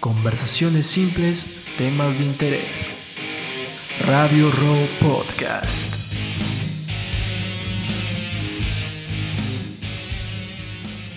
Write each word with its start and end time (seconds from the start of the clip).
Conversaciones 0.00 0.86
simples, 0.86 1.46
temas 1.78 2.18
de 2.18 2.26
interés. 2.26 2.86
Radio 4.06 4.50
Row 4.50 4.86
Podcast. 5.00 5.96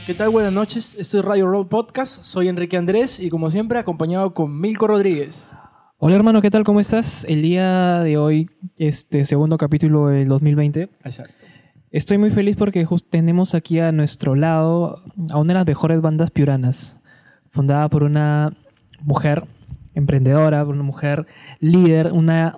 ¿Qué 0.05 0.13
tal? 0.13 0.29
Buenas 0.29 0.53
noches. 0.53 0.95
Este 0.97 1.19
es 1.19 1.25
Radio 1.25 1.47
Road 1.47 1.67
Podcast. 1.67 2.23
Soy 2.23 2.47
Enrique 2.47 2.77
Andrés 2.77 3.19
y 3.19 3.29
como 3.29 3.49
siempre 3.51 3.77
acompañado 3.79 4.33
con 4.33 4.59
Milko 4.59 4.87
Rodríguez. 4.87 5.51
Hola 5.97 6.15
hermano, 6.15 6.41
¿qué 6.41 6.49
tal? 6.49 6.63
¿Cómo 6.63 6.79
estás? 6.79 7.25
El 7.25 7.41
día 7.41 7.99
de 7.99 8.17
hoy, 8.17 8.49
este 8.77 9.25
segundo 9.25 9.57
capítulo 9.57 10.07
del 10.07 10.29
2020. 10.29 10.89
Exacto. 11.03 11.45
Estoy 11.91 12.17
muy 12.17 12.29
feliz 12.31 12.55
porque 12.55 12.87
tenemos 13.09 13.55
aquí 13.55 13.79
a 13.79 13.91
nuestro 13.91 14.35
lado 14.35 15.03
a 15.29 15.37
una 15.37 15.49
de 15.49 15.59
las 15.59 15.67
mejores 15.67 15.99
bandas 15.99 16.31
piuranas, 16.31 17.01
fundada 17.51 17.89
por 17.89 18.03
una 18.03 18.53
mujer 19.01 19.43
emprendedora, 19.95 20.63
una 20.65 20.83
mujer 20.83 21.25
líder, 21.59 22.11
una 22.13 22.55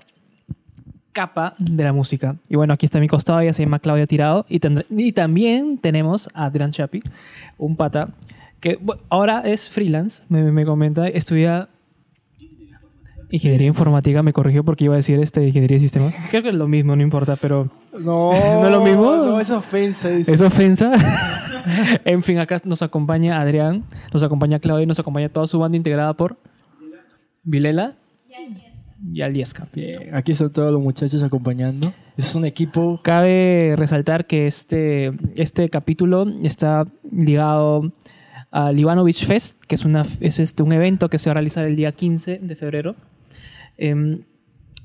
capa 1.12 1.56
de 1.60 1.84
la 1.84 1.92
música. 1.94 2.38
Y 2.50 2.56
bueno, 2.56 2.74
aquí 2.74 2.86
está 2.86 2.98
a 2.98 3.02
mi 3.02 3.08
costado, 3.08 3.40
ella 3.40 3.54
se 3.54 3.64
llama 3.64 3.80
Claudia 3.80 4.08
Tirado. 4.08 4.46
Y, 4.48 4.60
tendré- 4.60 4.86
y 4.90 5.12
también 5.12 5.78
tenemos 5.78 6.30
a 6.34 6.46
Adrián 6.46 6.72
Chapi, 6.72 7.02
un 7.58 7.76
pata, 7.76 8.10
que 8.60 8.80
ahora 9.10 9.42
es 9.42 9.70
freelance, 9.70 10.24
me, 10.30 10.44
me 10.52 10.66
comenta, 10.66 11.08
estudia 11.08 11.68
ingeniería 13.30 13.68
informática, 13.68 14.22
me 14.24 14.34
corrigió 14.34 14.64
porque 14.64 14.84
iba 14.86 14.94
a 14.94 14.98
decir 14.98 15.20
este, 15.20 15.46
ingeniería 15.48 15.76
de 15.78 15.82
sistemas. 15.82 16.14
Creo 16.30 16.44
que 16.44 16.50
es 16.50 16.56
lo 16.56 16.68
mismo, 16.68 16.96
no 16.96 17.02
importa, 17.02 17.36
pero 17.40 17.70
No, 18.00 18.32
¿No 18.62 18.66
es 18.66 18.72
lo 18.72 18.82
mismo? 18.84 19.16
No, 19.18 19.40
es 19.40 19.50
ofensa. 19.50 20.10
es 20.12 20.42
ofensa. 20.42 20.92
en 22.06 22.24
fin, 22.24 22.40
acá 22.40 22.58
nos 22.66 22.82
acompaña 22.82 23.42
Adrián, 23.42 23.84
nos 24.14 24.24
acompaña 24.24 24.60
Claudia 24.60 24.84
y 24.84 24.88
nos 24.88 25.00
acompaña 25.00 25.30
toda 25.30 25.48
su 25.48 25.60
banda 25.60 25.78
integrada 25.78 26.14
por 26.14 26.38
Vilela 27.44 27.96
y 29.14 29.22
Aliesca. 29.22 29.68
Bien, 29.74 30.14
aquí 30.14 30.32
están 30.32 30.52
todos 30.52 30.72
los 30.72 30.82
muchachos 30.82 31.24
acompañando. 31.24 31.94
Es 32.18 32.36
un 32.36 32.46
equipo. 32.46 33.00
Cabe 33.04 33.74
resaltar 33.76 34.28
que 34.28 34.48
este, 34.48 35.12
este 35.38 35.70
capítulo 35.70 36.28
está 36.44 36.86
ligado 37.12 37.92
al 38.52 38.80
Ivanovich 38.80 39.26
Fest, 39.26 39.64
que 39.66 39.76
es, 39.76 39.86
una, 39.86 40.06
es 40.20 40.40
este, 40.40 40.62
un 40.62 40.74
evento 40.74 41.10
que 41.10 41.18
se 41.18 41.30
va 41.30 41.32
a 41.32 41.36
realizar 41.36 41.66
el 41.66 41.76
día 41.76 41.94
15 41.94 42.40
de 42.40 42.56
febrero 42.56 42.96
em, 43.78 44.24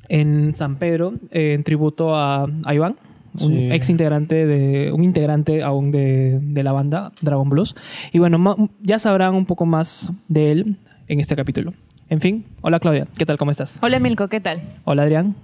en 0.09 0.55
San 0.55 0.77
Pedro, 0.77 1.15
eh, 1.31 1.55
en 1.55 1.65
tributo 1.65 2.15
a, 2.15 2.47
a 2.65 2.75
Iván, 2.75 2.97
un 3.41 3.53
Sí. 3.53 3.73
ex 3.73 3.91
integrante 3.91 4.47
de, 4.47 4.92
un 4.92 5.05
integrante 5.05 5.62
aún 5.62 5.91
de, 5.91 6.39
de 6.41 6.62
la 6.62 6.73
banda 6.73 7.12
Dragon 7.20 7.48
Blues. 7.48 7.75
Y 8.12 8.19
bueno, 8.19 8.39
ma- 8.39 8.56
ya 8.83 8.98
sabrán 8.98 9.34
un 9.34 9.47
poco 9.47 9.67
más 9.67 10.12
de 10.28 10.53
él 10.53 10.77
en 11.09 11.20
este 11.20 11.37
capítulo. 11.37 11.73
En 12.09 12.20
fin, 12.20 12.45
hola 12.62 12.78
Claudia, 12.81 13.06
¿qué 13.19 13.27
tal? 13.27 13.37
¿Cómo 13.39 13.51
estás? 13.51 13.78
Hola 13.83 13.98
Milko, 13.98 14.28
¿qué 14.28 14.41
tal? 14.41 14.61
Hola 14.84 15.03
Adrián, 15.03 15.34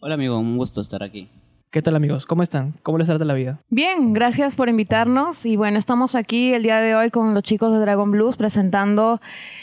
Hola 0.00 0.14
amigo, 0.14 0.38
un 0.38 0.56
gusto 0.56 0.80
estar 0.80 1.02
aquí. 1.02 1.28
¿qué 1.72 1.82
tal 1.82 1.94
amigos? 1.94 2.26
¿Cómo 2.26 2.42
están? 2.42 2.72
¿Cómo 2.82 2.98
les 2.98 3.06
trata 3.06 3.24
la 3.24 3.34
vida? 3.34 3.60
Bien, 3.68 4.12
gracias 4.12 4.56
por 4.56 4.68
invitarnos 4.68 5.46
y 5.46 5.54
bueno, 5.54 5.78
estamos 5.78 6.16
aquí 6.16 6.52
el 6.52 6.64
día 6.64 6.80
de 6.80 6.96
hoy 6.96 7.10
con 7.10 7.32
los 7.32 7.44
chicos 7.44 7.72
de 7.72 7.78
Dragon 7.78 8.10
Blues 8.10 8.36
presentando 8.36 9.20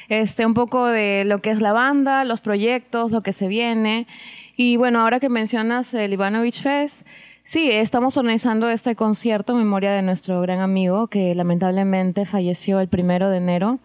este 0.08 0.46
un 0.46 0.54
poco 0.54 0.86
de 0.86 1.24
lo 1.26 1.40
que 1.40 1.50
es 1.50 1.60
la 1.60 1.74
banda, 1.74 2.24
los 2.24 2.40
proyectos, 2.40 3.12
lo 3.12 3.20
que 3.20 3.34
se 3.34 3.50
viene. 3.50 4.08
Y 4.56 4.78
bueno, 4.78 5.02
ahora 5.02 5.20
que 5.20 5.28
mencionas 5.28 5.94
el 5.94 6.14
Ivanovich 6.14 6.62
Fest, 6.62 7.06
sí, 7.48 7.72
estamos 7.72 8.18
organizando 8.18 8.70
este 8.70 8.96
concierto 8.96 9.54
en 9.54 9.60
memoria 9.60 9.92
de 9.94 10.02
nuestro 10.02 10.42
gran 10.42 10.60
amigo 10.60 11.08
que 11.08 11.34
lamentablemente 11.34 12.26
falleció 12.26 12.82
el 12.82 12.90
primero 12.90 13.30
de 13.30 13.38
enero. 13.38 13.80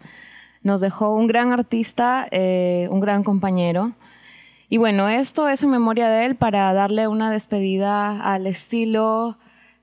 Nos 0.65 0.81
dejó 0.81 1.15
un 1.15 1.29
gran 1.29 1.53
artista, 1.53 2.27
eh, 2.33 2.89
un 2.91 3.01
gran 3.01 3.23
compañero. 3.23 3.93
Y 4.69 4.79
bueno, 4.79 5.09
esto 5.09 5.49
es 5.49 5.63
en 5.63 5.71
memoria 5.71 6.09
de 6.09 6.27
él 6.27 6.35
para 6.35 6.73
darle 6.73 7.07
una 7.07 7.31
despedida 7.31 8.21
al 8.21 8.49
estilo 8.49 9.37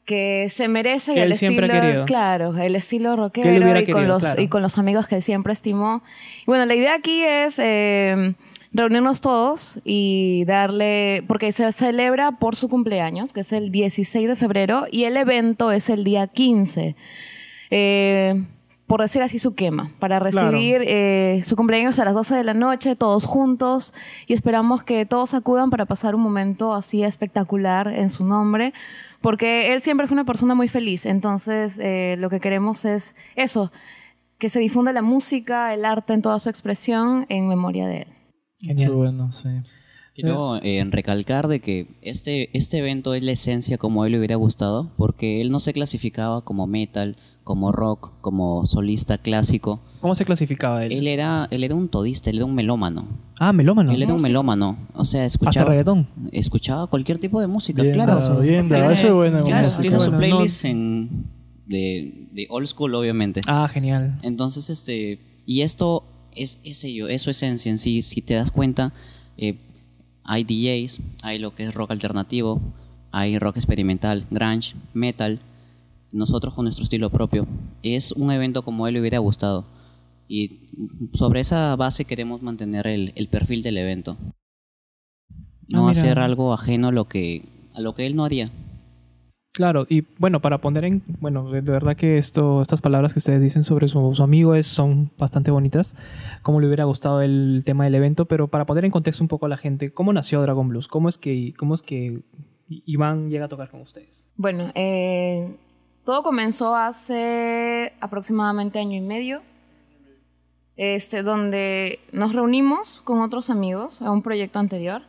que 0.03 0.49
se 0.51 0.67
merece 0.67 1.13
Que 1.13 1.19
y 1.19 1.21
al 1.21 1.31
él 1.31 1.37
siempre 1.37 1.65
ha 1.65 1.67
estilo, 1.67 1.81
querido. 1.81 2.05
claro, 2.05 2.57
el 2.57 2.75
estilo 2.75 3.31
Que 3.31 3.41
él 3.43 3.61
rockero 3.61 3.79
y, 3.79 3.85
con 3.91 4.07
los, 4.07 4.19
claro. 4.23 4.41
y 4.41 4.47
con 4.47 4.61
los 4.61 4.77
amigos 4.77 5.07
que 5.07 5.15
él 5.15 5.21
siempre 5.21 5.53
estimó. 5.53 6.01
Y 6.41 6.45
bueno, 6.47 6.65
la 6.65 6.75
idea 6.75 6.95
aquí 6.95 7.23
es 7.23 7.59
eh, 7.59 8.33
reunirnos 8.71 9.19
todos 9.21 9.79
y 9.83 10.43
darle, 10.45 11.23
porque 11.27 11.51
se 11.51 11.71
celebra 11.71 12.33
por 12.33 12.55
su 12.55 12.69
cumpleaños, 12.69 13.33
que 13.33 13.41
es 13.41 13.51
el 13.51 13.71
16 13.71 14.27
de 14.27 14.35
febrero, 14.35 14.85
y 14.91 15.05
el 15.05 15.17
evento 15.17 15.71
es 15.71 15.89
el 15.89 16.03
día 16.03 16.27
15. 16.27 16.95
Eh, 17.71 18.43
por 18.87 19.01
decir 19.01 19.21
así, 19.21 19.37
su 19.37 19.53
quema, 19.53 19.91
para 19.99 20.19
Claro. 20.19 20.49
recibir 20.49 20.81
eh, 20.87 21.41
su 21.43 21.55
cumpleaños 21.55 21.99
a 21.99 22.05
las 22.05 22.15
12 22.15 22.35
de 22.35 22.43
la 22.43 22.55
noche, 22.55 22.95
todos 22.95 23.25
juntos, 23.25 23.93
y 24.25 24.33
esperamos 24.33 24.81
que 24.83 25.05
todos 25.05 25.35
acudan 25.35 25.69
para 25.69 25.85
pasar 25.85 26.15
un 26.15 26.21
momento 26.21 26.73
así 26.73 27.03
espectacular 27.03 27.87
en 27.87 28.09
su 28.09 28.25
nombre, 28.25 28.73
porque 29.21 29.73
él 29.73 29.81
siempre 29.81 30.07
fue 30.07 30.15
una 30.15 30.25
persona 30.25 30.55
muy 30.55 30.67
feliz, 30.67 31.05
entonces 31.05 31.73
eh, 31.77 32.15
lo 32.17 32.31
que 32.31 32.39
queremos 32.39 32.83
es 32.85 33.15
eso, 33.35 33.71
que 34.39 34.49
se 34.49 34.59
difunda 34.59 34.91
la 34.91 35.01
música, 35.03 35.71
el 35.73 35.85
arte 35.85 36.13
en 36.13 36.23
toda 36.23 36.39
su 36.39 36.49
expresión 36.49 37.27
en 37.29 37.47
memoria 37.47 37.87
de 37.87 37.97
él. 38.03 38.07
Genial. 38.59 38.89
Qué 38.89 38.95
bueno, 38.95 39.31
sí. 39.31 39.49
Quiero 40.15 40.57
eh, 40.61 40.85
recalcar 40.89 41.47
de 41.47 41.61
que 41.61 41.87
este, 42.01 42.49
este 42.57 42.79
evento 42.79 43.13
es 43.13 43.23
la 43.23 43.31
esencia 43.31 43.77
como 43.77 44.03
a 44.03 44.07
él 44.07 44.11
le 44.11 44.17
hubiera 44.17 44.35
gustado, 44.35 44.91
porque 44.97 45.39
él 45.39 45.49
no 45.49 45.61
se 45.61 45.71
clasificaba 45.71 46.41
como 46.43 46.67
metal, 46.67 47.15
como 47.45 47.71
rock, 47.71 48.11
como 48.19 48.65
solista 48.65 49.17
clásico. 49.19 49.79
¿Cómo 50.01 50.15
se 50.15 50.25
clasificaba 50.25 50.83
él? 50.83 50.91
Él 50.91 51.07
era, 51.07 51.47
él 51.51 51.63
era 51.63 51.73
un 51.73 51.87
todista, 51.87 52.29
él 52.31 52.37
era 52.37 52.45
un 52.45 52.53
melómano. 52.53 53.07
Ah, 53.39 53.53
melómano. 53.53 53.93
Él 53.93 54.03
era 54.03 54.13
un 54.13 54.21
melómano. 54.21 54.77
O 54.93 55.05
sea, 55.05 55.23
Hasta 55.23 55.37
escuchaba, 55.37 55.69
reggaetón. 55.69 56.07
escuchaba 56.33 56.87
cualquier 56.87 57.17
tipo 57.19 57.39
de 57.39 57.47
música, 57.47 57.81
Bien, 57.81 57.93
claro. 57.93 58.15
dado, 58.15 58.41
bien, 58.41 58.65
O 58.65 58.67
sea, 58.67 58.79
dado. 58.79 58.91
él- 58.91 58.97
Eso 58.97 59.07
es 59.07 59.13
buena 59.13 59.43
claro, 59.43 59.63
música. 59.63 59.81
tiene 59.81 59.99
su 60.01 60.11
Bueno, 60.11 60.17
playlist 60.17 60.65
en, 60.65 61.09
de, 61.65 62.27
de 62.33 62.47
old 62.49 62.67
school, 62.67 62.93
obviamente. 62.95 63.39
Ah, 63.47 63.69
genial. 63.71 64.19
Entonces, 64.21 64.69
este, 64.69 65.21
y 65.45 65.61
esto 65.61 66.03
es, 66.35 66.59
es 66.63 66.83
ello, 66.83 67.07
es 67.07 67.21
su 67.21 67.29
esencia 67.29 67.69
en 67.71 67.77
sí. 67.77 68.01
Si 68.01 68.21
te 68.21 68.35
das 68.35 68.51
cuenta, 68.51 68.93
eh, 69.37 69.55
hay 70.23 70.43
DJs, 70.43 71.01
hay 71.23 71.39
lo 71.39 71.55
que 71.55 71.63
es 71.63 71.73
rock 71.73 71.91
alternativo, 71.91 72.61
hay 73.11 73.39
rock 73.39 73.57
experimental, 73.57 74.25
grunge, 74.29 74.75
metal. 74.93 75.39
Nosotros 76.11 76.53
con 76.53 76.65
nuestro 76.65 76.83
estilo 76.83 77.09
propio. 77.09 77.47
Es 77.83 78.11
un 78.11 78.31
evento 78.31 78.63
como 78.63 78.87
él 78.87 78.95
le 78.95 79.01
hubiera 79.01 79.19
gustado. 79.19 79.65
Y 80.27 80.59
sobre 81.13 81.39
esa 81.39 81.75
base 81.75 82.05
queremos 82.05 82.41
mantener 82.41 82.87
el, 82.87 83.13
el 83.15 83.27
perfil 83.27 83.61
del 83.63 83.77
evento. 83.77 84.17
No 85.67 85.87
mira. 85.87 85.91
hacer 85.91 86.19
algo 86.19 86.53
ajeno 86.53 86.87
a 86.87 86.91
lo 86.91 87.07
que, 87.07 87.45
a 87.73 87.81
lo 87.81 87.93
que 87.93 88.07
él 88.07 88.15
no 88.15 88.25
haría. 88.25 88.51
Claro, 89.53 89.85
y 89.89 90.05
bueno, 90.17 90.41
para 90.41 90.59
poner 90.59 90.85
en, 90.85 91.03
bueno, 91.19 91.49
de 91.51 91.61
verdad 91.61 91.95
que 91.95 92.17
esto, 92.17 92.61
estas 92.61 92.81
palabras 92.81 93.13
que 93.13 93.19
ustedes 93.19 93.41
dicen 93.41 93.63
sobre 93.63 93.87
su, 93.87 94.13
su 94.15 94.23
amigo 94.23 94.55
es, 94.55 94.67
son 94.67 95.11
bastante 95.17 95.51
bonitas, 95.51 95.95
como 96.43 96.61
le 96.61 96.67
hubiera 96.67 96.85
gustado 96.85 97.21
el 97.21 97.63
tema 97.65 97.83
del 97.83 97.95
evento, 97.95 98.25
pero 98.25 98.47
para 98.47 98.65
poner 98.65 98.85
en 98.85 98.91
contexto 98.91 99.23
un 99.23 99.27
poco 99.27 99.47
a 99.47 99.49
la 99.49 99.57
gente, 99.57 99.91
¿cómo 99.91 100.13
nació 100.13 100.41
Dragon 100.41 100.69
Blues? 100.69 100.87
¿Cómo 100.87 101.09
es 101.09 101.17
que, 101.17 101.53
cómo 101.57 101.75
es 101.75 101.81
que 101.81 102.21
Iván 102.69 103.29
llega 103.29 103.45
a 103.45 103.49
tocar 103.49 103.69
con 103.69 103.81
ustedes? 103.81 104.27
Bueno, 104.37 104.71
eh, 104.75 105.57
todo 106.05 106.23
comenzó 106.23 106.75
hace 106.75 107.93
aproximadamente 107.99 108.79
año 108.79 108.97
y 108.97 109.01
medio, 109.01 109.41
este, 110.77 111.23
donde 111.23 111.99
nos 112.13 112.33
reunimos 112.33 113.01
con 113.01 113.19
otros 113.21 113.49
amigos 113.49 114.01
a 114.01 114.11
un 114.11 114.21
proyecto 114.21 114.59
anterior. 114.59 115.01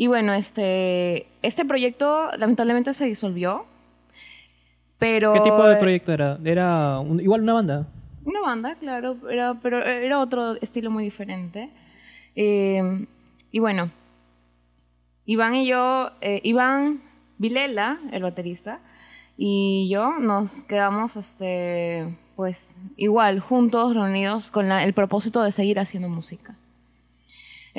Y 0.00 0.06
bueno, 0.06 0.32
este, 0.32 1.26
este 1.42 1.64
proyecto 1.64 2.30
lamentablemente 2.38 2.94
se 2.94 3.04
disolvió, 3.04 3.66
pero... 4.98 5.32
¿Qué 5.32 5.40
tipo 5.40 5.66
de 5.66 5.74
proyecto 5.76 6.12
era? 6.12 6.38
¿Era 6.44 7.00
un- 7.00 7.20
igual 7.20 7.42
una 7.42 7.54
banda? 7.54 7.86
Una 8.24 8.40
banda, 8.40 8.76
claro, 8.76 9.16
era, 9.28 9.54
pero 9.60 9.82
era 9.84 10.20
otro 10.20 10.54
estilo 10.60 10.90
muy 10.92 11.02
diferente. 11.02 11.70
Eh, 12.36 13.06
y 13.50 13.58
bueno, 13.58 13.90
Iván 15.24 15.56
y 15.56 15.66
yo, 15.66 16.12
eh, 16.20 16.40
Iván 16.44 17.00
Vilela, 17.38 17.98
el 18.12 18.22
baterista, 18.22 18.78
y 19.36 19.88
yo 19.90 20.18
nos 20.20 20.62
quedamos, 20.62 21.16
este, 21.16 22.16
pues, 22.36 22.78
igual, 22.96 23.40
juntos, 23.40 23.94
reunidos 23.94 24.52
con 24.52 24.68
la- 24.68 24.84
el 24.84 24.92
propósito 24.92 25.42
de 25.42 25.50
seguir 25.50 25.80
haciendo 25.80 26.08
música. 26.08 26.54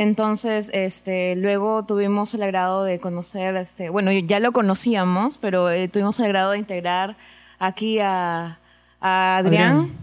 Entonces, 0.02 0.72
este, 0.74 1.36
luego 1.36 1.84
tuvimos 1.84 2.34
el 2.34 2.42
agrado 2.44 2.86
de 2.86 3.00
conocer, 3.02 3.58
este, 3.58 3.90
bueno, 3.90 4.14
ya 4.14 4.40
lo 4.40 4.54
conocíamos, 4.54 5.38
pero 5.38 5.70
eh, 5.70 5.90
tuvimos 5.90 6.18
el 6.20 6.26
agrado 6.28 6.52
de 6.52 6.58
integrar 6.58 7.18
aquí 7.60 8.00
a, 8.00 8.60
a 9.02 9.36
Adrián, 9.36 9.72
Adrián. 9.78 9.98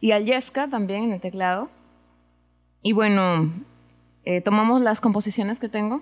y 0.00 0.12
a 0.12 0.20
Yesca 0.20 0.68
también 0.68 1.02
en 1.02 1.10
el 1.14 1.20
teclado. 1.20 1.68
Y 2.80 2.92
bueno, 2.92 3.50
eh, 4.24 4.40
tomamos 4.40 4.82
las 4.82 5.00
composiciones 5.00 5.58
que 5.58 5.68
tengo, 5.68 6.00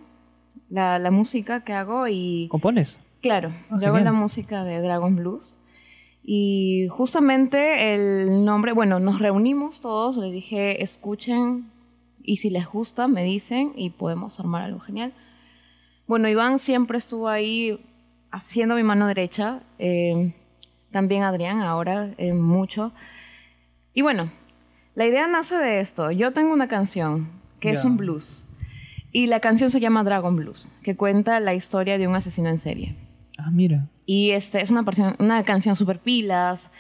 la, 0.68 0.98
la 0.98 1.10
música 1.10 1.64
que 1.64 1.72
hago 1.72 2.06
y 2.06 2.48
¿Compones? 2.50 2.98
claro, 3.22 3.50
Ah, 3.70 3.78
yo 3.80 3.86
hago 3.88 3.98
la 4.00 4.12
música 4.12 4.62
de 4.62 4.82
Dragon 4.82 5.16
Blues. 5.16 5.58
Y 6.22 6.86
justamente 6.90 7.94
el 7.94 8.44
nombre, 8.44 8.72
bueno, 8.72 9.00
nos 9.00 9.20
reunimos 9.20 9.80
todos, 9.80 10.18
le 10.18 10.30
dije, 10.30 10.82
escuchen 10.82 11.70
y 12.28 12.36
si 12.36 12.50
les 12.50 12.66
gusta 12.66 13.08
me 13.08 13.24
dicen 13.24 13.72
y 13.74 13.88
podemos 13.88 14.38
armar 14.38 14.60
algo 14.60 14.80
genial. 14.80 15.14
Bueno, 16.06 16.28
Iván 16.28 16.58
siempre 16.58 16.98
estuvo 16.98 17.26
ahí 17.26 17.80
haciendo 18.30 18.74
mi 18.74 18.82
mano 18.82 19.06
derecha, 19.06 19.60
eh, 19.78 20.34
también 20.92 21.22
Adrián 21.22 21.62
ahora 21.62 22.10
eh, 22.18 22.34
mucho. 22.34 22.92
Y 23.94 24.02
bueno, 24.02 24.30
la 24.94 25.06
idea 25.06 25.26
nace 25.26 25.56
de 25.56 25.80
esto. 25.80 26.10
Yo 26.10 26.34
tengo 26.34 26.52
una 26.52 26.68
canción 26.68 27.30
que 27.60 27.70
es 27.70 27.82
un 27.82 27.96
blues 27.96 28.46
y 29.10 29.26
la 29.26 29.40
canción 29.40 29.70
se 29.70 29.80
llama 29.80 30.04
Dragon 30.04 30.36
Blues, 30.36 30.70
que 30.82 30.96
cuenta 30.96 31.40
la 31.40 31.54
historia 31.54 31.96
de 31.96 32.08
un 32.08 32.14
asesino 32.14 32.50
en 32.50 32.58
serie. 32.58 32.94
Ah, 33.38 33.50
mira. 33.50 33.88
Y 34.04 34.32
este, 34.32 34.60
es 34.60 34.70
una, 34.70 34.84
una 35.18 35.44
canción 35.44 35.76
super 35.76 35.98
pilas. 35.98 36.72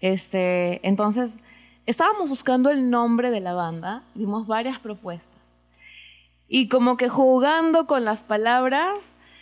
Este, 0.00 0.80
entonces, 0.86 1.40
estábamos 1.86 2.28
buscando 2.28 2.70
el 2.70 2.90
nombre 2.90 3.30
de 3.30 3.40
la 3.40 3.54
banda, 3.54 4.02
dimos 4.14 4.46
varias 4.46 4.78
propuestas. 4.78 5.34
Y 6.48 6.68
como 6.68 6.96
que 6.96 7.08
jugando 7.08 7.86
con 7.86 8.04
las 8.04 8.22
palabras, 8.22 8.94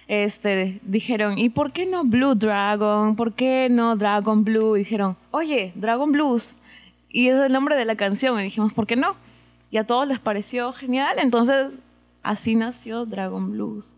este, 0.09 0.81
dijeron, 0.83 1.39
¿y 1.39 1.49
por 1.49 1.73
qué 1.73 1.87
no 1.87 2.05
Blue 2.05 2.35
Dragon? 2.35 3.17
¿Por 3.17 3.33
qué 3.33 3.69
no 3.71 3.97
Dragon 3.97 4.45
Blue? 4.45 4.77
Y 4.77 4.81
dijeron, 4.81 5.17
oye, 5.31 5.73
Dragon 5.75 6.11
Blues. 6.13 6.57
Y 7.09 7.29
es 7.29 7.39
el 7.39 7.53
nombre 7.53 7.77
de 7.77 7.85
la 7.85 7.97
canción. 7.97 8.39
Y 8.41 8.45
dijimos, 8.45 8.73
¿por 8.73 8.87
qué 8.87 8.97
no? 8.97 9.17
Y 9.71 9.79
a 9.79 9.87
todos 9.87 10.07
les 10.07 10.19
pareció 10.19 10.73
genial. 10.73 11.19
Entonces, 11.19 11.85
así 12.23 12.55
nació 12.55 13.05
Dragon 13.05 13.53
Blues. 13.53 13.97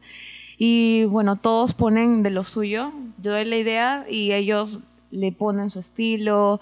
Y 0.58 1.05
bueno, 1.06 1.37
todos 1.37 1.75
ponen 1.75 2.23
de 2.23 2.31
lo 2.31 2.44
suyo. 2.44 2.93
Yo 3.23 3.32
doy 3.32 3.44
la 3.44 3.56
idea 3.56 4.06
y 4.08 4.32
ellos 4.32 4.81
le 5.11 5.32
ponen 5.32 5.70
su 5.70 5.81
estilo. 5.81 6.61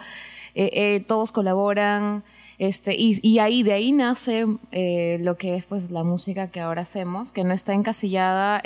Eh, 0.54 0.70
eh, 0.72 1.04
todos 1.06 1.32
colaboran. 1.32 2.24
Este, 2.58 2.94
y, 2.96 3.38
ahí, 3.38 3.62
de 3.62 3.72
ahí 3.72 3.92
nace 3.92 4.46
eh, 4.70 5.16
lo 5.20 5.36
que 5.36 5.56
es 5.56 5.66
pues 5.66 5.90
la 5.90 6.04
música 6.04 6.48
que 6.50 6.60
ahora 6.60 6.82
hacemos, 6.82 7.32
que 7.32 7.42
no 7.42 7.52
está 7.54 7.72
encasillada, 7.72 8.62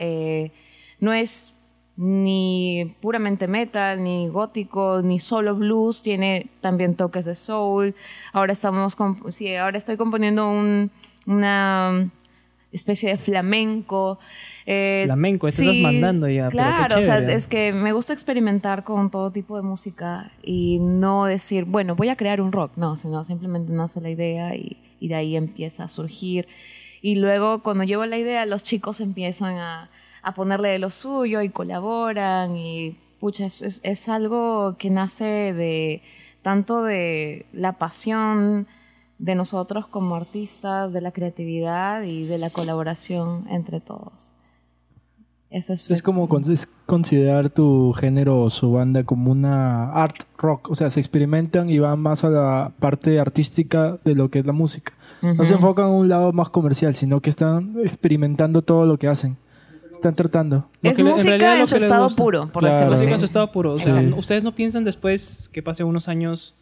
no 1.01 1.13
es 1.15 1.55
ni 1.97 2.95
puramente 3.01 3.49
metal, 3.49 4.05
ni 4.05 4.29
gótico, 4.29 5.01
ni 5.03 5.19
solo 5.19 5.55
blues, 5.55 6.03
tiene 6.03 6.51
también 6.61 6.95
toques 6.95 7.25
de 7.25 7.35
soul. 7.35 7.95
Ahora 8.33 8.53
estamos, 8.53 8.97
sí, 9.31 9.55
ahora 9.55 9.79
estoy 9.79 9.97
componiendo 9.97 10.47
un, 10.51 10.91
una 11.27 12.11
especie 12.71 13.11
de 13.11 13.17
flamenco. 13.17 14.19
Eh, 14.69 15.03
Flamenco, 15.07 15.47
te 15.47 15.63
estás 15.63 15.77
mandando 15.77 16.29
ya, 16.29 16.51
pero 16.51 16.51
qué 16.51 16.57
Claro, 16.57 16.99
o 16.99 17.03
sea, 17.03 17.19
es 17.19 17.47
que 17.47 17.73
me 17.73 17.93
gusta 17.93 18.13
experimentar 18.13 18.83
con 18.83 19.13
todo 19.13 19.31
tipo 19.31 19.57
de 19.57 19.63
música 19.63 20.33
y 20.43 20.79
no 20.81 21.25
decir, 21.27 21.65
bueno, 21.65 21.95
voy 21.95 22.09
a 22.09 22.17
crear 22.17 22.41
un 22.41 22.51
rock, 22.51 22.73
no, 22.77 22.97
sino 22.97 23.23
simplemente 23.23 23.73
nace 23.73 24.01
la 24.01 24.11
idea 24.11 24.57
y, 24.57 24.77
y 24.99 25.07
de 25.07 25.15
ahí 25.15 25.37
empieza 25.37 25.85
a 25.85 25.89
surgir. 25.89 26.49
Y 27.01 27.15
luego 27.15 27.63
cuando 27.63 27.85
llevo 27.85 28.05
la 28.07 28.19
idea, 28.19 28.45
los 28.45 28.65
chicos 28.65 29.01
empiezan 29.01 29.57
a, 29.57 29.89
a 30.23 30.35
ponerle 30.35 30.71
de 30.71 30.81
lo 30.81 30.91
suyo 30.91 31.43
y 31.43 31.51
colaboran 31.51 32.57
y 32.57 32.97
pucha, 33.21 33.47
es, 33.47 33.63
es, 33.63 33.81
es 33.85 34.09
algo 34.09 34.77
que 34.79 34.91
nace 34.91 35.25
de 35.25 36.03
tanto 36.43 36.83
de 36.83 37.47
la 37.53 37.75
pasión 37.75 38.67
de 39.19 39.35
nosotros 39.35 39.87
como 39.87 40.17
artistas, 40.17 40.93
de 40.93 41.01
la 41.01 41.13
creatividad 41.13 42.03
y 42.03 42.25
de 42.27 42.39
la 42.39 42.51
colaboración 42.51 43.47
entre 43.49 43.81
todos. 43.81 44.36
Eso 45.57 45.73
es, 45.73 45.91
Es 45.91 46.03
como 46.03 46.29
con- 46.29 46.51
es 46.53 46.69
considerar 46.85 47.49
tu 47.51 47.93
género 47.95 48.43
o 48.43 48.51
su 48.51 48.73
banda 48.73 49.05
como 49.05 49.31
una 49.33 49.91
art 49.93 50.17
rock. 50.39 50.71
O 50.71 50.75
sea, 50.75 50.91
se 50.91 51.01
experimentan 51.01 51.71
y 51.71 51.79
van 51.79 51.99
más 51.99 52.25
a 52.25 52.29
la 52.31 52.73
parte 52.79 53.19
artística 53.19 53.99
de 54.05 54.15
lo 54.15 54.29
que 54.31 54.41
es 54.41 54.47
la 54.47 54.53
música. 54.53 54.93
No 55.23 55.45
se 55.45 55.55
enfocan 55.55 55.87
a 55.87 55.89
un 55.91 56.09
lado 56.09 56.33
más 56.33 56.51
comercial, 56.51 56.95
sino 56.95 57.21
que 57.21 57.31
están 57.31 57.75
experimentando 57.83 58.61
todo 58.63 58.85
lo 58.85 58.99
que 58.99 59.09
hacen. 59.09 59.37
Están 59.91 60.15
tratando. 60.15 60.69
Lo 60.83 60.91
es 60.91 60.97
que 60.97 61.03
le- 61.03 61.09
en 61.09 61.15
música 61.17 61.31
realidad 61.31 61.61
en, 61.61 61.67
su 61.67 61.77
estado 61.77 62.11
puro, 62.15 62.51
por 62.53 62.61
Claro. 62.61 62.75
decirlo 62.75 62.93
Música 62.93 63.09
así. 63.09 63.15
en 63.15 63.21
su 63.21 63.25
estado 63.25 63.51
puro. 63.53 63.73
O 63.73 63.77
sea, 63.77 64.01
Sí. 64.03 64.13
ustedes 64.15 64.43
no 64.43 64.55
piensan 64.55 64.85
después 64.85 65.49
que 65.53 65.63
pase 65.63 65.85
unos 65.85 66.09
años 66.09 66.55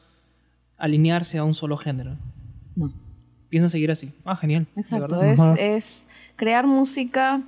alinearse 0.79 1.39
a 1.39 1.45
un 1.45 1.55
solo 1.55 1.77
género. 1.77 2.13
No, 2.77 2.93
Piensan 3.49 3.71
seguir 3.71 3.91
así. 3.91 4.13
Ah, 4.25 4.37
genial. 4.37 4.67
exacto. 4.77 5.21
Es, 5.23 5.41
es 5.59 6.07
crear 6.37 6.67
música 6.67 7.43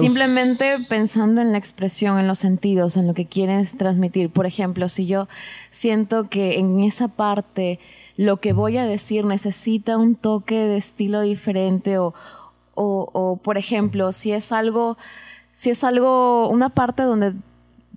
Simplemente 0.00 0.78
pensando 0.88 1.40
en 1.40 1.52
la 1.52 1.58
expresión, 1.58 2.18
en 2.18 2.26
los 2.26 2.40
sentidos, 2.40 2.96
en 2.96 3.06
lo 3.06 3.14
que 3.14 3.26
quieres 3.26 3.76
transmitir. 3.76 4.28
Por 4.30 4.44
ejemplo, 4.44 4.88
si 4.88 5.06
yo 5.06 5.28
siento 5.70 6.28
que 6.28 6.58
en 6.58 6.80
esa 6.80 7.06
parte 7.06 7.78
lo 8.16 8.38
que 8.38 8.52
voy 8.52 8.76
a 8.76 8.86
decir 8.86 9.24
necesita 9.24 9.96
un 9.96 10.16
toque 10.16 10.56
de 10.56 10.78
estilo 10.78 11.20
diferente 11.20 11.98
o, 11.98 12.12
o, 12.74 13.08
o, 13.12 13.36
por 13.36 13.56
ejemplo, 13.56 14.12
si 14.12 14.32
es 14.32 14.50
algo, 14.50 14.98
si 15.52 15.70
es 15.70 15.84
algo, 15.84 16.48
una 16.48 16.70
parte 16.70 17.04
donde 17.04 17.34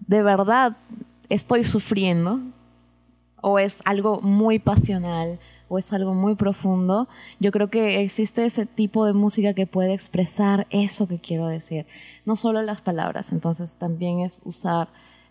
de 0.08 0.22
verdad 0.22 0.78
estoy 1.30 1.64
sufriendo, 1.64 2.42
o 3.42 3.58
es 3.58 3.82
algo 3.86 4.22
muy 4.22 4.60
pasional 4.60 5.40
o 5.74 5.78
es 5.80 5.94
algo 5.94 6.14
muy 6.14 6.36
profundo, 6.36 7.08
yo 7.40 7.52
creo 7.52 7.70
que 7.70 8.02
existe 8.02 8.44
ese 8.46 8.66
tipo 8.66 9.06
de 9.06 9.14
música 9.14 9.54
que 9.54 9.66
puede 9.68 9.94
expresar 9.94 10.68
eso 10.70 11.08
que 11.08 11.18
quiero 11.20 11.48
decir, 11.48 11.86
no 12.26 12.36
solo 12.36 12.62
las 12.62 12.82
palabras, 12.82 13.32
entonces 13.32 13.78
también 13.78 14.20
es 14.20 14.42
usar 14.44 14.90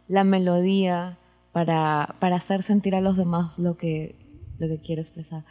la 0.09 0.25
melodía 0.25 1.19
para, 1.53 2.15
para 2.21 2.37
hacer 2.37 2.63
sentir 2.63 2.95
a 2.95 3.03
los 3.03 3.19
demás 3.19 3.59
lo 3.59 3.77
que, 3.77 4.15
lo 4.59 4.67
que 4.67 4.79
quiero 4.81 5.03
expresar. 5.03 5.45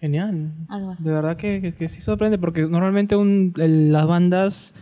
Genial. 0.00 0.50
Algo 0.70 0.92
así. 0.92 1.04
De 1.04 1.12
verdad 1.12 1.36
que, 1.36 1.60
que- 1.60 1.72
que 1.74 1.88
sí 1.90 2.00
sorprende 2.00 2.38
porque 2.38 2.62
normalmente 2.66 3.16
un- 3.16 3.52
el- 3.58 3.92
las 3.92 4.06
bandas 4.06 4.74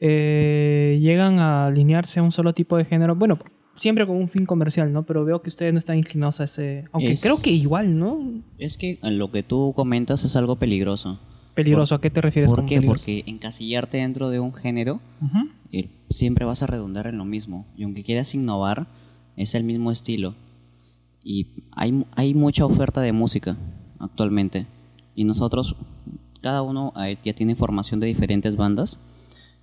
eh, 0.00 0.98
llegan 1.00 1.38
a 1.38 1.66
alinearse 1.66 2.20
a 2.20 2.22
un 2.22 2.32
solo 2.32 2.52
tipo 2.52 2.76
de 2.76 2.84
género. 2.84 3.16
Bueno, 3.16 3.38
siempre 3.78 4.06
con 4.06 4.16
un 4.16 4.28
fin 4.28 4.44
comercial, 4.46 4.92
¿no? 4.92 5.04
Pero 5.04 5.24
veo 5.24 5.40
que 5.42 5.48
ustedes 5.48 5.72
no 5.72 5.78
están 5.78 5.96
inclinados 5.98 6.40
a 6.40 6.44
ese... 6.44 6.84
Aunque 6.92 7.12
Es- 7.12 7.22
creo 7.22 7.36
que 7.42 7.50
igual, 7.50 7.98
¿no? 7.98 8.18
Es 8.58 8.76
que 8.76 8.98
lo 9.02 9.30
que 9.30 9.42
tú 9.42 9.72
comentas 9.74 10.24
es 10.24 10.36
algo 10.36 10.56
peligroso. 10.56 11.18
Peligroso. 11.54 11.94
¿A 11.96 12.00
qué 12.00 12.10
te 12.10 12.20
refieres 12.20 12.50
¿Por 12.50 12.60
con 12.60 12.66
qué? 12.66 12.76
peligroso? 12.76 13.04
Porque 13.06 13.24
encasillarte 13.26 13.96
dentro 13.98 14.30
de 14.30 14.38
un 14.40 14.52
género 14.52 15.00
eh, 15.72 15.88
siempre 16.10 16.44
vas 16.44 16.62
a 16.62 16.66
redundar 16.66 17.06
en 17.06 17.18
lo 17.18 17.24
mismo. 17.24 17.66
Y 17.76 17.82
aunque 17.84 18.04
quieras 18.04 18.34
innovar, 18.34 18.86
es 19.36 19.54
el 19.54 19.64
mismo 19.64 19.90
estilo. 19.90 20.34
Y 21.24 21.48
hay, 21.72 22.04
hay 22.14 22.34
mucha 22.34 22.64
oferta 22.64 23.00
de 23.00 23.12
música 23.12 23.56
actualmente. 23.98 24.66
Y 25.16 25.24
nosotros, 25.24 25.74
cada 26.42 26.62
uno 26.62 26.92
eh, 27.04 27.18
ya 27.24 27.32
tiene 27.34 27.56
formación 27.56 27.98
de 28.00 28.06
diferentes 28.06 28.54
bandas. 28.56 29.00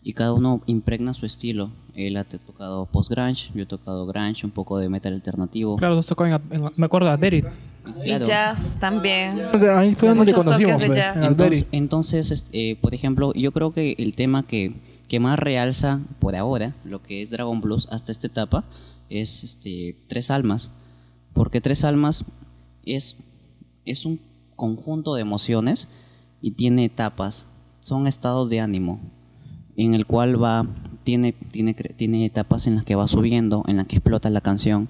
Y 0.07 0.13
cada 0.13 0.33
uno 0.33 0.61
impregna 0.67 1.15
su 1.15 1.25
estilo. 1.25 1.71
Él 1.95 2.15
ha 2.17 2.23
te- 2.25 2.37
tocado 2.37 2.85
post-grunge, 2.85 3.49
yo 3.55 3.63
he 3.63 3.65
tocado 3.65 4.05
grunge, 4.05 4.45
un 4.45 4.51
poco 4.51 4.77
de 4.77 4.87
metal 4.87 5.13
alternativo. 5.13 5.77
Claro, 5.77 5.95
nos 5.95 6.05
tocó 6.05 6.27
en, 6.27 6.33
en- 6.51 6.71
me 6.75 6.85
acuerdo 6.85 7.09
de 7.09 7.17
Derit. 7.17 7.45
Claro. 8.03 8.23
Y 8.23 8.27
jazz 8.27 8.77
también. 8.79 9.41
Ahí 9.75 9.95
fue 9.95 10.09
donde 10.09 10.31
conocimos. 10.31 10.79
Entonces, 10.81 11.67
entonces, 11.71 12.45
eh, 12.53 12.77
por 12.81 12.93
ejemplo, 12.93 13.33
yo 13.33 13.51
creo 13.51 13.73
que 13.73 13.95
el 13.97 14.15
tema 14.15 14.45
que, 14.45 14.75
que 15.07 15.19
más 15.19 15.39
realza 15.39 15.99
por 16.19 16.35
ahora 16.35 16.75
lo 16.83 17.01
que 17.01 17.23
es 17.23 17.31
Dragon 17.31 17.59
Blues 17.59 17.87
hasta 17.91 18.11
esta 18.11 18.27
etapa 18.27 18.63
es 19.09 19.43
este, 19.43 19.97
Tres 20.07 20.29
Almas. 20.29 20.71
Porque 21.33 21.61
Tres 21.61 21.83
Almas 21.83 22.25
es, 22.85 23.17
es 23.85 24.05
un 24.05 24.19
conjunto 24.55 25.15
de 25.15 25.21
emociones 25.21 25.87
y 26.43 26.51
tiene 26.51 26.85
etapas. 26.85 27.47
Son 27.79 28.05
estados 28.05 28.49
de 28.51 28.59
ánimo 28.59 28.99
en 29.77 29.93
el 29.93 30.05
cual 30.05 30.41
va 30.41 30.65
tiene 31.03 31.33
tiene 31.33 31.73
tiene 31.73 32.25
etapas 32.25 32.67
en 32.67 32.75
las 32.75 32.85
que 32.85 32.95
va 32.95 33.07
subiendo, 33.07 33.63
en 33.67 33.77
las 33.77 33.87
que 33.87 33.97
explota 33.97 34.29
la 34.29 34.41
canción, 34.41 34.89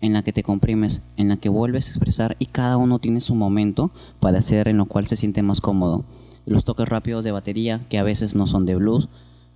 en 0.00 0.12
la 0.12 0.22
que 0.22 0.32
te 0.32 0.42
comprimes, 0.42 1.02
en 1.16 1.28
la 1.28 1.36
que 1.36 1.48
vuelves 1.48 1.88
a 1.88 1.90
expresar 1.90 2.36
y 2.38 2.46
cada 2.46 2.76
uno 2.76 2.98
tiene 2.98 3.20
su 3.20 3.34
momento 3.34 3.90
para 4.20 4.38
hacer 4.38 4.68
en 4.68 4.76
lo 4.76 4.86
cual 4.86 5.06
se 5.06 5.16
siente 5.16 5.42
más 5.42 5.60
cómodo. 5.60 6.04
Los 6.44 6.64
toques 6.64 6.88
rápidos 6.88 7.24
de 7.24 7.32
batería 7.32 7.86
que 7.88 7.98
a 7.98 8.04
veces 8.04 8.34
no 8.34 8.46
son 8.46 8.66
de 8.66 8.76
blues 8.76 9.08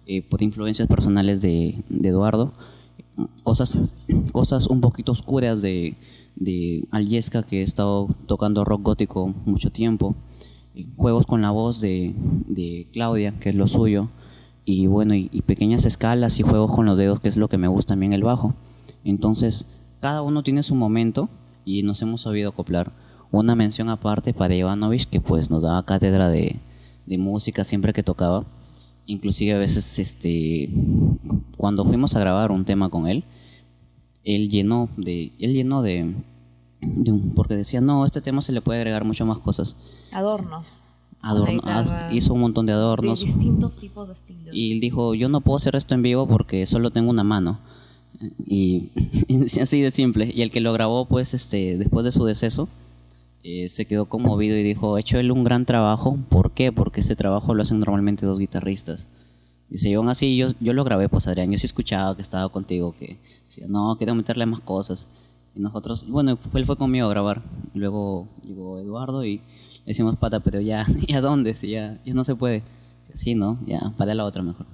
eh, 0.07 0.23
por 0.23 0.43
influencias 0.43 0.89
personales 0.89 1.41
de, 1.41 1.85
Eduardo, 2.03 2.53
cosas 3.43 3.79
cosas 4.33 4.67
un 4.67 4.81
poquito 4.81 5.13
oscuras 5.13 5.63
de 5.63 5.97
de 6.37 6.89
que 7.49 7.61
he 7.61 7.63
estado 7.63 8.09
tocando 8.27 8.65
rock 8.65 8.83
gótico 8.83 9.35
mucho 9.45 9.71
tiempo, 9.71 10.15
juegos 10.97 11.27
con 11.27 11.43
la 11.43 11.51
voz 11.51 11.81
de, 11.81 12.15
de 12.47 12.89
Claudia 12.93 13.39
que 13.39 13.51
es 13.51 13.55
lo 13.55 13.69
suyo 13.69 14.09
y 14.65 14.87
bueno, 14.87 15.15
y, 15.15 15.29
pequeñas 15.47 15.85
escalas 15.87 16.39
y 16.39 16.43
juegos 16.43 16.73
con 16.73 16.87
los 16.87 16.97
dedos, 16.97 17.21
que 17.21 17.29
es 17.29 17.37
lo 17.37 17.49
que 17.49 17.59
me 17.59 17.69
gusta 17.69 17.93
también 17.93 18.13
el 18.13 18.23
bajo. 18.23 18.55
Entonces, 19.05 19.67
cada 20.01 20.23
uno 20.23 20.43
tiene 20.43 20.63
su 20.63 20.75
momento 20.75 21.29
y 21.65 21.83
nos 21.83 22.03
hemos 22.03 22.23
sabido 22.23 22.51
acoplar. 22.51 22.93
Una 23.33 23.55
mención 23.55 23.89
aparte 23.89 24.35
para 24.35 24.55
Ivanovich, 24.55 25.09
que 25.09 25.21
pues 25.21 25.51
nos 25.51 25.63
daba 25.63 25.85
cátedra 25.85 26.29
de, 26.29 26.57
de 27.07 27.19
música 27.19 27.65
siempre 27.65 27.93
que 27.93 28.03
tocaba. 28.03 28.45
Inclusive 29.07 29.55
a 29.55 29.59
veces, 29.59 29.99
este, 29.99 30.71
cuando 31.57 31.85
fuimos 31.85 32.15
a 32.15 32.21
grabar 32.21 32.53
un 32.53 32.65
tema 32.65 32.91
con 32.91 33.07
él, 33.07 33.25
él 34.25 34.49
llenó 34.49 34.89
de, 34.97 35.33
él 35.39 35.53
llenó 35.53 35.83
de, 35.83 36.15
porque 37.35 37.57
decía, 37.57 37.81
no, 37.81 38.05
este 38.05 38.21
tema 38.21 38.43
se 38.43 38.53
le 38.53 38.61
puede 38.61 38.79
agregar 38.81 39.05
mucho 39.05 39.27
más 39.27 39.39
cosas. 39.39 39.77
Adornos. 40.13 40.85
Adorno- 41.23 41.53
guitarra. 41.61 42.13
hizo 42.15 42.33
un 42.35 42.41
montón 42.41 42.67
de 42.67 42.73
De 42.73 42.79
adornos. 42.79 43.21
distintos 43.25 43.79
tipos 43.79 44.09
de 44.09 44.15
estilos. 44.15 44.55
Y 44.55 44.73
él 44.73 44.81
dijo, 44.81 45.15
yo 45.15 45.29
no 45.29 45.41
puedo 45.41 45.57
hacer 45.57 45.77
esto 45.77 45.95
en 45.95 46.03
vivo 46.03 46.27
porque 46.27 46.67
solo 46.67 46.91
tengo 46.91 47.11
una 47.11 47.25
mano. 47.25 47.59
Y 48.47 48.91
así 49.61 49.81
de 49.81 49.91
simple. 49.91 50.31
Y 50.35 50.43
el 50.43 50.51
que 50.51 50.61
lo 50.61 50.73
grabó, 50.73 51.07
pues, 51.07 51.33
este, 51.35 51.79
después 51.79 52.05
de 52.05 52.13
su 52.13 52.25
deceso, 52.25 52.69
eh, 53.43 53.69
se 53.71 53.87
quedó 53.87 54.07
conmovido 54.07 54.57
y 54.59 54.63
dijo, 54.63 54.99
hecho 54.99 55.19
él 55.19 55.31
un 55.33 55.45
gran 55.45 55.65
trabajo. 55.65 56.19
¿Por 56.29 56.51
qué? 56.53 56.73
Porque 56.73 57.01
ese 57.01 57.17
trabajo 57.17 57.55
lo 57.55 57.63
hacen 57.63 57.79
normalmente 57.81 58.27
dos 58.27 58.39
guitarristas. 58.39 59.09
Dice, 59.71 59.89
y 59.89 59.95
aún 59.95 60.09
así 60.09 60.37
yo, 60.37 60.49
yo 60.61 60.73
lo 60.73 60.85
grabé, 60.85 61.09
pues 61.09 61.29
Adrián, 61.29 61.51
yo 61.51 61.59
sí 61.59 61.65
escuchaba 61.65 62.17
que 62.17 62.23
estaba 62.23 62.49
contigo, 62.51 62.95
que 62.99 63.19
decía, 63.47 63.67
no, 63.69 63.97
quiero 63.97 64.15
meterle 64.15 64.45
más 64.45 64.61
cosas. 64.61 65.09
Y 65.55 65.61
nosotros, 65.61 66.07
bueno, 66.09 66.37
él 66.55 66.67
fue 66.67 66.77
conmigo 66.77 67.07
a 67.07 67.11
grabar. 67.11 67.43
Luego 67.73 68.27
llegó 68.45 68.79
Eduardo 68.81 69.25
y 69.25 69.41
le 69.85 69.91
decimos, 69.93 70.17
pata, 70.17 70.41
pero 70.41 70.61
ya, 70.61 70.87
¿y 71.07 71.15
a 71.15 71.21
dónde? 71.21 71.55
Si 71.55 71.71
ya, 71.71 71.99
ya 72.05 72.15
no 72.15 72.25
se 72.25 72.35
puede. 72.35 72.63
Sí, 73.13 73.35
¿no? 73.35 73.59
Ya, 73.67 73.93
para 73.97 74.15
la 74.15 74.25
otra 74.25 74.43
mejor. 74.43 74.67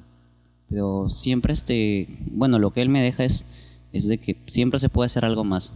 Pero 0.68 1.08
siempre, 1.08 1.52
este, 1.52 2.06
bueno, 2.32 2.58
lo 2.58 2.72
que 2.72 2.82
él 2.82 2.88
me 2.88 3.02
deja 3.02 3.24
es, 3.24 3.46
es 3.92 4.08
de 4.08 4.18
que 4.18 4.36
siempre 4.46 4.78
se 4.78 4.88
puede 4.88 5.06
hacer 5.06 5.24
algo 5.24 5.44
más, 5.44 5.74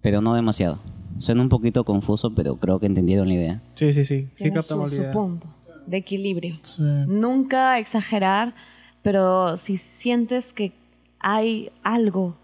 pero 0.00 0.20
no 0.20 0.34
demasiado. 0.34 0.78
Suena 1.18 1.42
un 1.42 1.48
poquito 1.48 1.84
confuso, 1.84 2.34
pero 2.34 2.56
creo 2.56 2.78
que 2.78 2.86
entendieron 2.86 3.28
la 3.28 3.34
idea. 3.34 3.62
Sí, 3.74 3.92
sí, 3.92 4.04
sí. 4.04 4.28
Sí 4.34 4.50
captamos 4.50 4.92
su, 4.92 5.02
la 5.02 5.12
su 5.12 5.18
punto 5.18 5.48
de 5.86 5.96
equilibrio. 5.96 6.58
Sí. 6.62 6.82
Nunca 6.82 7.78
exagerar, 7.78 8.54
pero 9.02 9.56
si 9.56 9.76
sientes 9.76 10.52
que 10.52 10.72
hay 11.18 11.70
algo, 11.82 12.36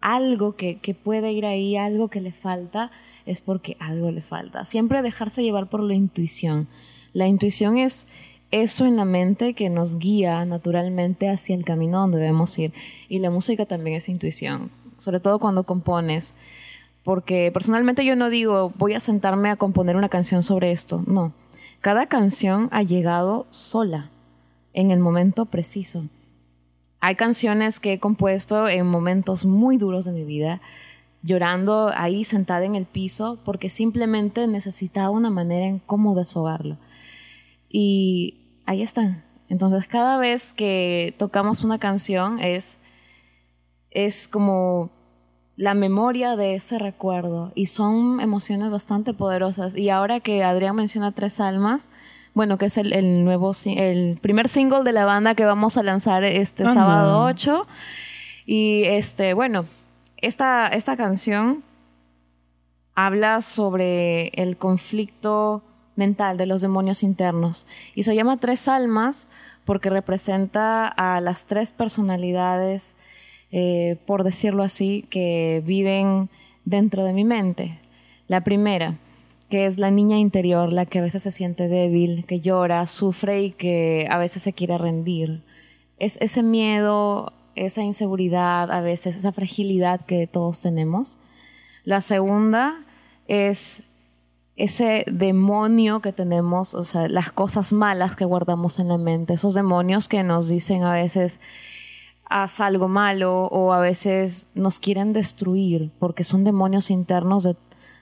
algo 0.00 0.56
que, 0.56 0.78
que 0.78 0.94
puede 0.94 1.32
ir 1.32 1.46
ahí, 1.46 1.76
algo 1.76 2.08
que 2.08 2.20
le 2.20 2.32
falta, 2.32 2.90
es 3.26 3.40
porque 3.40 3.76
algo 3.78 4.10
le 4.10 4.22
falta. 4.22 4.64
Siempre 4.64 5.02
dejarse 5.02 5.42
llevar 5.42 5.68
por 5.68 5.82
la 5.82 5.94
intuición. 5.94 6.68
La 7.12 7.26
intuición 7.26 7.78
es 7.78 8.06
eso 8.50 8.84
en 8.84 8.96
la 8.96 9.04
mente 9.04 9.54
que 9.54 9.68
nos 9.70 9.98
guía 9.98 10.44
naturalmente 10.44 11.28
hacia 11.28 11.54
el 11.54 11.64
camino 11.64 12.00
donde 12.00 12.18
debemos 12.18 12.58
ir. 12.58 12.72
Y 13.08 13.18
la 13.20 13.30
música 13.30 13.66
también 13.66 13.96
es 13.96 14.08
intuición, 14.08 14.70
sobre 14.98 15.20
todo 15.20 15.38
cuando 15.38 15.64
compones. 15.64 16.34
Porque 17.04 17.50
personalmente 17.52 18.04
yo 18.04 18.16
no 18.16 18.30
digo 18.30 18.72
voy 18.76 18.94
a 18.94 19.00
sentarme 19.00 19.50
a 19.50 19.56
componer 19.56 19.96
una 19.96 20.08
canción 20.08 20.42
sobre 20.42 20.72
esto. 20.72 21.02
No. 21.06 21.32
Cada 21.80 22.06
canción 22.06 22.68
ha 22.72 22.82
llegado 22.82 23.46
sola, 23.50 24.10
en 24.74 24.90
el 24.90 25.00
momento 25.00 25.46
preciso. 25.46 26.04
Hay 27.00 27.14
canciones 27.14 27.80
que 27.80 27.94
he 27.94 27.98
compuesto 27.98 28.68
en 28.68 28.86
momentos 28.86 29.46
muy 29.46 29.78
duros 29.78 30.04
de 30.04 30.12
mi 30.12 30.24
vida, 30.24 30.60
llorando 31.22 31.90
ahí 31.94 32.24
sentada 32.24 32.64
en 32.64 32.74
el 32.74 32.86
piso, 32.86 33.38
porque 33.44 33.68
simplemente 33.68 34.46
necesitaba 34.46 35.10
una 35.10 35.30
manera 35.30 35.66
en 35.66 35.78
cómo 35.78 36.14
desfogarlo. 36.14 36.78
Y 37.68 38.38
ahí 38.66 38.82
están. 38.82 39.24
Entonces, 39.48 39.86
cada 39.86 40.16
vez 40.16 40.52
que 40.52 41.14
tocamos 41.18 41.64
una 41.64 41.78
canción 41.78 42.38
es, 42.38 42.78
es 43.90 44.28
como 44.28 44.90
la 45.56 45.74
memoria 45.74 46.36
de 46.36 46.54
ese 46.54 46.78
recuerdo 46.78 47.52
y 47.54 47.66
son 47.66 48.20
emociones 48.20 48.70
bastante 48.70 49.12
poderosas. 49.12 49.76
Y 49.76 49.90
ahora 49.90 50.20
que 50.20 50.42
Adrián 50.42 50.76
menciona 50.76 51.12
Tres 51.12 51.38
Almas, 51.40 51.90
bueno, 52.32 52.58
que 52.58 52.66
es 52.66 52.78
el, 52.78 52.92
el 52.92 53.24
nuevo, 53.24 53.52
el 53.66 54.18
primer 54.22 54.48
single 54.48 54.84
de 54.84 54.92
la 54.92 55.04
banda 55.04 55.34
que 55.34 55.44
vamos 55.44 55.76
a 55.76 55.82
lanzar 55.82 56.24
este 56.24 56.62
Anda. 56.62 56.74
sábado 56.74 57.24
8. 57.24 57.66
Y 58.46 58.84
este, 58.84 59.34
bueno, 59.34 59.66
esta, 60.22 60.68
esta 60.68 60.96
canción 60.96 61.62
habla 62.94 63.42
sobre 63.42 64.28
el 64.28 64.56
conflicto 64.56 65.62
mental 65.96 66.36
de 66.36 66.46
los 66.46 66.62
demonios 66.62 67.02
internos 67.02 67.66
y 67.94 68.04
se 68.04 68.14
llama 68.14 68.38
Tres 68.38 68.68
Almas 68.68 69.28
porque 69.64 69.90
representa 69.90 70.88
a 70.88 71.20
las 71.20 71.44
tres 71.44 71.72
personalidades, 71.72 72.96
eh, 73.52 73.96
por 74.06 74.24
decirlo 74.24 74.62
así, 74.62 75.06
que 75.10 75.62
viven 75.64 76.28
dentro 76.64 77.04
de 77.04 77.12
mi 77.12 77.24
mente. 77.24 77.78
La 78.26 78.42
primera, 78.42 78.96
que 79.48 79.66
es 79.66 79.78
la 79.78 79.90
niña 79.90 80.18
interior, 80.18 80.72
la 80.72 80.86
que 80.86 80.98
a 80.98 81.02
veces 81.02 81.22
se 81.22 81.32
siente 81.32 81.68
débil, 81.68 82.24
que 82.26 82.40
llora, 82.40 82.86
sufre 82.86 83.42
y 83.42 83.50
que 83.50 84.06
a 84.10 84.18
veces 84.18 84.42
se 84.42 84.52
quiere 84.52 84.78
rendir. 84.78 85.42
Es 85.98 86.16
ese 86.20 86.42
miedo, 86.42 87.32
esa 87.54 87.82
inseguridad, 87.82 88.70
a 88.70 88.80
veces 88.80 89.16
esa 89.16 89.32
fragilidad 89.32 90.00
que 90.00 90.26
todos 90.26 90.60
tenemos. 90.60 91.18
La 91.84 92.00
segunda 92.00 92.84
es 93.26 93.82
ese 94.56 95.04
demonio 95.10 96.00
que 96.00 96.12
tenemos, 96.12 96.74
o 96.74 96.84
sea, 96.84 97.08
las 97.08 97.32
cosas 97.32 97.72
malas 97.72 98.14
que 98.16 98.24
guardamos 98.24 98.78
en 98.78 98.88
la 98.88 98.98
mente, 98.98 99.34
esos 99.34 99.54
demonios 99.54 100.08
que 100.08 100.22
nos 100.22 100.48
dicen 100.48 100.82
a 100.82 100.92
veces 100.92 101.40
haz 102.30 102.60
algo 102.60 102.86
malo 102.86 103.46
o 103.46 103.72
a 103.72 103.80
veces 103.80 104.48
nos 104.54 104.78
quieren 104.78 105.12
destruir 105.12 105.90
porque 105.98 106.24
son 106.24 106.44
demonios 106.44 106.90
internos 106.90 107.42
de 107.42 107.56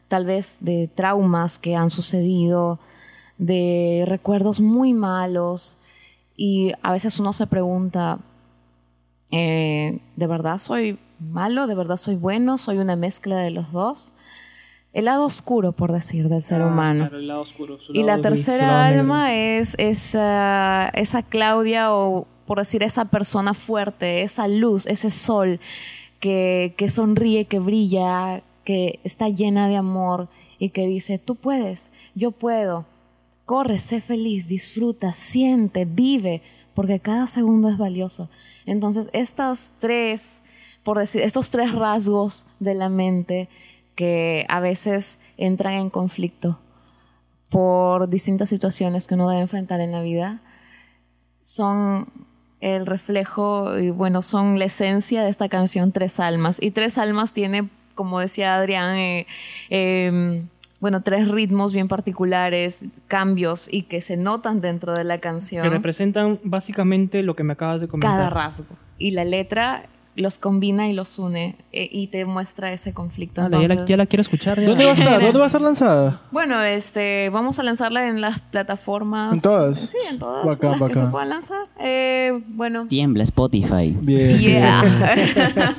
tal 0.08 0.26
vez 0.26 0.58
de 0.60 0.88
traumas 0.88 1.58
que 1.58 1.76
han 1.76 1.90
sucedido, 1.90 2.80
de 3.38 4.04
recuerdos 4.06 4.60
muy 4.60 4.94
malos 4.94 5.78
y 6.36 6.72
a 6.82 6.92
veces 6.92 7.18
uno 7.20 7.32
se 7.32 7.46
pregunta, 7.46 8.18
eh, 9.30 10.00
¿de 10.16 10.26
verdad 10.26 10.58
soy 10.58 10.99
malo? 11.18 11.66
¿De 11.66 11.75
verdad 11.75 11.97
soy 11.97 12.16
bueno? 12.16 12.58
¿Soy 12.58 12.78
una 12.78 12.97
mezcla 12.97 13.37
de 13.37 13.50
los 13.50 13.73
dos? 13.73 14.14
El 14.92 15.04
lado 15.04 15.25
oscuro, 15.25 15.73
por 15.73 15.92
decir, 15.92 16.28
del 16.28 16.42
ser 16.42 16.62
humano. 16.62 17.04
Claro, 17.04 17.18
el 17.18 17.28
lado 17.28 17.40
oscuro, 17.42 17.78
su 17.78 17.92
Y 17.92 17.99
la 17.99 18.16
lado 18.16 18.23
tercera 18.23 18.87
alma 18.87 19.35
es 19.35 19.75
esa, 19.78 20.88
esa 20.94 21.23
Claudia 21.23 21.92
o 21.92 22.26
por 22.47 22.58
decir 22.58 22.82
esa 22.82 23.04
persona 23.04 23.52
fuerte, 23.52 24.23
esa 24.23 24.49
luz, 24.49 24.87
ese 24.87 25.11
sol 25.11 25.61
que, 26.20 26.73
que 26.78 26.88
sonríe, 26.88 27.44
que 27.44 27.58
brilla, 27.58 28.42
que 28.64 29.00
está 29.04 29.28
llena 29.28 29.68
de 29.68 29.76
amor 29.76 30.28
y 30.58 30.70
que 30.70 30.87
dice, 30.87 31.18
tú 31.18 31.37
puedes, 31.37 31.92
yo 32.14 32.30
puedo, 32.30 32.87
corre, 33.44 33.78
sé 33.78 34.00
feliz, 34.00 34.49
disfruta, 34.49 35.12
siente, 35.12 35.85
vive, 35.85 36.42
porque 36.75 37.00
cada 37.00 37.26
segundo 37.26 37.68
es 37.68 37.76
valioso. 37.76 38.30
Entonces, 38.68 39.08
estas 39.12 39.72
tres, 39.78 40.42
por 40.82 40.98
decir, 40.98 41.22
estos 41.22 41.50
tres 41.50 41.72
rasgos 41.75 42.46
de 42.60 42.75
la 42.75 42.88
mente 42.88 43.48
que 43.94 44.46
a 44.48 44.60
veces 44.60 45.18
entran 45.37 45.75
en 45.75 45.90
conflicto 45.90 46.58
por 47.50 48.08
distintas 48.08 48.48
situaciones 48.48 49.06
que 49.06 49.14
uno 49.14 49.28
debe 49.28 49.42
enfrentar 49.42 49.80
en 49.80 49.92
la 49.92 50.02
vida, 50.02 50.40
son 51.42 52.12
el 52.60 52.87
reflejo 52.87 53.78
y 53.78 53.90
bueno, 53.90 54.22
son 54.22 54.58
la 54.58 54.66
esencia 54.66 55.22
de 55.22 55.30
esta 55.30 55.48
canción 55.48 55.92
Tres 55.92 56.20
Almas. 56.20 56.58
Y 56.60 56.72
Tres 56.72 56.98
Almas 56.98 57.32
tiene, 57.32 57.68
como 57.94 58.20
decía 58.20 58.56
Adrián, 58.56 58.96
eh, 58.96 59.26
eh, 59.70 60.44
bueno, 60.80 61.02
tres 61.02 61.28
ritmos 61.28 61.73
bien 61.73 61.88
particulares, 61.88 62.85
cambios 63.08 63.68
y 63.73 63.82
que 63.82 64.00
se 64.00 64.16
notan 64.16 64.61
dentro 64.61 64.92
de 64.94 65.04
la 65.04 65.16
Que 65.16 65.20
canción. 65.23 65.68
representan 65.70 66.38
básicamente 66.44 67.23
lo 67.23 67.35
que 67.35 67.42
me 67.44 67.54
acabas 67.54 67.80
de 67.80 67.88
comentar. 67.88 68.16
Cada 68.16 68.30
rasgo. 68.30 68.76
Y 68.99 69.11
la 69.12 69.25
letra 69.25 69.87
los 70.18 70.38
combina 70.38 70.88
y 70.88 70.92
los 70.92 71.18
une 71.18 71.56
eh, 71.72 71.88
y 71.90 72.08
te 72.08 72.25
muestra 72.25 72.72
ese 72.72 72.92
conflicto. 72.92 73.40
Vale, 73.42 73.52
ya, 73.52 73.58
la, 73.58 73.64
Entonces- 73.75 73.87
ya 73.88 73.96
la 73.96 74.06
quiero 74.06 74.20
escuchar. 74.22 74.60
ya. 74.60 74.66
¿Dónde 74.66 74.84
va 74.84 74.90
a 74.90 74.94
estar? 74.94 75.20
¿Dónde 75.22 75.38
va 75.38 75.44
a 75.44 75.46
estar 75.46 75.62
lanzada? 75.62 76.20
Bueno, 76.30 76.62
este, 76.62 77.28
vamos 77.30 77.58
a 77.58 77.62
lanzarla 77.62 78.08
en 78.08 78.20
las 78.20 78.40
plataformas. 78.40 79.32
¿En 79.34 79.40
todas? 79.40 79.78
Sí, 79.80 79.96
en 80.10 80.18
todas 80.18 80.44
Bacán, 80.44 80.70
las 80.72 80.78
que 80.78 80.84
bacán. 80.88 81.04
se 81.06 81.10
puedan 81.10 81.28
lanzar. 81.30 81.66
Eh, 81.80 82.40
bueno. 82.48 82.87
Tiembla 82.88 83.22
Spotify. 83.25 83.96
Bien. 84.00 84.38
Yeah. 84.38 85.14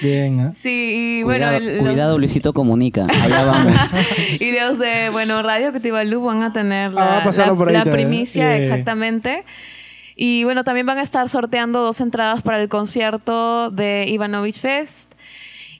Bien. 0.00 0.40
¿eh? 0.40 0.52
sí, 0.56 1.18
y 1.18 1.22
bueno, 1.22 1.46
cuidado, 1.46 1.56
el- 1.58 1.76
los- 1.76 1.86
cuidado, 1.86 2.18
Luisito 2.18 2.52
Comunica. 2.52 3.06
Allá 3.22 3.44
vamos. 3.44 3.94
y 4.40 4.52
los 4.52 4.78
de, 4.78 5.10
bueno, 5.10 5.42
Radio 5.42 5.68
Activalú 5.68 6.24
van 6.24 6.42
a 6.42 6.52
tener 6.52 6.92
la, 6.92 7.18
Ah, 7.18 7.30
la- 7.30 7.54
por 7.54 7.68
ahí 7.68 7.74
la 7.74 7.84
también. 7.84 8.08
primicia, 8.08 8.42
Yeah. 8.42 8.56
exactamente. 8.56 9.44
Y 10.24 10.44
bueno, 10.44 10.62
también 10.62 10.86
van 10.86 10.98
a 10.98 11.02
estar 11.02 11.28
sorteando 11.28 11.80
dos 11.82 12.00
entradas 12.00 12.42
para 12.42 12.62
el 12.62 12.68
concierto 12.68 13.72
de 13.72 14.06
Ivanovich 14.08 14.60
Fest. 14.60 15.14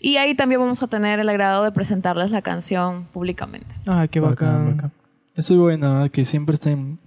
Y 0.01 0.17
ahí 0.17 0.35
también 0.35 0.61
vamos 0.61 0.83
a 0.83 0.89
tener 0.89 1.21
el 1.21 1.29
agrado 1.29 1.63
de 1.63 1.71
presentarles 1.71 2.33
la 2.33 2.43
canción 2.43 3.07
públicamente. 3.13 3.69
Ah, 3.87 4.09
qué 4.11 4.19
bacán. 4.19 4.75
bacán. 4.75 4.91
Eso 5.37 5.55
es 5.55 5.61
bueno, 5.61 6.05
¿eh? 6.05 6.11
que 6.11 6.25
siempre 6.25 6.55
estén 6.55 6.99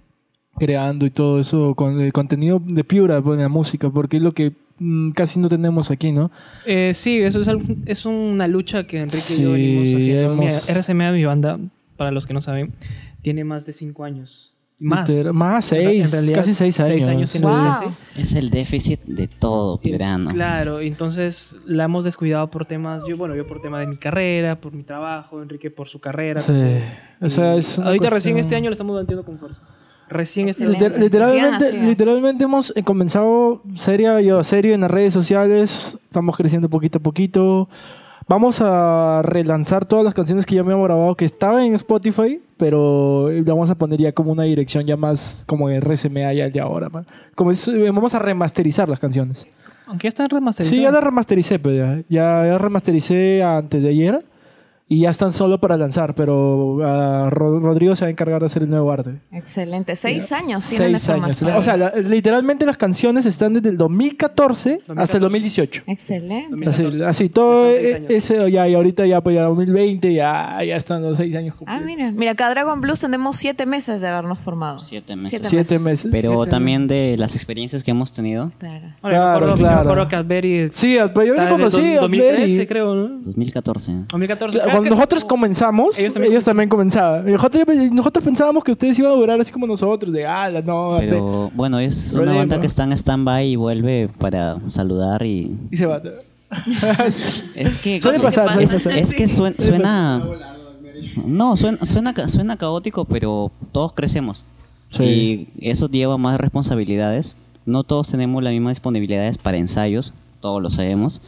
creando 0.58 1.04
y 1.04 1.10
todo 1.10 1.38
eso 1.38 1.74
con 1.74 2.00
el 2.00 2.10
contenido 2.14 2.58
de 2.64 2.82
Piura, 2.84 3.20
pues, 3.20 3.38
la 3.38 3.50
música, 3.50 3.90
porque 3.90 4.16
es 4.16 4.22
lo 4.22 4.32
que 4.32 4.54
mm, 4.78 5.10
casi 5.10 5.38
no 5.38 5.50
tenemos 5.50 5.90
aquí, 5.90 6.12
¿no? 6.12 6.30
Eh, 6.64 6.92
sí, 6.94 7.18
eso 7.20 7.42
es, 7.42 7.48
algo- 7.48 7.66
es 7.84 8.06
una 8.06 8.46
lucha 8.48 8.86
que 8.86 8.98
Enrique 9.00 9.34
y 9.34 9.42
yo 9.42 9.54
Sí, 9.54 9.60
venimos 9.60 9.94
haciendo. 10.02 10.32
hemos- 10.32 10.38
Mira, 10.68 10.80
RCMA, 10.80 11.12
mi 11.12 11.24
banda, 11.26 11.58
para 11.98 12.10
los 12.10 12.26
que 12.26 12.32
no 12.32 12.40
saben, 12.40 12.72
tiene 13.20 13.44
más 13.44 13.66
de 13.66 13.74
cinco 13.74 14.04
años 14.04 14.54
Más. 14.78 15.08
Más 15.32 15.72
En 15.72 15.78
seis, 15.84 16.12
realidad, 16.12 16.34
casi 16.34 16.52
seis 16.54 16.78
años. 16.80 17.30
Seis 17.30 17.42
años 17.42 17.80
Wow. 17.82 17.92
Es 18.16 18.34
el 18.34 18.50
déficit 18.50 19.00
de 19.04 19.26
todo, 19.26 19.80
Piurano. 19.80 20.30
Claro, 20.30 20.80
entonces 20.80 21.56
la 21.64 21.84
hemos 21.84 22.04
descuidado 22.04 22.50
por 22.50 22.66
temas, 22.66 23.02
yo 23.08 23.16
bueno, 23.16 23.34
yo 23.34 23.46
por 23.46 23.62
tema 23.62 23.80
de 23.80 23.86
mi 23.86 23.96
carrera, 23.96 24.60
por 24.60 24.72
mi 24.74 24.82
trabajo, 24.82 25.40
Enrique 25.42 25.70
por 25.70 25.88
su 25.88 25.98
carrera. 25.98 26.42
Sí. 26.42 26.52
O 27.22 27.28
sea, 27.30 27.54
es 27.54 27.78
una 27.78 27.86
Ahorita 27.88 28.10
cuestión- 28.10 28.34
recién 28.34 28.38
este 28.38 28.54
año 28.56 28.68
lo 28.68 28.72
estamos 28.74 28.94
manteniendo 28.96 29.24
con 29.24 29.38
fuerza. 29.38 29.62
Recién 30.08 30.48
este 30.50 30.64
año. 30.64 30.72
Liter- 30.74 30.98
literalmente, 31.00 31.72
literalmente 31.72 32.44
hemos 32.44 32.72
eh, 32.76 32.82
comenzado 32.82 33.62
serio, 33.76 34.20
yo, 34.20 34.44
serio 34.44 34.74
en 34.74 34.82
las 34.82 34.90
redes 34.90 35.12
sociales. 35.14 35.96
Estamos 36.04 36.36
creciendo 36.36 36.68
poquito 36.68 36.98
a 36.98 37.02
poquito. 37.02 37.68
Vamos 38.28 38.58
a 38.60 39.22
relanzar 39.24 39.86
todas 39.86 40.04
las 40.04 40.12
canciones 40.14 40.44
que 40.46 40.54
ya 40.54 40.62
me 40.62 40.74
hemos 40.74 40.84
grabado 40.84 41.14
que 41.16 41.24
estaban 41.24 41.62
en 41.64 41.74
Spotify, 41.74 42.40
pero 42.56 43.28
le 43.30 43.42
vamos 43.42 43.70
a 43.70 43.74
poner 43.74 44.00
ya 44.00 44.12
como 44.12 44.32
una 44.32 44.44
dirección 44.44 44.84
ya 44.84 44.96
más 44.96 45.44
como 45.46 45.68
RCMA 45.68 46.32
ya 46.32 46.48
de 46.48 46.60
ahora. 46.60 46.88
man. 46.88 47.06
Como 47.34 47.50
es- 47.50 47.68
eh, 47.68 47.90
vamos 47.90 48.14
a 48.14 48.18
remasterizar 48.18 48.88
las 48.88 48.98
canciones. 48.98 49.46
Aunque 49.86 50.06
ya 50.06 50.08
están 50.08 50.28
remasterizadas. 50.28 50.76
Sí, 50.76 50.82
ya 50.82 50.90
las 50.90 51.04
remastericé, 51.04 51.58
pues 51.58 51.76
ya. 51.76 51.96
Ya, 52.08 52.46
ya 52.46 52.58
remastericé 52.58 53.42
antes 53.42 53.82
de 53.82 53.88
ayer 53.90 54.24
y 54.88 55.00
ya 55.00 55.10
están 55.10 55.32
solo 55.32 55.58
para 55.60 55.76
lanzar, 55.76 56.14
pero 56.14 56.78
ah, 56.84 57.28
Ro- 57.30 57.58
Rodrigo 57.58 57.96
se 57.96 58.04
va 58.04 58.06
a 58.06 58.10
encargar 58.10 58.38
de 58.40 58.46
hacer 58.46 58.62
el 58.62 58.70
nuevo 58.70 58.92
arte. 58.92 59.20
Excelente. 59.32 59.96
Seis 59.96 60.30
años 60.30 60.64
tienen 60.68 60.92
de 60.92 60.98
Seis 60.98 61.08
años. 61.10 61.42
O 61.42 61.62
sea, 61.62 61.76
la- 61.76 61.92
literalmente 61.96 62.64
las 62.64 62.76
canciones 62.76 63.26
están 63.26 63.54
desde 63.54 63.70
el 63.70 63.76
2014, 63.76 64.82
hasta 64.96 65.16
el 65.16 65.22
2018. 65.22 65.82
Excelente. 65.86 66.54
Así, 66.68 66.82
2014. 66.84 67.04
así 67.04 67.28
todo 67.28 67.66
seis 67.74 67.80
eh, 67.84 67.94
años. 67.96 68.10
ese 68.10 68.50
ya 68.52 68.68
y 68.68 68.74
ahorita 68.74 69.06
ya 69.06 69.20
pues 69.20 69.34
ya 69.34 69.42
2020 69.42 70.12
ya 70.14 70.62
ya 70.64 70.76
están 70.76 71.02
los 71.02 71.16
seis 71.16 71.34
años 71.34 71.54
Ah, 71.56 71.58
cumplidos. 71.58 71.84
mira. 71.86 72.12
Mira, 72.12 72.30
acá 72.32 72.48
Dragon 72.50 72.80
Blues 72.80 73.00
tenemos 73.00 73.36
siete 73.36 73.66
meses 73.66 74.00
de 74.00 74.06
habernos 74.08 74.40
formado. 74.40 74.78
Siete 74.78 75.16
meses. 75.16 75.30
Siete 75.30 75.48
Siete 75.48 75.78
meses. 75.78 76.10
Pero 76.12 76.34
Siete 76.36 76.50
también 76.50 76.86
de 76.86 77.16
las 77.18 77.34
experiencias 77.34 77.82
que 77.82 77.90
hemos 77.90 78.12
tenido, 78.12 78.52
Claro. 78.58 78.86
Ahora, 79.02 79.02
me 79.02 79.10
Claro, 79.10 79.30
acuerdo, 79.36 79.52
me 79.56 79.58
claro. 79.62 79.80
acuerdo 79.80 80.08
que 80.08 80.16
Adberi 80.16 80.68
Sí, 80.72 80.96
pero 81.14 81.34
yo 81.34 81.48
conocí 81.48 81.80
desde 81.80 81.98
a 81.98 82.00
2013, 82.02 82.52
Berry. 82.54 82.66
creo, 82.66 82.94
¿no? 82.94 83.08
2014. 83.22 83.92
2014. 84.08 84.75
Cuando 84.78 84.96
nosotros 84.96 85.24
comenzamos, 85.24 85.98
ellos 85.98 86.16
Ellos 86.16 86.24
también, 86.24 86.42
también 86.44 86.68
comenzaban. 86.68 87.26
Nosotros, 87.30 87.64
nosotros 87.92 88.24
pensábamos 88.24 88.64
que 88.64 88.72
ustedes 88.72 88.98
iban 88.98 89.12
a 89.12 89.14
durar 89.14 89.40
así 89.40 89.52
como 89.52 89.66
nosotros, 89.66 90.12
de 90.12 90.26
ah, 90.26 90.50
no, 90.64 90.96
Pero 91.00 91.50
bueno, 91.54 91.78
es 91.78 92.08
una 92.12 92.22
Problema. 92.22 92.38
banda 92.38 92.60
que 92.60 92.66
está 92.66 92.84
en 92.84 92.92
stand-by 92.92 93.46
y 93.48 93.56
vuelve 93.56 94.08
para 94.18 94.58
saludar 94.68 95.24
y... 95.24 95.58
y 95.70 95.76
se 95.76 95.86
va. 95.86 96.00
Sí. 97.10 97.42
Es 97.54 97.78
que... 97.78 98.00
Suele 98.00 98.20
pasar, 98.20 98.48
suele 98.52 98.64
es, 98.64 98.72
pasar. 98.72 98.92
es 98.98 99.14
que 99.14 99.24
suen- 99.24 99.58
suena... 99.58 100.22
No, 101.24 101.56
suena, 101.56 101.84
suena, 101.84 102.14
ca- 102.14 102.28
suena 102.28 102.56
caótico, 102.56 103.04
pero 103.04 103.50
todos 103.72 103.92
crecemos. 103.92 104.44
Sí. 104.90 105.48
Y 105.58 105.70
eso 105.70 105.88
lleva 105.88 106.16
más 106.18 106.38
responsabilidades. 106.40 107.34
No 107.64 107.82
todos 107.82 108.10
tenemos 108.10 108.42
las 108.44 108.52
mismas 108.52 108.72
disponibilidades 108.72 109.38
para 109.38 109.56
ensayos, 109.56 110.12
todos 110.40 110.62
lo 110.62 110.70
sabemos. 110.70 111.20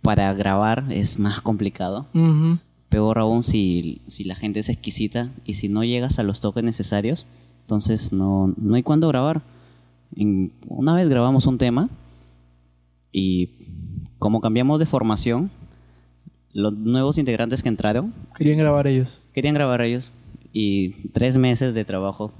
Para 0.00 0.32
grabar 0.32 0.84
es 0.90 1.18
más 1.18 1.40
complicado. 1.42 2.06
Ujú. 2.14 2.58
Peor 2.88 3.18
aún 3.18 3.42
si, 3.42 4.00
si 4.06 4.24
la 4.24 4.34
gente 4.34 4.60
es 4.60 4.68
exquisita 4.68 5.30
y 5.44 5.54
si 5.54 5.68
no 5.68 5.84
llegas 5.84 6.18
a 6.18 6.22
los 6.22 6.40
toques 6.40 6.64
necesarios, 6.64 7.26
entonces 7.62 8.12
no, 8.12 8.54
no 8.56 8.74
hay 8.76 8.82
cuándo 8.82 9.08
grabar. 9.08 9.42
En- 10.16 10.52
una 10.68 10.94
vez 10.94 11.08
grabamos 11.08 11.46
un 11.46 11.58
tema 11.58 11.90
y 13.12 13.50
como 14.18 14.40
cambiamos 14.40 14.78
de 14.80 14.86
formación, 14.86 15.50
los 16.52 16.72
nuevos 16.76 17.18
integrantes 17.18 17.62
que 17.62 17.68
entraron 17.68 18.14
Querían 18.36 18.58
grabar 18.58 18.86
ellos. 18.86 19.20
querían 19.32 19.54
grabar 19.54 19.80
ellos 19.82 20.10
y 20.52 21.08
tres 21.10 21.36
meses 21.36 21.74
de 21.74 21.84
trabajo 21.84 22.32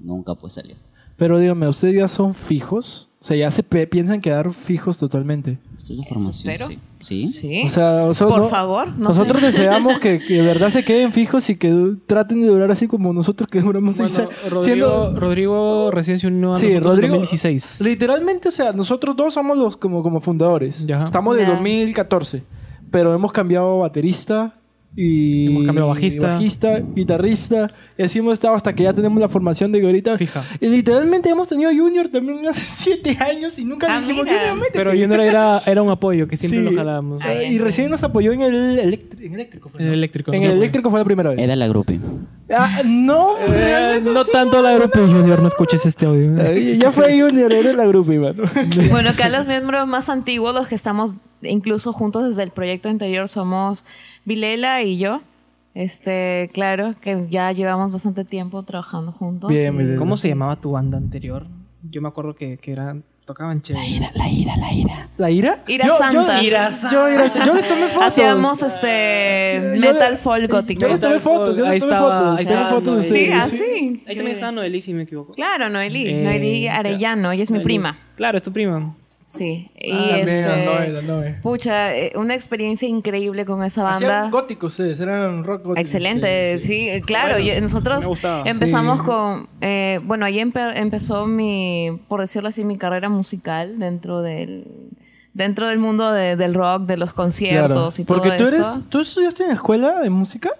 nunca 0.00 0.34
pues 0.34 0.54
salió. 0.54 0.76
Pero 1.16 1.38
dígame, 1.38 1.68
¿ustedes 1.68 1.94
ya 1.94 2.08
son 2.08 2.32
fijos? 2.32 3.10
O 3.20 3.24
sea, 3.24 3.36
ya 3.36 3.50
se 3.50 3.62
piensan 3.62 4.22
quedar 4.22 4.54
fijos 4.54 4.96
totalmente. 4.96 5.58
Esta 5.76 5.92
es 5.92 5.98
la 5.98 6.04
Eso 6.04 6.14
formación. 6.14 6.50
espero. 6.52 6.68
Sí. 6.68 6.78
¿Sí? 7.00 7.28
Sí. 7.28 7.62
O 7.66 7.70
sea, 7.70 8.04
o 8.04 8.14
sea, 8.14 8.26
Por 8.28 8.38
no- 8.40 8.48
favor, 8.48 8.88
no 8.88 9.08
nosotros 9.08 9.40
sé. 9.40 9.46
deseamos 9.48 9.98
que, 10.00 10.18
que 10.26 10.34
de 10.34 10.42
verdad 10.42 10.68
se 10.70 10.84
queden 10.84 11.12
fijos 11.12 11.48
y 11.50 11.56
que 11.56 11.94
traten 12.06 12.42
de 12.42 12.48
durar 12.48 12.70
así 12.70 12.86
como 12.86 13.12
nosotros 13.12 13.48
que 13.50 13.60
duramos 13.60 13.96
seis 13.96 14.12
Bueno, 14.16 14.28
años. 14.30 14.42
Rodrigo, 14.50 14.62
Siendo- 14.62 15.18
Rodrigo 15.20 15.90
recién 15.90 16.18
se 16.18 16.26
unió 16.26 16.52
a 16.52 16.56
Sí, 16.58 16.78
Rodrigo- 16.78 17.14
en 17.14 17.20
2016. 17.22 17.80
Literalmente, 17.80 18.48
o 18.48 18.52
sea, 18.52 18.72
nosotros 18.72 19.16
dos 19.16 19.34
somos 19.34 19.56
los 19.56 19.76
como, 19.76 20.02
como 20.02 20.20
fundadores. 20.20 20.86
Estamos 20.88 21.36
de 21.36 21.42
Ya. 21.42 21.50
2014. 21.50 22.42
Pero 22.90 23.14
hemos 23.14 23.32
cambiado 23.32 23.78
baterista 23.78 24.54
y 24.96 25.46
Hemos 25.46 25.64
cambiado 25.64 25.88
bajista. 25.88 26.26
bajista, 26.26 26.80
guitarrista. 26.80 27.70
Y 27.96 28.02
así 28.02 28.18
hemos 28.18 28.32
estado 28.34 28.54
hasta 28.54 28.74
que 28.74 28.82
ya 28.82 28.92
tenemos 28.92 29.20
la 29.20 29.28
formación 29.28 29.70
de 29.70 29.80
que 29.80 29.86
ahorita. 29.86 30.18
Fija. 30.18 30.44
Y 30.60 30.66
literalmente 30.68 31.28
hemos 31.30 31.46
tenido 31.48 31.70
Junior 31.70 32.08
también 32.08 32.46
hace 32.48 32.60
siete 32.68 33.16
años 33.20 33.56
y 33.58 33.64
nunca 33.64 33.86
Ah, 33.88 33.96
le 33.96 34.00
dijimos 34.06 34.24
mira. 34.24 34.36
Junior, 34.38 34.56
métete. 34.56 34.78
Pero 34.78 34.90
Junior 34.90 35.20
era, 35.20 35.62
era 35.64 35.82
un 35.82 35.90
apoyo 35.90 36.26
que 36.26 36.36
siempre 36.36 36.60
Sí. 36.60 36.70
lo 36.70 36.76
jalábamos. 36.76 37.22
Eh, 37.24 37.48
y 37.52 37.58
recién 37.58 37.90
nos 37.90 38.02
apoyó 38.02 38.32
en 38.32 38.40
el, 38.42 38.54
en 39.20 39.34
eléctrico. 39.34 39.68
fue, 39.68 39.80
En 39.80 39.86
¿no? 39.86 39.92
el 39.92 39.98
eléctrico. 40.00 40.32
En 40.32 40.42
el 40.42 40.50
eléctrico 40.52 40.90
fue 40.90 40.98
la 40.98 41.04
primera 41.04 41.30
vez. 41.30 41.38
Era 41.38 41.54
la 41.56 41.68
grupi. 41.68 42.00
Ah, 42.52 42.82
no, 42.84 43.36
Eh, 43.38 44.00
no 44.02 44.24
sí. 44.24 44.30
tanto 44.32 44.60
la 44.60 44.74
grupo 44.76 44.98
Junior, 44.98 45.40
no 45.40 45.46
escuches 45.48 45.86
este 45.86 46.06
audio. 46.06 46.34
Ya 46.78 46.90
fue 46.90 47.18
Junior, 47.20 47.52
era 47.52 47.72
la 47.74 47.86
grupo, 47.86 48.12
mano. 48.12 48.42
Bueno, 48.90 49.10
acá 49.10 49.28
los 49.28 49.46
miembros 49.46 49.86
más 49.86 50.08
antiguos, 50.08 50.52
los 50.54 50.66
que 50.66 50.74
estamos 50.74 51.14
incluso 51.42 51.92
juntos 51.92 52.28
desde 52.28 52.42
el 52.42 52.50
proyecto 52.50 52.88
anterior, 52.88 53.28
somos 53.28 53.84
Vilela 54.24 54.82
y 54.82 54.98
yo. 54.98 55.20
Este, 55.74 56.50
claro, 56.52 56.94
que 57.00 57.26
ya 57.30 57.52
llevamos 57.52 57.92
bastante 57.92 58.24
tiempo 58.24 58.62
trabajando 58.64 59.12
juntos. 59.12 59.48
Bien, 59.50 59.76
bien. 59.76 59.96
¿Cómo 59.96 60.16
se 60.16 60.28
llamaba 60.28 60.56
tu 60.56 60.72
banda 60.72 60.98
anterior? 60.98 61.46
Yo 61.88 62.02
me 62.02 62.08
acuerdo 62.08 62.34
que, 62.34 62.58
que 62.58 62.72
eran, 62.72 63.04
tocaban 63.24 63.62
chévere. 63.62 63.84
la 64.14 64.28
ira, 64.28 64.56
la 64.56 64.72
ira. 64.72 65.08
¿La 65.16 65.30
ira? 65.30 65.62
Ira 65.68 65.86
Yo- 65.86 65.96
Santa. 65.96 66.40
Yo, 66.40 66.46
Ira 66.46 66.70
Yo, 66.90 67.08
ira 67.08 67.28
Santa. 67.28 67.46
Yo 67.46 67.54
les 67.54 67.68
tomé 67.68 67.86
fotos. 67.86 68.08
Hacíamos 68.08 68.62
este 68.62 69.60
Yo- 69.76 69.80
metal 69.80 70.12
yo- 70.14 70.18
folk 70.18 70.50
gótico. 70.50 70.80
Yo 70.80 70.88
les 70.88 71.00
tomé 71.00 71.20
fotos, 71.20 71.56
yo 71.56 71.64
Ahí 71.66 71.78
les 71.78 71.88
tomé 71.88 72.00
fotos. 72.00 72.38
ahí 72.38 72.44
estaba 72.44 72.68
fotos 72.70 72.84
de 72.84 72.90
Noel. 72.90 73.02
Sí, 73.04 73.08
ustedes. 73.30 73.34
así. 73.44 74.04
Ahí 74.08 74.16
también 74.16 74.34
estaba 74.34 74.52
Noelí, 74.52 74.82
si 74.82 74.92
me 74.92 75.04
equivoco. 75.04 75.34
Claro, 75.34 75.68
Noelí. 75.70 76.06
Eh, 76.08 76.22
Noelí 76.24 76.66
Arellano, 76.66 77.30
ella 77.30 77.44
es 77.44 77.50
mi 77.52 77.58
Noelí. 77.58 77.64
prima. 77.64 77.96
Claro, 78.16 78.36
es 78.38 78.42
tu 78.42 78.52
prima. 78.52 78.94
Sí. 79.30 79.70
Y 79.78 79.92
Ah, 79.92 80.18
este, 80.18 80.42
no, 80.42 81.02
no, 81.02 81.02
no, 81.02 81.22
eh. 81.22 81.38
Pucha, 81.40 81.96
eh, 81.96 82.12
una 82.16 82.34
experiencia 82.34 82.88
increíble 82.88 83.44
con 83.44 83.62
esa 83.62 83.88
Hacían 83.88 84.10
banda. 84.10 84.30
góticos 84.30 84.72
ustedes, 84.72 84.98
eran 84.98 85.44
rock 85.44 85.62
góticos. 85.66 85.78
Excelente, 85.80 86.60
sí, 86.60 86.88
claro. 87.06 87.34
Bueno, 87.36 87.48
yo- 87.54 87.60
nosotros 87.60 88.04
empezamos 88.44 88.98
Sí. 88.98 89.04
con, 89.04 89.48
eh, 89.60 90.00
bueno, 90.02 90.26
ahí 90.26 90.38
empe- 90.40 90.72
empezó 90.76 91.26
mi, 91.26 92.00
por 92.08 92.20
decirlo 92.20 92.48
así, 92.48 92.64
mi 92.64 92.76
carrera 92.76 93.08
musical 93.08 93.78
dentro 93.78 94.20
del, 94.20 94.66
dentro 95.32 95.68
del 95.68 95.78
mundo 95.78 96.10
de- 96.10 96.34
del 96.34 96.52
rock, 96.52 96.82
de 96.86 96.96
los 96.96 97.10
Claro. 97.12 97.22
conciertos 97.24 98.00
y 98.00 98.04
Porque 98.04 98.30
todo 98.30 98.38
tú 98.38 98.44
eso. 98.48 98.56
eres, 98.56 98.88
¿tú 98.88 99.00
estudiaste 99.00 99.44
en 99.44 99.50
la 99.50 99.54
escuela 99.54 100.00
de 100.00 100.10
música? 100.10 100.50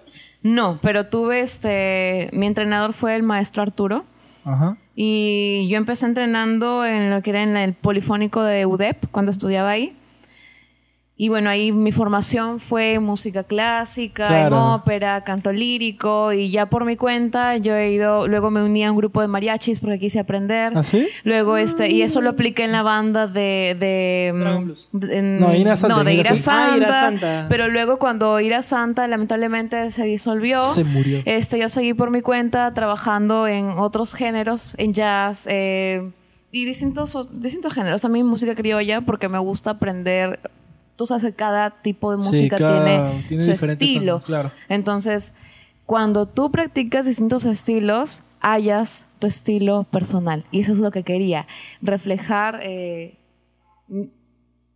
No, 0.43 0.79
pero 0.81 1.07
tuve 1.07 1.41
este, 1.41 2.29
mi 2.31 2.45
entrenador 2.47 2.93
fue 2.93 3.17
el 3.17 3.23
maestro 3.23 3.61
Arturo. 3.63 4.05
Ajá. 4.45 4.77
Y 4.95 5.67
yo 5.69 5.77
empecé 5.77 6.05
entrenando 6.05 6.85
en 6.85 7.09
lo 7.09 7.21
que 7.21 7.29
era 7.29 7.43
en 7.43 7.55
el 7.57 7.73
Polifónico 7.73 8.43
de 8.43 8.65
UDEP 8.65 9.05
cuando 9.11 9.31
estudiaba 9.31 9.69
ahí. 9.69 9.95
Y 11.23 11.29
bueno, 11.29 11.51
ahí 11.51 11.71
mi 11.71 11.91
formación 11.91 12.59
fue 12.59 12.97
música 12.97 13.43
clásica, 13.43 14.47
en 14.47 14.53
ópera, 14.53 15.23
canto 15.23 15.51
lírico 15.51 16.33
y 16.33 16.49
ya 16.49 16.65
por 16.65 16.83
mi 16.83 16.95
cuenta 16.95 17.57
yo 17.57 17.75
he 17.75 17.91
ido, 17.91 18.27
luego 18.27 18.49
me 18.49 18.63
uní 18.63 18.83
a 18.83 18.89
un 18.89 18.97
grupo 18.97 19.21
de 19.21 19.27
mariachis 19.27 19.79
porque 19.79 19.99
quise 19.99 20.19
aprender. 20.19 20.73
¿Ah, 20.75 20.81
sí? 20.81 21.07
Luego 21.23 21.57
este, 21.57 21.91
y 21.91 22.01
eso 22.01 22.21
lo 22.21 22.31
apliqué 22.31 22.63
en 22.63 22.71
la 22.71 22.81
banda 22.81 23.27
de... 23.27 23.77
de, 23.79 24.31
Blues. 24.33 24.89
de- 24.93 25.17
en- 25.19 25.39
No, 25.39 25.53
Ira 25.53 25.77
Santa, 25.77 25.95
no, 25.97 26.03
de 26.03 26.13
Ira 26.15 26.21
Ira 26.31 26.35
Santa. 26.37 26.41
Santa, 26.41 26.73
Ah, 26.73 26.77
Ira 26.77 26.89
Santa. 27.19 27.45
Pero 27.49 27.67
luego 27.67 27.99
cuando 27.99 28.39
Ira 28.39 28.63
Santa 28.63 29.07
lamentablemente 29.07 29.91
se 29.91 30.05
disolvió, 30.05 30.63
Se 30.63 30.83
murió. 30.83 31.21
este, 31.25 31.59
yo 31.59 31.69
seguí 31.69 31.93
por 31.93 32.09
mi 32.09 32.21
cuenta 32.21 32.73
trabajando 32.73 33.45
en 33.45 33.65
otros 33.77 34.15
géneros, 34.15 34.73
en 34.77 34.95
jazz 34.95 35.45
eh, 35.47 36.01
y 36.51 36.65
distintos, 36.65 37.15
distintos 37.39 37.75
géneros. 37.75 38.01
También 38.01 38.25
música 38.25 38.55
criolla 38.55 39.01
porque 39.01 39.29
me 39.29 39.37
gusta 39.37 39.69
aprender. 39.69 40.39
Tú 40.95 41.05
sabes 41.07 41.23
que 41.23 41.33
cada 41.33 41.69
tipo 41.81 42.11
de 42.11 42.17
Sí, 42.17 42.23
música 42.23 42.55
tiene, 42.57 43.23
tiene 43.27 43.55
su 43.57 43.65
estilo. 43.65 44.21
claro. 44.25 44.51
Entonces, 44.69 45.33
cuando 45.85 46.27
tú 46.27 46.51
practicas 46.51 47.05
distintos 47.05 47.45
estilos, 47.45 48.23
hallas 48.39 49.07
tu 49.19 49.27
estilo 49.27 49.83
personal. 49.83 50.45
Y 50.51 50.59
eso 50.61 50.71
es 50.71 50.77
lo 50.79 50.91
que 50.91 51.03
quería. 51.03 51.47
Reflejar... 51.81 52.59
eh, 52.63 53.17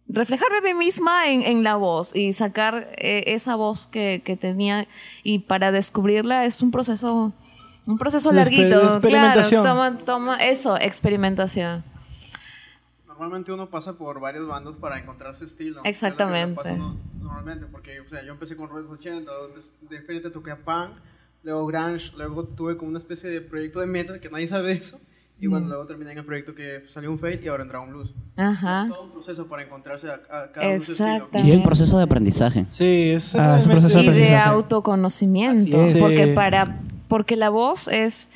reflejar 0.08 0.47
de 0.62 0.73
mí 0.73 0.78
misma 0.86 1.28
en, 1.32 1.41
en 1.41 1.63
la 1.63 1.75
voz 1.78 2.15
y 2.15 2.34
sacar 2.34 2.89
eh, 2.97 3.23
esa 3.28 3.56
voz 3.56 3.88
que, 3.88 4.21
que 4.23 4.38
tenía 4.38 4.88
y 5.23 5.39
para 5.39 5.71
descubrirla 5.71 6.45
es 6.45 6.62
un 6.62 6.69
proceso 6.69 7.34
un 7.88 7.97
proceso 7.97 8.30
exper- 8.32 8.36
larguito 8.36 8.84
experimentación. 8.84 9.63
claro 9.63 9.75
toma 9.93 9.97
toma 10.06 10.38
eso 10.43 10.78
experimentación 10.80 11.84
Normalmente 13.17 13.51
uno 13.51 13.69
pasa 13.69 13.93
por 13.93 14.19
varias 14.19 14.45
bandas 14.45 14.75
para 14.75 14.99
encontrar 14.99 15.36
su 15.36 15.45
estilo. 15.45 15.82
Exactamente. 15.86 16.62
Es 16.69 16.75
uno 16.75 16.97
Normalmente, 17.21 17.65
porque 17.71 17.99
o 18.01 18.08
sea, 18.10 18.23
yo 18.25 18.34
empecé 18.34 18.56
con 18.56 18.69
Red 18.69 18.86
80, 18.89 19.32
de 19.89 20.01
frente 20.01 20.30
toqué 20.30 20.51
a 20.51 20.58
Pan, 20.63 20.93
luego 21.43 21.65
grunge, 21.65 22.12
luego 22.17 22.43
tuve 22.45 22.78
como 22.78 22.89
una 22.89 22.99
especie 22.99 23.30
de 23.30 23.41
proyecto 23.41 23.80
de 23.80 23.88
metal 23.88 24.19
que 24.19 24.30
nadie 24.30 24.47
sabe 24.47 24.67
de 24.67 24.73
eso. 24.73 24.99
Y 25.39 25.47
bueno, 25.47 25.67
luego 25.67 25.86
terminé 25.86 26.12
en 26.13 26.19
el 26.19 26.23
proyecto 26.25 26.56
que 26.56 26.84
salió 26.88 27.12
un 27.12 27.19
fail 27.19 27.41
y 27.43 27.47
ahora 27.49 27.63
en 27.63 27.69
Dragon 27.69 27.89
Blues. 27.89 28.13
Ajá. 28.38 28.86
Todo 28.88 29.04
un 29.04 29.12
proceso 29.12 29.47
para 29.47 29.63
encontrarse 29.63 30.08
a, 30.10 30.13
a 30.13 30.51
cada 30.51 30.67
uno 30.75 30.84
su 30.86 30.91
estilo. 30.93 31.08
Exactamente. 31.10 31.39
Y 31.39 31.51
es 31.51 31.54
un 31.56 31.63
proceso 31.63 31.97
de 31.97 32.04
aprendizaje. 32.04 32.65
Sí, 32.65 33.10
es, 33.12 33.36
Ah, 33.36 33.58
es 33.60 33.65
un 33.65 33.71
proceso 33.73 33.99
y 33.99 34.04
de 34.04 34.10
aprendizaje. 34.10 34.49
autoconocimiento. 34.49 35.82
Así 35.82 35.93
es. 35.95 35.99
Porque 35.99 36.28
Sí. 36.28 36.34
para 36.36 36.80
porque 37.08 37.36
la 37.36 37.49
voz 37.49 37.88
es 37.88 38.30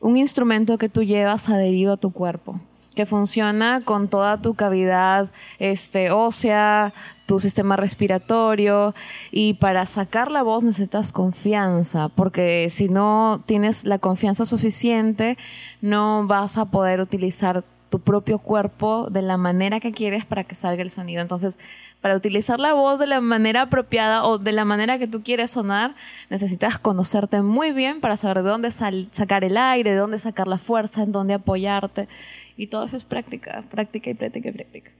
un 0.00 0.16
instrumento 0.16 0.78
que 0.78 0.88
tú 0.88 1.02
llevas 1.02 1.48
adherido 1.48 1.94
a 1.94 1.96
tu 1.96 2.12
cuerpo, 2.12 2.60
que 2.94 3.06
funciona 3.06 3.80
con 3.84 4.08
toda 4.08 4.40
tu 4.40 4.54
cavidad 4.54 5.30
este, 5.58 6.10
ósea, 6.10 6.92
tu 7.26 7.40
sistema 7.40 7.76
respiratorio, 7.76 8.94
y 9.30 9.54
para 9.54 9.86
sacar 9.86 10.30
la 10.30 10.42
voz 10.42 10.62
necesitas 10.62 11.12
confianza, 11.12 12.08
porque 12.08 12.68
si 12.70 12.88
no 12.88 13.42
tienes 13.46 13.84
la 13.84 13.98
confianza 13.98 14.44
suficiente, 14.44 15.38
no 15.80 16.26
vas 16.26 16.58
a 16.58 16.66
poder 16.66 17.00
utilizar 17.00 17.64
tu 17.92 18.00
propio 18.00 18.38
cuerpo 18.38 19.08
de 19.10 19.20
la 19.20 19.36
manera 19.36 19.78
que 19.78 19.92
quieres 19.92 20.24
para 20.24 20.44
que 20.44 20.54
salga 20.54 20.82
el 20.82 20.88
sonido. 20.90 21.20
Entonces, 21.20 21.58
para 22.00 22.16
utilizar 22.16 22.58
la 22.58 22.72
voz 22.72 22.98
de 22.98 23.06
la 23.06 23.20
manera 23.20 23.62
apropiada 23.62 24.24
o 24.24 24.38
de 24.38 24.52
la 24.52 24.64
manera 24.64 24.98
que 24.98 25.06
tú 25.06 25.22
quieres 25.22 25.50
sonar, 25.50 25.94
necesitas 26.30 26.78
conocerte 26.78 27.42
muy 27.42 27.72
bien 27.72 28.00
para 28.00 28.16
saber 28.16 28.42
de 28.42 28.48
dónde 28.48 28.72
sal- 28.72 29.08
sacar 29.12 29.44
el 29.44 29.56
aire, 29.58 29.90
de 29.90 29.96
dónde 29.98 30.18
sacar 30.18 30.48
la 30.48 30.56
fuerza, 30.56 31.02
en 31.02 31.12
dónde 31.12 31.34
apoyarte. 31.34 32.08
Y 32.56 32.68
todo 32.68 32.84
eso 32.84 32.96
es 32.96 33.04
práctica, 33.04 33.62
práctica 33.70 34.08
y 34.10 34.14
práctica 34.14 34.48
y 34.48 34.52
práctica. 34.52 34.90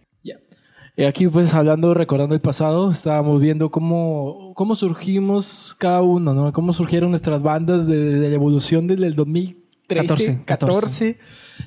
Y 0.94 1.04
aquí 1.04 1.26
pues 1.26 1.54
hablando, 1.54 1.94
recordando 1.94 2.34
el 2.34 2.42
pasado, 2.42 2.90
estábamos 2.90 3.40
viendo 3.40 3.70
cómo, 3.70 4.52
cómo 4.54 4.76
surgimos 4.76 5.74
cada 5.78 6.02
uno, 6.02 6.34
¿no? 6.34 6.52
Cómo 6.52 6.74
surgieron 6.74 7.08
nuestras 7.08 7.40
bandas 7.40 7.86
de, 7.86 7.96
de 8.20 8.28
la 8.28 8.34
evolución 8.34 8.86
desde 8.86 9.06
el 9.06 9.14
2013, 9.14 9.62
14, 9.88 10.40
14. 10.44 11.18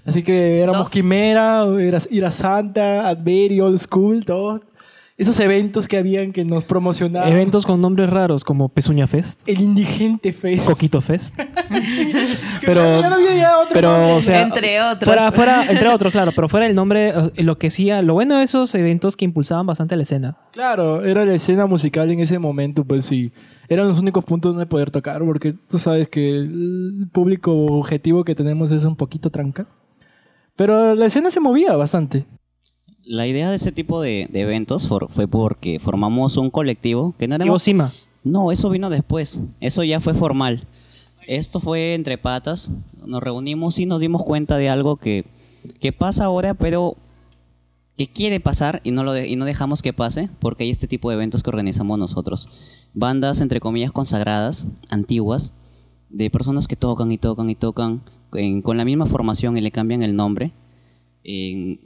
Así 0.06 0.22
que 0.24 0.60
éramos 0.62 0.84
Dos. 0.84 0.92
Quimera, 0.92 1.66
era, 1.80 2.00
Ira 2.10 2.32
Santa, 2.32 3.08
Adveri, 3.10 3.60
Old 3.60 3.80
School, 3.80 4.24
todo. 4.26 4.60
Esos 5.18 5.40
eventos 5.40 5.88
que 5.88 5.98
habían 5.98 6.34
que 6.34 6.44
nos 6.44 6.66
promocionaban. 6.66 7.32
Eventos 7.32 7.66
con 7.66 7.80
nombres 7.80 8.10
raros 8.10 8.44
como 8.44 8.68
Pezuña 8.68 9.08
Fest, 9.08 9.44
El 9.48 9.62
Indigente 9.62 10.34
Fest. 10.34 10.66
Coquito 10.66 11.00
Fest. 11.00 11.34
Pero- 12.66 13.02
ya 13.02 13.10
no 13.10 13.16
había 13.16 13.36
ya 13.36 13.58
otro 13.60 13.70
Pero, 13.74 13.92
nombre. 13.92 14.12
o 14.14 14.22
sea, 14.22 14.42
Entre 14.42 14.82
otros. 14.82 15.06
Fuera, 15.06 15.32
fuera, 15.32 15.66
entre 15.70 15.88
otros, 15.88 16.12
claro, 16.12 16.32
pero 16.36 16.50
fuera 16.50 16.66
el 16.66 16.76
nombre, 16.76 17.14
eh, 17.36 17.44
lo 17.44 17.58
que 17.58 17.70
sí, 17.70 17.90
lo 18.04 18.14
bueno 18.14 18.38
de 18.38 18.44
esos 18.44 18.74
eventos 18.76 19.16
que 19.16 19.24
impulsaban 19.26 19.66
bastante 19.66 19.96
la 19.96 20.04
escena. 20.04 20.38
Claro, 20.52 21.06
era 21.06 21.26
la 21.26 21.34
escena 21.34 21.66
musical 21.66 22.12
en 22.12 22.20
ese 22.20 22.38
momento, 22.40 22.84
pues 22.84 23.06
sí. 23.06 23.32
Eran 23.68 23.88
los 23.88 24.00
únicos 24.00 24.24
puntos 24.26 24.54
donde 24.54 24.66
poder 24.68 24.92
tocar, 24.92 25.24
porque 25.26 25.54
tú 25.54 25.80
sabes 25.80 26.08
que 26.10 26.30
el 26.30 27.08
público 27.12 27.52
objetivo 27.66 28.24
que 28.24 28.36
tenemos 28.36 28.72
es 28.72 28.84
un 28.84 28.96
poquito 28.96 29.30
tranca. 29.30 29.68
Pero 30.56 30.96
la 30.96 31.06
escena 31.06 31.32
se 31.32 31.40
movía 31.40 31.76
bastante. 31.76 32.26
La 33.04 33.28
idea 33.28 33.50
de 33.50 33.58
ese 33.58 33.72
tipo 33.72 34.02
de, 34.02 34.28
de 34.32 34.42
eventos 34.42 34.88
for- 34.88 35.10
fue 35.12 35.28
porque 35.28 35.80
formamos 35.80 36.38
un 36.38 36.50
colectivo 36.50 37.14
que 37.20 37.28
no 37.28 37.36
Y 37.36 37.38
éramos... 37.38 37.56
Osima. 37.62 37.92
No, 38.24 38.52
eso 38.52 38.70
vino 38.70 38.90
después. 38.90 39.42
Eso 39.60 39.84
ya 39.84 40.00
fue 40.00 40.14
formal. 40.16 40.68
Esto 41.28 41.60
fue 41.60 41.94
entre 41.94 42.18
patas. 42.18 42.72
Nos 43.06 43.22
reunimos 43.22 43.78
y 43.80 43.86
nos 43.86 44.00
dimos 44.02 44.24
cuenta 44.24 44.58
de 44.58 44.70
algo 44.70 44.98
que, 44.98 45.26
que 45.80 45.92
pasa 45.92 46.26
ahora, 46.26 46.54
pero 46.56 46.96
que 47.98 48.08
quiere 48.08 48.40
pasar 48.40 48.82
y 48.84 48.92
no, 48.92 49.04
lo 49.04 49.14
de- 49.14 49.28
y 49.28 49.36
no 49.36 49.46
dejamos 49.46 49.82
que 49.82 49.94
pase 49.94 50.30
porque 50.40 50.64
hay 50.64 50.70
este 50.72 50.88
tipo 50.88 51.10
de 51.10 51.16
eventos 51.16 51.44
que 51.44 51.50
organizamos 51.50 52.00
nosotros. 52.00 52.50
Bandas, 52.96 53.42
entre 53.42 53.60
comillas, 53.60 53.92
consagradas, 53.92 54.66
antiguas, 54.90 55.54
de 56.10 56.30
personas 56.30 56.68
que 56.68 56.76
tocan 56.78 57.12
y 57.12 57.18
tocan 57.18 57.50
y 57.50 57.56
tocan 57.56 58.02
en- 58.34 58.62
con 58.62 58.78
la 58.78 58.86
misma 58.86 59.06
formación 59.06 59.58
y 59.58 59.62
le 59.62 59.70
cambian 59.72 60.02
el 60.02 60.16
nombre. 60.16 60.54
En- 61.24 61.80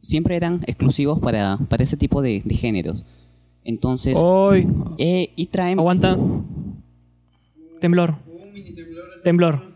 siempre 0.00 0.36
eran 0.36 0.60
exclusivos 0.66 1.18
para, 1.20 1.58
para 1.68 1.82
ese 1.84 1.96
tipo 1.96 2.22
de, 2.22 2.40
de 2.44 2.54
géneros. 2.54 3.04
Entonces, 3.64 4.18
Hoy, 4.22 4.66
eh, 4.98 5.30
y 5.36 5.46
traen 5.46 5.78
aguanta. 5.78 6.16
Temblor. 7.80 8.14
Temblor. 9.24 9.75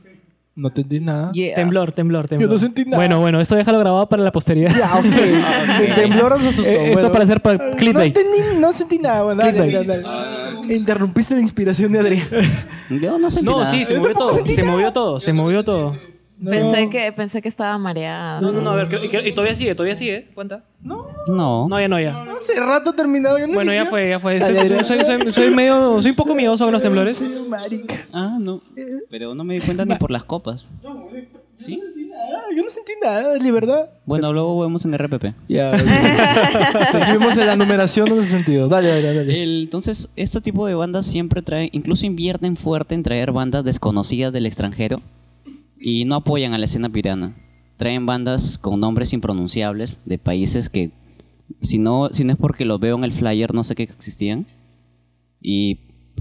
No 0.57 0.69
entendí 0.69 1.01
nada. 1.01 1.31
Yeah. 1.33 1.55
Temblor, 1.55 1.93
temblor, 1.93 2.29
temblor. 2.29 2.51
no 2.51 2.59
sentí 2.59 2.85
nada. 2.85 2.97
Bueno, 2.99 3.21
bueno, 3.21 3.41
esto 3.41 3.55
déjalo 3.55 3.79
grabado 3.79 4.07
para 4.09 4.23
la 4.23 4.33
posteridad. 4.33 4.75
Ya, 4.77 4.95
ok. 4.97 5.95
Temblor 5.95 6.33
nos 6.33 6.45
asustó. 6.45 6.69
Eh, 6.71 6.89
esto 6.89 6.95
Bueno. 6.95 7.13
para 7.13 7.25
hacer 7.25 7.41
para 7.41 7.71
No 7.71 7.77
clickbait. 7.77 8.17
entendí, 8.17 8.61
no 8.61 8.73
sentí 8.73 8.99
nada. 8.99 9.23
Bueno, 9.23 9.43
dale, 9.43 9.73
dale, 9.73 10.03
dale. 10.03 10.75
Interrumpiste 10.75 11.35
la 11.35 11.41
inspiración 11.41 11.93
de 11.93 12.01
Adrián. 12.01 12.27
Yo 13.01 13.19
no 13.19 13.31
sentí 13.31 13.47
No, 13.47 13.59
nada. 13.63 13.71
sí, 13.71 13.85
se 13.85 13.95
movió 13.97 14.13
todo. 14.15 14.45
Se 14.47 14.63
movió 14.63 14.93
todo, 14.93 15.21
se 15.21 15.33
movió 15.33 15.65
todo. 15.65 15.97
Pensé, 16.45 16.89
que, 16.89 17.13
pensé 17.13 17.43
que 17.43 17.49
estaba 17.49 17.77
mareada. 17.77 18.41
No, 18.41 18.51
no, 18.53 18.61
no, 18.63 18.71
a 18.71 18.77
ver, 18.77 18.89
que- 18.89 19.29
y 19.29 19.33
todavía 19.35 19.55
sigue, 19.55 19.75
todavía 19.75 19.97
sigue, 19.97 20.29
cuenta. 20.35 20.65
No. 20.83 21.07
No, 21.69 21.79
ya 21.81 21.89
no, 21.89 22.01
ya. 22.01 22.23
Hace 22.41 22.59
rato 22.59 22.93
terminado. 22.95 23.39
Yo 23.39 23.47
no 23.47 23.53
Bueno, 23.55 23.73
ya 23.75 23.85
fue, 23.85 24.09
ya 24.09 24.19
fue. 24.19 24.37
Estoy- 24.37 24.85
soy, 24.85 25.05
soy, 25.05 25.33
soy 25.33 25.51
medio, 25.51 26.01
soy 26.01 26.11
un 26.13 26.17
poco 26.17 26.35
miedoso 26.35 26.65
con 26.65 26.73
los 26.73 26.83
temblores. 26.83 27.19
Sí, 27.19 27.29
marica. 27.49 27.97
Ah, 28.13 28.39
no. 28.41 28.63
Pero 29.11 29.35
no 29.35 29.45
me 29.45 29.55
di 29.55 29.61
cuenta 29.61 29.85
ni 29.85 29.95
por 29.97 30.11
las 30.11 30.25
copas. 30.25 30.71
¿Sí? 31.57 31.79
Ah, 32.33 32.43
yo 32.57 32.63
no 32.63 32.71
sentí 32.71 32.93
nada, 33.03 33.35
de 33.35 33.53
verdad. 33.53 33.91
Bueno, 34.07 34.33
luego 34.33 34.61
vemos 34.61 34.85
en 34.87 34.95
RPP. 34.97 35.35
Ya. 35.49 35.79
Seguimos 36.91 37.37
en 37.37 37.47
la 37.47 37.57
numeración 37.57 38.09
en 38.09 38.19
ese 38.21 38.29
sentido. 38.33 38.69
Dale, 38.69 38.89
dale, 38.89 39.15
dale. 39.15 39.43
El- 39.43 39.63
entonces, 39.65 40.09
este 40.17 40.41
tipo 40.41 40.67
de 40.67 40.75
bandas 40.75 41.07
siempre 41.07 41.43
traen, 41.43 41.69
incluso 41.73 42.07
invierten 42.07 42.57
fuerte 42.57 42.95
en 42.95 43.03
traer 43.03 43.33
bandas 43.33 43.65
desconocidas 43.65 44.33
del 44.33 44.47
extranjero 44.47 45.03
y 45.81 46.05
no 46.05 46.17
apoyan 46.17 46.53
a 46.53 46.59
la 46.59 46.67
escena 46.67 46.91
pirana. 46.91 47.35
Traen 47.79 48.05
bandas 48.05 48.59
con 48.59 48.79
nombres 48.79 49.15
impronunciables 49.15 50.03
de 50.05 50.19
países 50.19 50.69
que, 50.69 50.93
si 51.63 51.79
no, 51.79 52.11
si 52.13 52.25
no 52.25 52.35
es 52.35 52.39
porque 52.39 52.67
los 52.67 52.79
veo 52.79 52.97
en 52.97 53.05
el 53.05 53.13
flyer, 53.13 53.55
no 53.55 53.65
sé 53.65 53.75
que 53.75 53.85
existían. 53.85 54.47
¿Y 55.41 55.79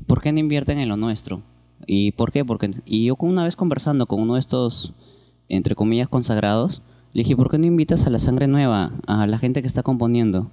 por 0.07 0.21
qué 0.21 0.31
no 0.31 0.39
invierten 0.39 0.79
en 0.79 0.87
lo 0.87 0.95
nuestro? 0.95 1.41
¿Y 1.85 2.13
por 2.13 2.31
qué? 2.31 2.45
Porque, 2.45 2.71
y 2.85 3.05
yo 3.05 3.17
una 3.19 3.43
vez 3.43 3.57
conversando 3.57 4.05
con 4.05 4.21
uno 4.21 4.35
de 4.35 4.39
estos, 4.39 4.93
entre 5.49 5.75
comillas, 5.75 6.07
consagrados, 6.07 6.81
le 7.13 7.23
dije, 7.23 7.35
¿por 7.35 7.51
qué 7.51 7.57
no 7.57 7.65
invitas 7.65 8.07
a 8.07 8.09
la 8.09 8.19
sangre 8.19 8.47
nueva, 8.47 8.93
a 9.07 9.27
la 9.27 9.39
gente 9.39 9.61
que 9.61 9.67
está 9.67 9.83
componiendo? 9.83 10.49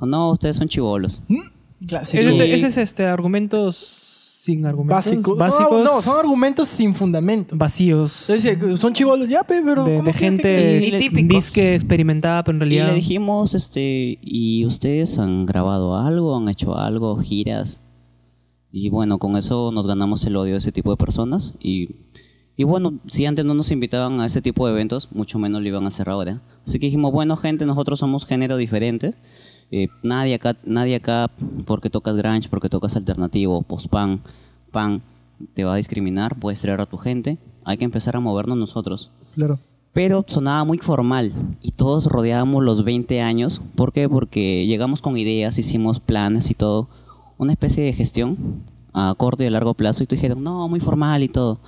No, 0.00 0.30
ustedes 0.30 0.56
son 0.56 0.68
chivolos. 0.68 1.20
Clásico. 1.86 2.22
Ese 2.22 2.30
es, 2.30 2.40
ese 2.40 2.66
es 2.68 2.78
este, 2.78 3.04
argumentos 3.04 4.07
sin 4.40 4.64
argumentos. 4.66 4.96
Básicos. 5.04 5.36
Básicos. 5.36 5.68
Son- 5.68 5.84
no, 5.84 6.00
son 6.00 6.18
argumentos 6.20 6.68
sin 6.68 6.94
fundamento. 6.94 7.56
vacíos. 7.56 8.30
Entonces, 8.30 8.80
son 8.80 8.92
chivolos 8.92 9.28
ya, 9.28 9.42
pe, 9.42 9.60
pero. 9.64 9.84
de, 9.84 9.96
¿cómo 9.96 10.04
de 10.06 10.12
que 10.12 10.18
gente 10.18 10.86
Y 10.86 10.98
típicos. 10.98 11.28
disque 11.28 11.74
experimentada, 11.74 12.44
pero 12.44 12.56
en 12.56 12.62
Y 12.62 12.64
realidad. 12.66 12.88
le 12.88 12.94
dijimos, 12.94 13.54
este, 13.54 14.18
¿y 14.22 14.64
ustedes 14.66 15.18
han 15.18 15.44
grabado 15.46 15.96
algo? 15.96 16.36
¿Han 16.36 16.48
hecho 16.48 16.76
algo? 16.78 17.18
¿Giras? 17.18 17.82
Y 18.70 18.90
bueno, 18.90 19.18
con 19.18 19.36
eso 19.36 19.72
nos 19.72 19.86
ganamos 19.86 20.24
el 20.24 20.36
odio 20.36 20.52
de 20.52 20.58
ese 20.58 20.72
tipo 20.72 20.90
de 20.90 20.96
personas. 20.98 21.54
Y, 21.58 21.88
y 22.56 22.64
bueno, 22.64 23.00
si 23.06 23.24
antes 23.26 23.44
no 23.44 23.54
nos 23.54 23.70
invitaban 23.70 24.20
a 24.20 24.26
ese 24.26 24.40
tipo 24.42 24.66
de 24.66 24.72
eventos, 24.72 25.08
mucho 25.12 25.38
menos 25.38 25.62
lo 25.62 25.68
iban 25.68 25.84
a 25.84 25.88
hacer 25.88 26.08
ahora. 26.08 26.42
Así 26.66 26.78
que 26.78 26.86
dijimos, 26.86 27.10
bueno, 27.12 27.36
gente, 27.36 27.66
nosotros 27.66 27.98
somos 27.98 28.24
género 28.26 28.56
diferente. 28.56 29.14
Eh, 29.70 29.88
nadie 30.02 30.34
acá, 30.34 30.56
nadie 30.64 30.96
acá, 30.96 31.30
porque 31.66 31.90
tocas 31.90 32.16
grunge, 32.16 32.48
porque 32.48 32.68
tocas 32.68 32.96
alternativo, 32.96 33.62
post-punk, 33.62 34.22
punk, 34.70 35.02
te 35.54 35.64
va 35.64 35.74
a 35.74 35.76
discriminar, 35.76 36.36
puedes 36.36 36.60
traer 36.60 36.80
a 36.80 36.86
tu 36.86 36.96
gente. 36.96 37.38
Hay 37.64 37.76
que 37.76 37.84
empezar 37.84 38.16
a 38.16 38.20
movernos 38.20 38.56
nosotros. 38.56 39.10
Claro. 39.34 39.58
Pero 39.92 40.24
sonaba 40.26 40.64
muy 40.64 40.78
formal 40.78 41.32
y 41.60 41.72
todos 41.72 42.06
rodeábamos 42.06 42.62
los 42.64 42.84
20 42.84 43.20
años. 43.20 43.60
¿Por 43.74 43.92
qué? 43.92 44.08
Porque 44.08 44.66
llegamos 44.66 45.02
con 45.02 45.16
ideas, 45.16 45.58
hicimos 45.58 46.00
planes 46.00 46.50
y 46.50 46.54
todo. 46.54 46.88
Una 47.36 47.52
especie 47.52 47.84
de 47.84 47.92
gestión 47.92 48.62
a 48.92 49.14
corto 49.16 49.42
y 49.42 49.46
a 49.46 49.50
largo 49.50 49.74
plazo. 49.74 50.02
Y 50.02 50.06
tú 50.06 50.14
dijeron, 50.14 50.42
no, 50.42 50.68
muy 50.68 50.80
formal 50.80 51.22
y 51.22 51.28
todo. 51.28 51.58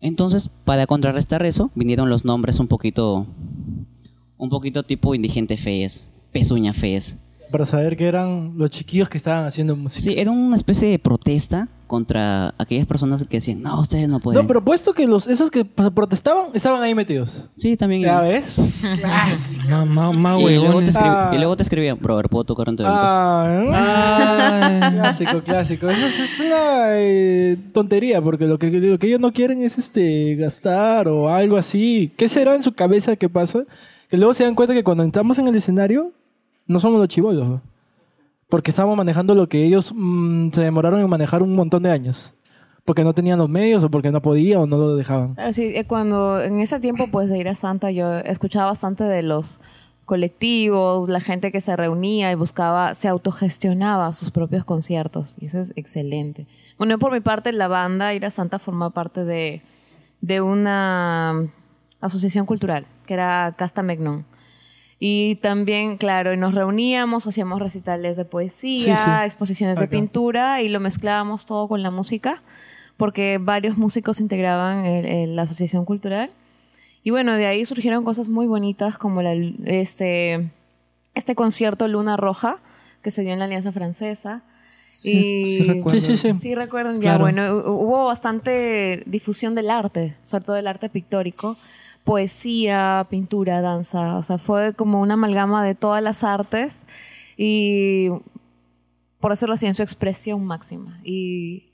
Entonces, 0.00 0.50
para 0.64 0.86
contrarrestar 0.86 1.44
eso, 1.44 1.70
vinieron 1.74 2.08
los 2.08 2.24
nombres 2.24 2.60
un 2.60 2.68
poquito, 2.68 3.26
un 4.36 4.48
poquito 4.48 4.84
tipo 4.84 5.14
indigente 5.14 5.56
fez, 5.56 6.06
pezuña 6.32 6.72
fez. 6.72 7.16
Para 7.50 7.64
saber 7.64 7.96
que 7.96 8.04
eran 8.06 8.52
los 8.58 8.68
chiquillos 8.68 9.08
que 9.08 9.16
estaban 9.16 9.46
haciendo 9.46 9.74
música. 9.74 10.02
Sí, 10.02 10.14
era 10.18 10.30
una 10.30 10.54
especie 10.54 10.90
de 10.90 10.98
protesta 10.98 11.66
contra 11.86 12.54
aquellas 12.58 12.86
personas 12.86 13.24
que 13.26 13.38
decían, 13.38 13.62
no, 13.62 13.80
ustedes 13.80 14.06
no 14.06 14.20
pueden. 14.20 14.42
No, 14.42 14.46
pero 14.46 14.62
puesto 14.62 14.92
que 14.92 15.06
los, 15.06 15.26
esos 15.26 15.50
que 15.50 15.64
protestaban 15.64 16.48
estaban 16.52 16.82
ahí 16.82 16.94
metidos. 16.94 17.44
Sí, 17.56 17.74
también. 17.78 18.02
¿Ya 18.02 18.20
ves? 18.20 18.82
Ma- 19.66 19.86
ma- 19.86 20.12
ma 20.12 20.38
Y 20.38 20.56
luego, 20.58 20.82
te 20.84 20.90
Ah. 20.96 21.30
y 21.34 21.38
luego 21.38 21.56
te 21.56 21.62
escribían, 21.62 21.98
bro, 21.98 22.12
a 22.12 22.16
ver, 22.18 22.28
¿puedo 22.28 22.44
tocar 22.44 22.68
en 22.68 22.76
tu 22.76 22.82
evento? 22.82 23.00
Ah, 23.02 24.82
Ay. 24.82 24.92
clásico, 24.98 25.42
clásico. 25.42 25.88
Eso 25.88 26.04
es, 26.04 26.18
es 26.20 26.40
una 26.40 26.88
eh, 26.98 27.56
tontería, 27.72 28.20
porque 28.20 28.44
lo 28.46 28.58
que, 28.58 28.70
lo 28.70 28.98
que 28.98 29.06
ellos 29.06 29.20
no 29.20 29.32
quieren 29.32 29.62
es 29.62 29.78
este 29.78 30.34
gastar 30.36 31.08
o 31.08 31.30
algo 31.30 31.56
así. 31.56 32.12
¿Qué 32.18 32.28
será 32.28 32.54
en 32.54 32.62
su 32.62 32.72
cabeza 32.72 33.16
que 33.16 33.30
pasa? 33.30 33.64
Que 34.08 34.16
luego 34.16 34.32
se 34.34 34.44
dan 34.44 34.54
cuenta 34.54 34.74
que 34.74 34.84
cuando 34.84 35.04
entramos 35.04 35.38
en 35.38 35.48
el 35.48 35.54
escenario, 35.56 36.12
no 36.66 36.80
somos 36.80 36.98
los 36.98 37.08
chivolos. 37.08 37.60
Porque 38.48 38.70
estamos 38.70 38.96
manejando 38.96 39.34
lo 39.34 39.48
que 39.48 39.64
ellos 39.64 39.92
mm, 39.94 40.50
se 40.52 40.62
demoraron 40.62 41.00
en 41.00 41.08
manejar 41.10 41.42
un 41.42 41.54
montón 41.54 41.82
de 41.82 41.90
años. 41.90 42.34
porque 42.86 43.04
no 43.04 43.12
tenían 43.12 43.38
los 43.38 43.50
medios 43.50 43.84
o 43.84 43.90
porque 43.90 44.10
no 44.10 44.22
podía 44.22 44.58
o 44.58 44.66
no 44.66 44.78
lo 44.78 44.96
dejaban. 44.96 45.34
Claro, 45.34 45.52
sí, 45.52 45.72
eh, 45.74 45.84
cuando 45.84 46.40
en 46.40 46.60
ese 46.60 46.80
tiempo 46.80 47.08
pues 47.12 47.28
de 47.28 47.36
ir 47.36 47.46
a 47.46 47.54
Santa 47.54 47.90
yo 47.90 48.16
escuchaba 48.20 48.64
bastante 48.64 49.04
de 49.04 49.22
los 49.22 49.60
colectivos, 50.06 51.06
la 51.06 51.20
gente 51.20 51.52
que 51.52 51.60
se 51.60 51.76
reunía 51.76 52.32
y 52.32 52.34
buscaba, 52.34 52.94
se 52.94 53.08
autogestionaba 53.08 54.10
sus 54.14 54.30
propios 54.30 54.64
conciertos 54.64 55.36
y 55.38 55.46
eso 55.46 55.58
es 55.58 55.74
excelente. 55.76 56.46
Bueno, 56.78 56.98
por 56.98 57.12
mi 57.12 57.20
parte 57.20 57.52
la 57.52 57.68
banda 57.68 58.14
Ir 58.14 58.24
a 58.24 58.30
Santa 58.30 58.58
forma 58.58 58.88
parte 58.88 59.22
de, 59.22 59.60
de 60.22 60.40
una 60.40 61.52
asociación 62.00 62.46
cultural 62.46 62.86
que 63.08 63.14
era 63.14 63.54
Casta 63.58 63.82
Megnon. 63.82 64.24
Y 65.00 65.36
también, 65.36 65.96
claro, 65.96 66.36
nos 66.36 66.54
reuníamos, 66.54 67.26
hacíamos 67.26 67.60
recitales 67.60 68.16
de 68.16 68.24
poesía, 68.24 68.96
Sí, 68.96 69.02
sí. 69.02 69.10
exposiciones 69.24 69.78
de 69.80 69.88
pintura 69.88 70.60
y 70.62 70.68
lo 70.68 70.78
mezclábamos 70.80 71.46
todo 71.46 71.66
con 71.68 71.82
la 71.82 71.90
música, 71.90 72.42
porque 72.96 73.38
varios 73.40 73.78
músicos 73.78 74.20
integraban 74.20 74.84
el- 74.84 75.06
el- 75.06 75.36
la 75.36 75.42
asociación 75.42 75.84
cultural. 75.84 76.30
Y 77.04 77.10
bueno, 77.10 77.32
de 77.34 77.46
ahí 77.46 77.64
surgieron 77.64 78.04
cosas 78.04 78.28
muy 78.28 78.46
bonitas 78.48 78.98
como 78.98 79.22
la, 79.22 79.32
este, 79.66 80.50
este 81.14 81.34
concierto 81.36 81.86
Luna 81.88 82.16
Roja, 82.16 82.58
que 83.02 83.10
se 83.12 83.22
dio 83.22 83.32
en 83.32 83.38
la 83.38 83.44
Alianza 83.46 83.72
Francesa. 83.72 84.42
y 85.04 85.44
sí 85.58 85.62
recuerdo. 85.64 86.00
Sí, 86.00 86.16
sí, 86.16 86.16
sí. 86.16 86.32
Sí, 86.32 86.54
recuerdan, 86.54 86.94
ya 86.96 87.00
Claro. 87.02 87.20
bueno, 87.20 87.42
hu- 87.42 87.84
hubo 87.84 88.06
bastante 88.06 89.02
difusión 89.04 89.54
del 89.54 89.68
arte, 89.70 90.16
sobre 90.22 90.44
todo 90.46 90.56
del 90.56 90.66
arte 90.66 90.88
pictórico, 90.88 91.58
poesía, 92.08 93.06
pintura, 93.10 93.60
danza, 93.60 94.16
o 94.16 94.22
sea, 94.22 94.38
fue 94.38 94.72
como 94.72 95.02
una 95.02 95.12
amalgama 95.12 95.62
de 95.62 95.74
todas 95.74 96.02
las 96.02 96.24
artes 96.24 96.86
y 97.36 98.08
por 99.20 99.32
eso 99.32 99.46
lo 99.46 99.52
hacía 99.52 99.68
en 99.68 99.74
su 99.74 99.82
expresión 99.82 100.42
máxima. 100.46 101.00
Y, 101.04 101.67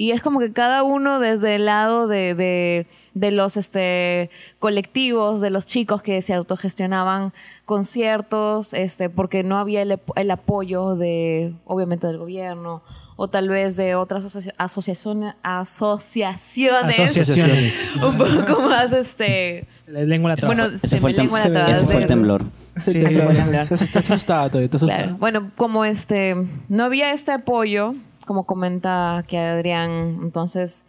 y 0.00 0.12
es 0.12 0.22
como 0.22 0.40
que 0.40 0.52
cada 0.52 0.82
uno 0.82 1.18
desde 1.20 1.56
el 1.56 1.66
lado 1.66 2.08
de, 2.08 2.34
de, 2.34 2.86
de 3.14 3.30
los 3.32 3.56
este, 3.56 4.30
colectivos, 4.58 5.40
de 5.40 5.50
los 5.50 5.66
chicos 5.66 6.00
que 6.02 6.22
se 6.22 6.32
autogestionaban 6.32 7.32
conciertos, 7.66 8.72
este, 8.74 9.10
porque 9.10 9.42
no 9.42 9.58
había 9.58 9.82
el, 9.82 9.98
el 10.16 10.30
apoyo 10.30 10.94
de, 10.96 11.52
obviamente, 11.66 12.06
del 12.06 12.18
gobierno, 12.18 12.82
o 13.16 13.28
tal 13.28 13.48
vez 13.48 13.76
de 13.76 13.94
otras 13.94 14.24
asocia- 14.24 14.54
asociaciones, 14.58 15.34
asociaciones, 15.42 16.98
Asociaciones. 16.98 17.92
un 18.02 18.16
poco 18.16 18.62
más, 18.62 18.92
este, 18.92 19.66
Se 19.84 19.92
le 19.92 20.06
lengua 20.06 20.30
la 20.30 20.36
traba. 20.36 20.54
bueno, 20.54 20.76
Ese 20.76 20.88
se 20.88 21.00
fue 21.00 21.10
el, 21.10 21.16
tem- 21.16 21.22
lengua 21.24 21.40
la 21.40 21.50
traba 21.50 21.70
ese 21.72 21.84
fue 21.86 21.94
el 21.96 22.00
de- 22.02 22.06
temblor. 22.06 22.42
Sí, 22.76 22.92
Sí, 22.92 23.00
todavía, 23.00 24.70
te 24.70 24.76
asustaba. 24.76 25.02
Claro. 25.02 25.16
Bueno, 25.18 25.50
como 25.56 25.84
este 25.84 26.34
no 26.68 26.84
había 26.84 27.12
este 27.12 27.32
apoyo, 27.32 27.94
como 28.30 28.44
comenta 28.44 29.24
que 29.26 29.38
Adrián, 29.38 30.20
entonces 30.22 30.84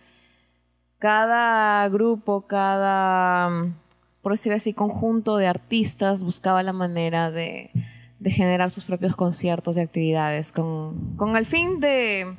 cada 0.99 1.89
grupo, 1.89 2.41
cada 2.41 3.49
mm, 3.49 3.73
por 4.21 4.33
decir 4.33 4.53
así, 4.53 4.73
conjunto 4.73 5.37
de 5.37 5.47
artistas 5.47 6.21
buscaba 6.21 6.61
la 6.61 6.71
manera 6.71 7.31
de, 7.31 7.71
de 8.19 8.29
generar 8.29 8.69
sus 8.69 8.83
propios 8.83 9.15
conciertos 9.15 9.75
y 9.75 9.79
actividades 9.79 10.51
con, 10.51 11.15
con 11.17 11.35
el 11.35 11.47
fin 11.47 11.79
de, 11.79 12.35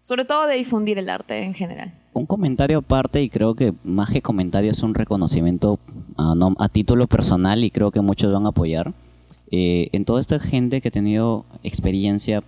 sobre 0.00 0.24
todo, 0.24 0.46
de 0.46 0.54
difundir 0.54 0.96
el 0.98 1.08
arte 1.10 1.42
en 1.42 1.52
general. 1.52 1.92
Un 2.12 2.26
comentario 2.26 2.78
aparte, 2.78 3.20
y 3.20 3.28
creo 3.28 3.56
que 3.56 3.74
más 3.82 4.10
que 4.10 4.22
comentario 4.22 4.70
es 4.70 4.80
un 4.84 4.94
reconocimiento 4.94 5.80
a, 6.16 6.36
no- 6.36 6.54
a 6.60 6.68
título 6.68 7.08
personal, 7.08 7.64
y 7.64 7.72
creo 7.72 7.90
que 7.90 8.00
muchos 8.00 8.32
van 8.32 8.46
a 8.46 8.50
apoyar. 8.50 8.92
Eh, 9.50 9.88
en 9.90 10.04
toda 10.04 10.20
esta 10.20 10.38
gente 10.38 10.80
que 10.80 10.86
ha 10.86 10.92
tenido 10.92 11.44
experiencia, 11.64 12.44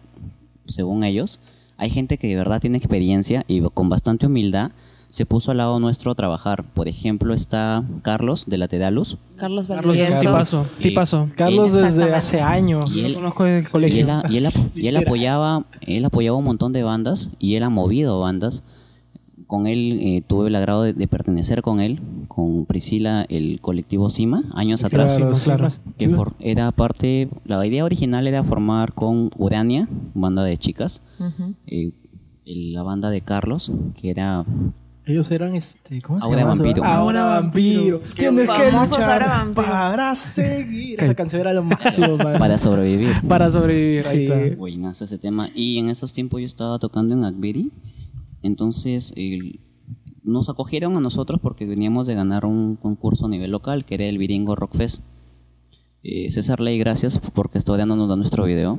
según 0.67 1.03
ellos, 1.03 1.41
hay 1.79 1.89
gente 1.91 2.19
que 2.19 2.27
de 2.29 2.37
verdad 2.37 2.61
tiene 2.61 2.77
experiencia 2.79 3.45
y 3.49 3.61
con 3.63 3.89
bastante 3.89 4.27
humildad 4.27 4.73
se 5.07 5.25
puso 5.25 5.53
al 5.53 5.57
lado 5.57 5.81
nuestro 5.81 6.11
a 6.11 6.15
trabajar. 6.15 6.65
Por 6.75 6.87
ejemplo, 6.87 7.33
está 7.33 7.83
Carlos 8.03 8.45
de 8.47 8.59
la 8.59 8.69
Tedalus. 8.69 9.17
Carlos 9.37 9.67
Carlos 9.67 9.87
Valdivieso. 9.97 10.13
es 10.13 10.21
tipazo, 10.21 10.67
Y- 10.79 10.83
tipazo. 10.83 11.31
Carlos 11.35 11.73
y- 11.73 11.77
desde 11.79 12.15
hace 12.15 12.43
años. 12.43 12.91
Y 12.95 13.07
él, 13.07 13.15
conozco 13.15 13.49
y 13.49 13.63
colegio. 13.63 14.07
él, 14.25 14.31
y 14.31 14.37
él 14.37 14.47
ap- 14.47 14.77
y 14.77 14.87
él 14.89 14.97
apoyaba 14.99 15.65
él 15.81 16.05
apoyaba 16.05 16.37
un 16.37 16.45
montón 16.45 16.75
de 16.75 16.83
bandas 16.83 17.31
y 17.39 17.55
él 17.55 17.63
ha 17.63 17.71
movido 17.71 18.21
bandas 18.21 18.63
con 19.49 19.67
él 19.67 19.99
eh, 20.01 20.23
tuve 20.25 20.47
el 20.49 20.55
agrado 20.55 20.85
de, 20.85 20.93
de 20.93 21.09
pertenecer 21.09 21.63
con 21.63 21.81
él 21.81 21.99
con 22.29 22.65
Priscila 22.67 23.27
el 23.29 23.61
colectivo 23.61 24.09
Cima 24.11 24.45
años 24.55 24.85
atrás 24.85 25.17
Claro, 25.17 25.35
sí, 25.35 25.45
claro. 25.45 25.69
que 25.99 26.09
for- 26.11 26.35
era 26.39 26.71
parte 26.71 27.29
la 27.45 27.67
idea 27.67 27.85
original 27.85 28.29
era 28.29 28.45
formar 28.45 28.93
con 28.93 29.31
Urania 29.37 29.89
banda 30.15 30.45
de 30.45 30.57
chicas 30.59 31.03
Ujú. 31.19 31.55
eh, 31.67 31.91
el- 32.47 32.73
la 32.75 32.83
banda 32.85 33.11
de 33.11 33.23
Carlos 33.23 33.73
que 34.01 34.11
era 34.11 34.45
Ellos 35.07 35.31
eran 35.31 35.55
este, 35.55 36.03
¿cómo 36.03 36.19
se 36.21 36.27
Ahora 36.27 36.41
llama? 36.43 36.55
vampiro. 36.55 36.85
Ahora 36.85 37.25
vampiro. 37.25 38.01
Tienes 38.15 38.47
que 38.51 38.71
luchar 38.71 39.53
para 39.55 40.15
seguir. 40.15 41.01
Esa 41.03 41.15
canción 41.15 41.41
era 41.41 41.55
lo 41.55 41.63
máximo, 41.65 42.17
man. 42.23 42.39
para 42.39 42.59
sobrevivir 42.59 43.15
Para 43.27 43.51
sobrevivir, 43.51 44.07
ahí 44.07 44.21
Sí. 44.21 44.25
está. 44.31 44.57
Buenazo 44.59 45.05
ese 45.05 45.17
tema. 45.17 45.49
Y 45.55 45.79
en 45.79 45.89
esos 45.89 46.13
tiempos 46.13 46.41
yo 46.41 46.47
estaba 46.47 46.79
tocando 46.79 47.15
en 47.15 47.25
Akbiri. 47.25 47.71
Entonces 48.43 49.15
nos 50.23 50.49
acogieron 50.49 50.97
a 50.97 51.01
nosotros 51.01 51.41
porque 51.43 51.67
veníamos 51.67 52.07
de 52.07 52.15
ganar 52.15 52.45
un 52.45 52.77
concurso 52.77 53.27
a 53.27 53.29
nivel 53.29 53.51
local 53.51 53.85
que 53.85 53.95
era 53.95 54.05
el 54.05 54.19
Viringo 54.19 54.55
Rock 54.57 54.77
Fest. 54.77 55.03
Eh, 56.05 56.31
César 56.31 56.61
Ley, 56.61 56.79
gracias 56.79 57.19
porque 57.35 57.59
está 57.59 57.77
dándonos 57.77 58.17
nuestro 58.17 58.45
video. 58.45 58.79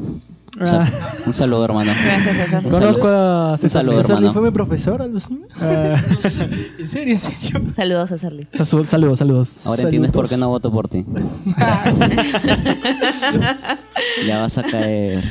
O 0.60 0.66
sea, 0.66 0.82
un 1.26 1.34
saludo, 1.34 1.64
hermano. 1.66 1.92
Gracias, 2.04 2.38
César. 2.38 2.66
Un 2.66 2.72
Conozco 2.72 2.94
saludo. 3.04 3.18
a 3.18 3.52
Un 3.52 3.58
César. 3.58 3.70
saludo, 3.82 4.02
César 4.02 4.22
Lee 4.22 4.30
fue 4.32 4.42
mi 4.42 4.52
profesor, 4.52 5.02
alucina. 5.02 5.46
Ah, 5.62 5.96
En 6.80 6.90
serio, 6.90 7.14
en 7.14 7.20
serio. 7.20 7.62
Saludos, 7.72 8.10
César 8.10 8.34
Lee. 8.34 8.48
saludos, 8.88 9.20
saludos. 9.20 9.68
Ahora 9.68 9.84
entiendes 9.84 10.12
por 10.12 10.26
qué 10.26 10.30
Saludos. 10.38 10.48
no 10.48 10.50
voto 10.50 10.72
por 10.72 10.88
ti. 10.90 11.06
ya 14.26 14.42
vas 14.42 14.58
a 14.58 14.64
caer. 14.64 15.24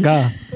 Ga. 0.00 0.34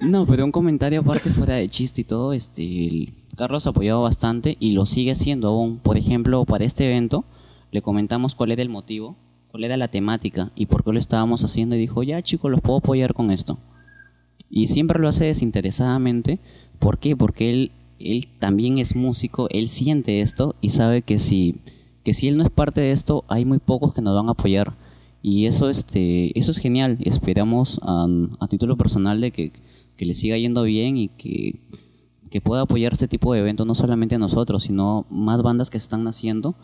No, 0.00 0.26
pero 0.26 0.44
un 0.44 0.52
comentario 0.52 1.00
aparte 1.00 1.30
fuera 1.30 1.54
de 1.54 1.68
chiste 1.68 2.00
y 2.00 2.04
todo, 2.04 2.32
este, 2.32 2.62
el- 2.62 3.12
Carlos 3.36 3.66
ha 3.66 3.70
apoyado 3.70 4.02
bastante 4.02 4.56
y 4.60 4.72
lo 4.72 4.86
sigue 4.86 5.12
haciendo 5.12 5.48
aún. 5.48 5.78
Por 5.78 5.96
ejemplo, 5.98 6.44
para 6.44 6.64
este 6.64 6.86
evento 6.86 7.24
le 7.70 7.82
comentamos 7.82 8.34
cuál 8.34 8.52
era 8.52 8.62
el 8.62 8.68
motivo, 8.68 9.16
cuál 9.50 9.64
era 9.64 9.76
la 9.76 9.88
temática 9.88 10.52
y 10.54 10.66
por 10.66 10.84
qué 10.84 10.92
lo 10.92 10.98
estábamos 10.98 11.44
haciendo 11.44 11.76
y 11.76 11.78
dijo, 11.78 12.02
ya 12.02 12.22
chicos, 12.22 12.50
los 12.50 12.60
puedo 12.60 12.78
apoyar 12.78 13.14
con 13.14 13.30
esto. 13.30 13.58
Y 14.48 14.66
siempre 14.66 14.98
lo 14.98 15.08
hace 15.08 15.26
desinteresadamente. 15.26 16.40
¿Por 16.78 16.98
qué? 16.98 17.16
Porque 17.16 17.50
él, 17.50 17.72
él 17.98 18.26
también 18.38 18.78
es 18.78 18.96
músico, 18.96 19.48
él 19.50 19.68
siente 19.68 20.20
esto 20.20 20.56
y 20.60 20.70
sabe 20.70 21.02
que 21.02 21.18
si, 21.18 21.56
que 22.04 22.14
si 22.14 22.28
él 22.28 22.36
no 22.36 22.42
es 22.42 22.50
parte 22.50 22.80
de 22.80 22.92
esto, 22.92 23.24
hay 23.28 23.44
muy 23.44 23.58
pocos 23.58 23.94
que 23.94 24.02
nos 24.02 24.16
van 24.16 24.28
a 24.28 24.32
apoyar. 24.32 24.74
Y 25.22 25.46
eso, 25.46 25.68
este, 25.68 26.36
eso 26.38 26.50
es 26.50 26.58
genial. 26.58 26.98
Esperamos 27.02 27.78
a, 27.82 28.06
a 28.40 28.48
título 28.48 28.76
personal 28.76 29.20
de 29.20 29.30
que, 29.30 29.52
que 29.96 30.06
le 30.06 30.14
siga 30.14 30.36
yendo 30.38 30.62
bien 30.62 30.96
y 30.96 31.08
que, 31.08 31.60
que 32.30 32.40
pueda 32.40 32.62
apoyar 32.62 32.92
este 32.92 33.06
tipo 33.06 33.34
de 33.34 33.40
eventos, 33.40 33.66
no 33.66 33.74
solamente 33.74 34.14
a 34.14 34.18
nosotros, 34.18 34.62
sino 34.62 35.04
más 35.10 35.42
bandas 35.42 35.68
que 35.68 35.76
están 35.76 36.04
naciendo, 36.04 36.54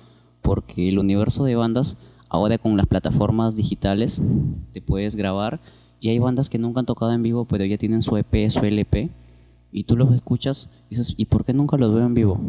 porque 0.43 0.89
el 0.89 0.99
universo 0.99 1.45
de 1.45 1.57
bandas, 1.57 1.97
ahora 2.29 2.59
con 2.59 2.77
las 2.77 2.87
plataformas 2.87 3.57
digitales, 3.57 4.23
te 4.73 4.81
puedes 4.81 5.17
grabar 5.17 5.61
y 6.01 6.11
hay 6.11 6.19
bandas 6.19 6.51
que 6.51 6.59
nunca 6.59 6.81
han 6.81 6.87
tocado 6.87 7.13
en 7.13 7.23
vivo, 7.23 7.45
pero 7.47 7.65
ya 7.65 7.79
tienen 7.79 8.03
su 8.03 8.17
EP, 8.17 8.51
su 8.51 8.65
LP, 8.65 9.11
y 9.73 9.85
tú 9.85 9.97
los 9.97 10.13
escuchas 10.15 10.71
y 10.89 10.97
dices, 10.97 11.15
¿y 11.17 11.27
por 11.27 11.45
qué 11.45 11.53
nunca 11.53 11.77
los 11.77 11.95
veo 11.95 12.07
en 12.07 12.15
vivo? 12.15 12.41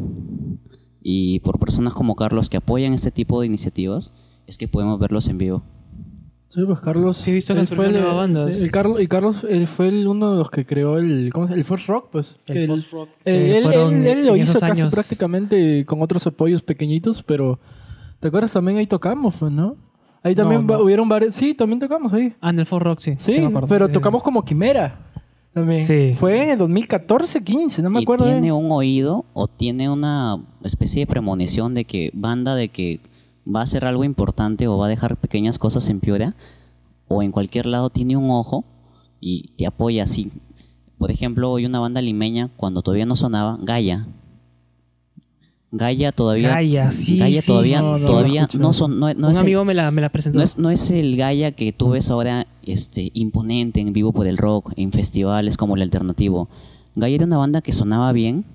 Y 1.01 1.39
por 1.39 1.59
personas 1.59 1.93
como 1.93 2.15
Carlos 2.15 2.49
que 2.49 2.57
apoyan 2.57 2.93
este 2.93 3.11
tipo 3.11 3.39
de 3.39 3.47
iniciativas, 3.47 4.13
es 4.45 4.57
que 4.57 4.67
podemos 4.67 4.99
verlos 4.99 5.27
en 5.27 5.37
vivo. 5.37 5.63
Sí, 6.49 6.61
pues 6.65 6.79
Carlos. 6.79 7.17
Sí, 7.17 7.31
he 7.31 7.33
visto 7.35 7.53
que 7.53 7.59
él 7.59 7.67
fue 7.67 7.87
el, 7.87 8.01
bandas. 8.03 8.55
sí, 8.55 8.63
el 8.63 8.71
Carlos, 8.71 9.01
y 9.01 9.07
Carlos, 9.07 9.45
él 9.49 9.67
fue 9.67 9.89
el, 9.89 10.07
uno 10.07 10.31
de 10.31 10.37
los 10.39 10.49
que 10.49 10.65
creó 10.65 10.97
el. 10.97 11.29
¿Cómo 11.33 11.45
se 11.45 11.51
llama? 11.51 11.59
El 11.59 11.65
First 11.65 11.87
Rock, 11.87 12.09
pues. 12.11 12.39
El 12.47 12.57
él- 12.57 12.67
First 12.69 12.91
Rock. 12.93 13.09
él- 13.25 13.35
él, 13.51 13.65
él- 13.73 14.07
él 14.07 14.25
lo 14.27 14.35
hizo 14.37 14.59
casi 14.59 14.81
años. 14.81 14.93
prácticamente 14.93 15.85
con 15.85 16.01
otros 16.01 16.25
apoyos 16.25 16.63
pequeñitos, 16.63 17.21
pero. 17.23 17.59
¿Te 18.19 18.29
acuerdas? 18.29 18.53
También 18.53 18.77
ahí 18.77 18.87
tocamos, 18.87 19.35
pues, 19.37 19.51
¿no? 19.51 19.75
Ahí 20.23 20.33
también 20.35 20.65
No, 20.65 20.77
no. 20.77 20.83
hubieron 20.83 21.07
varios. 21.07 21.35
Sí, 21.35 21.53
también 21.53 21.79
tocamos 21.79 22.11
ahí. 22.13 22.33
Ah, 22.41 22.49
en 22.49 22.59
el 22.59 22.65
Ford 22.65 22.81
Rock, 22.83 22.99
sí. 23.01 23.13
Sí, 23.17 23.39
me 23.39 23.47
acuerdo. 23.47 23.67
pero 23.67 23.87
Sí, 23.87 23.93
tocamos 23.93 24.23
como 24.23 24.43
Quimera. 24.43 24.99
También. 25.53 25.85
Sí. 25.85 26.13
Fue 26.17 26.43
en 26.43 26.49
el 26.51 26.57
2014, 26.57 27.43
15, 27.43 27.81
no 27.81 27.89
me 27.89 27.99
y 27.99 28.03
acuerdo. 28.03 28.25
tiene 28.25 28.51
un 28.51 28.71
oído 28.71 29.25
o 29.33 29.47
tiene 29.47 29.89
una 29.89 30.37
especie 30.63 31.01
de 31.01 31.07
premonición 31.07 31.73
de 31.73 31.85
que 31.85 32.11
banda 32.13 32.55
de 32.55 32.69
que 32.69 33.01
va 33.53 33.61
a 33.61 33.63
hacer 33.63 33.85
algo 33.85 34.03
importante 34.03 34.67
o 34.67 34.77
va 34.77 34.87
a 34.87 34.89
dejar 34.89 35.17
pequeñas 35.17 35.57
cosas 35.59 35.87
en 35.89 35.99
Piura 35.99 36.35
o 37.07 37.23
en 37.23 37.31
cualquier 37.31 37.65
lado 37.65 37.89
tiene 37.89 38.17
un 38.17 38.29
ojo 38.31 38.65
y 39.21 39.49
te 39.57 39.65
apoya 39.65 40.03
así. 40.03 40.31
Por 40.97 41.11
ejemplo, 41.11 41.55
hay 41.55 41.65
una 41.65 41.79
banda 41.79 42.01
limeña 42.01 42.49
cuando 42.57 42.81
todavía 42.81 43.05
no 43.05 43.15
sonaba, 43.15 43.57
Gaia. 43.61 44.07
Gaia 45.69 46.13
todavía 46.13 46.49
Gaia, 46.49 46.91
sí, 46.91 47.17
Gaia 47.17 47.41
sí, 47.41 47.47
todavía 47.47 47.81
no, 47.81 47.97
no, 47.97 48.05
todavía 48.05 48.47
no 48.57 48.71
son 48.71 48.99
no, 48.99 49.13
no 49.13 49.27
Un 49.27 49.31
es 49.31 49.37
el- 49.37 49.43
amigo 49.43 49.65
me 49.65 49.73
la, 49.73 49.91
me 49.91 50.01
la 50.01 50.09
presentó. 50.09 50.41
es, 50.41 50.57
no 50.57 50.69
es 50.71 50.89
el 50.91 51.17
Gaia 51.17 51.51
que 51.51 51.73
tú 51.73 51.89
ves 51.89 52.09
ahora 52.09 52.47
este, 52.63 53.11
imponente 53.13 53.81
en 53.81 53.91
vivo 53.91 54.13
por 54.13 54.27
el 54.27 54.37
rock, 54.37 54.71
en 54.77 54.93
festivales 54.93 55.57
como 55.57 55.75
el 55.75 55.81
alternativo. 55.81 56.47
Gaia 56.95 57.15
era 57.15 57.25
una 57.25 57.37
banda 57.37 57.61
que 57.61 57.73
sonaba 57.73 58.13
bien, 58.13 58.45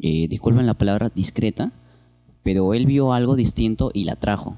eh, 0.00 0.28
disculpen 0.28 0.66
la 0.66 0.72
palabra, 0.74 1.12
discreta, 1.14 1.72
pero 2.46 2.72
él 2.74 2.86
vio 2.86 3.12
algo 3.12 3.34
distinto 3.34 3.90
y 3.92 4.04
la 4.04 4.14
trajo. 4.14 4.54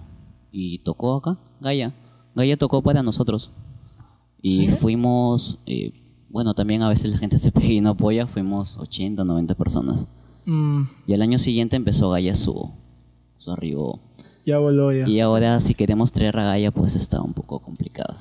Y 0.53 0.81
tocó 0.81 1.15
acá, 1.17 1.39
Gaia. 1.59 1.95
Gaia 2.35 2.59
tocó 2.59 2.83
para 2.83 3.03
nosotros. 3.03 3.51
Y 4.43 4.69
fuimos, 4.69 5.59
eh, 5.65 5.93
bueno, 6.29 6.53
también 6.53 6.83
a 6.83 6.91
veces 6.91 7.11
la 7.11 7.17
gente 7.17 7.39
se 7.39 7.51
pega 7.51 7.69
y 7.73 7.81
no 7.81 7.89
apoya, 7.89 8.27
fuimos 8.27 8.77
80, 8.77 9.25
90 9.25 9.55
personas. 9.55 10.07
Mm, 10.45 10.83
Y 11.07 11.15
al 11.15 11.23
año 11.23 11.39
siguiente 11.39 11.77
empezó 11.77 12.11
Gaia 12.11 12.35
su, 12.35 12.71
su 13.39 13.51
arribo. 13.51 14.01
ya 14.45 14.59
voló 14.59 14.93
ya. 14.93 15.09
Y 15.09 15.21
ahora 15.21 15.59
si 15.61 15.73
queremos 15.73 16.13
traer 16.13 16.39
a 16.39 16.45
Gaia, 16.45 16.71
pues 16.71 16.95
está 16.95 17.23
un 17.23 17.33
poco 17.33 17.59
complicado. 17.61 18.19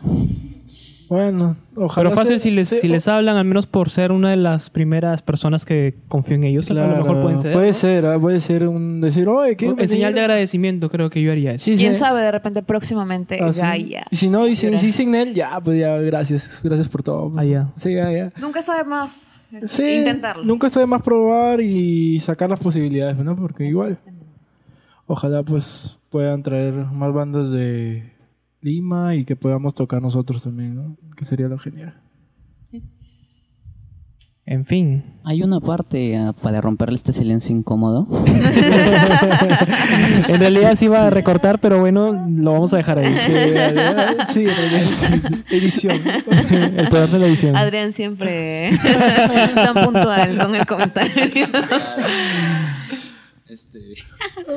Bueno, 1.10 1.56
ojalá. 1.76 2.10
Pero 2.10 2.20
fácil 2.20 2.40
si 2.40 2.52
les, 2.52 2.68
si 2.68 2.88
les 2.88 3.08
hablan, 3.08 3.38
al 3.38 3.46
menos 3.46 3.66
por 3.66 3.90
ser 3.90 4.12
una 4.12 4.30
de 4.30 4.36
las 4.36 4.70
primeras 4.70 5.22
personas 5.22 5.64
que 5.66 5.96
confío 6.08 6.36
en 6.36 6.44
ellos, 6.44 6.70
a 6.70 6.74
lo 6.74 6.84
Claro, 6.84 6.98
mejor 6.98 7.22
pueden 7.22 7.40
ser. 7.40 7.54
Puede 7.54 7.68
¿no? 7.68 7.74
ser, 7.74 8.06
ah, 8.06 8.20
puede 8.20 8.42
ser 8.42 8.68
un 8.68 9.00
decir, 9.00 9.28
oye, 9.30 9.56
¿qué? 9.56 9.68
En 9.68 9.88
señal 9.90 10.14
de 10.14 10.20
agradecimiento 10.22 10.90
creo 10.90 11.10
que 11.10 11.22
yo 11.22 11.32
haría 11.32 11.54
eso. 11.54 11.66
Sí, 11.66 11.78
¿Quién 11.78 11.96
sí. 11.96 12.00
sabe? 12.00 12.22
De 12.22 12.32
repente 12.32 12.62
próximamente 12.62 13.40
Ah, 13.42 13.54
sí. 13.54 13.62
Gaia. 13.62 14.06
Y 14.12 14.16
si 14.18 14.30
no 14.30 14.46
dicen, 14.46 14.78
si 14.78 14.88
dicen 14.88 15.16
él, 15.16 15.34
ya, 15.34 15.60
pues 15.64 15.80
ya, 15.80 15.96
gracias. 15.98 16.60
Gracias 16.64 16.90
por 16.90 17.04
todo. 17.04 17.32
Ah, 17.38 17.46
ya. 17.46 17.70
Sí, 17.78 17.94
ya, 17.94 18.12
ya. 18.12 18.34
Nunca 18.42 18.62
sabe 18.62 18.84
más. 18.84 19.28
Sí, 19.66 20.00
Intentarlo. 20.00 20.44
Nunca 20.44 20.68
está 20.68 20.82
de 20.82 20.88
más 20.88 21.02
probar 21.02 21.62
y 21.62 22.20
sacar 22.20 22.50
las 22.50 22.60
posibilidades, 22.60 23.16
¿no? 23.18 23.34
Porque 23.36 23.66
igual. 23.66 23.98
Ojalá 25.06 25.42
pues 25.44 25.98
puedan 26.10 26.44
traer 26.44 26.74
más 26.74 27.14
bandas 27.14 27.50
de 27.52 28.12
Lima 28.68 29.16
y 29.16 29.24
que 29.24 29.36
podamos 29.38 29.74
tocar 29.74 30.02
nosotros 30.02 30.44
también, 30.44 30.76
¿no? 30.76 30.98
Que 31.16 31.24
sería 31.24 31.48
lo 31.48 31.58
genial. 31.58 32.02
En 34.46 34.66
fin. 34.66 35.04
Hay 35.26 35.44
una 35.44 35.60
parte 35.60 36.16
ah, 36.16 36.32
para 36.32 36.62
romperle 36.62 36.96
este 36.96 37.12
silencio 37.12 37.56
incómodo. 37.56 38.08
En 40.30 40.40
realidad 40.40 40.76
sí 40.76 40.86
iba 40.86 41.08
a 41.08 41.10
recortar, 41.10 41.60
pero 41.60 41.80
bueno, 41.80 42.28
lo 42.30 42.54
vamos 42.54 42.74
a 42.74 42.78
dejar 42.78 43.00
ahí. 43.00 43.14
Sí, 43.14 43.32
en 43.32 43.54
realidad 43.54 44.28
sí, 44.28 44.48
sí. 44.90 45.44
edición. 45.50 45.98
El 46.52 46.90
poder 46.90 47.10
de 47.10 47.20
la 47.20 47.28
edición. 47.28 47.56
Adrián 47.56 47.94
siempre 47.94 48.72
tan 49.56 49.74
puntual 49.84 50.38
con 50.38 50.56
el 50.56 50.66
comentario. 50.66 51.46
Este, 53.48 53.80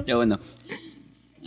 ya 0.07 0.17
bueno. 0.17 0.39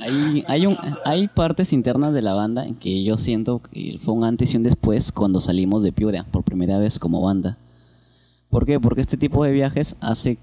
Hay, 0.03 0.43
hay, 0.47 0.65
un, 0.65 0.75
hay 1.05 1.27
partes 1.29 1.71
internas 1.71 2.13
de 2.13 2.21
la 2.21 2.33
banda 2.33 2.65
en 2.67 2.75
que 2.75 3.03
yo 3.03 3.17
siento 3.17 3.61
que 3.61 3.99
fue 4.03 4.13
un 4.13 4.23
antes 4.25 4.53
y 4.53 4.57
un 4.57 4.63
después 4.63 5.11
cuando 5.13 5.39
salimos 5.39 5.81
de 5.81 5.91
Piura 5.93 6.25
por 6.29 6.43
primera 6.43 6.77
vez 6.77 6.99
como 6.99 7.21
banda. 7.21 7.57
¿Por 8.49 8.65
qué? 8.65 8.79
Porque 8.79 9.01
este 9.01 9.15
tipo 9.17 9.43
de 9.45 9.51
viajes 9.53 9.95
hace, 10.01 10.37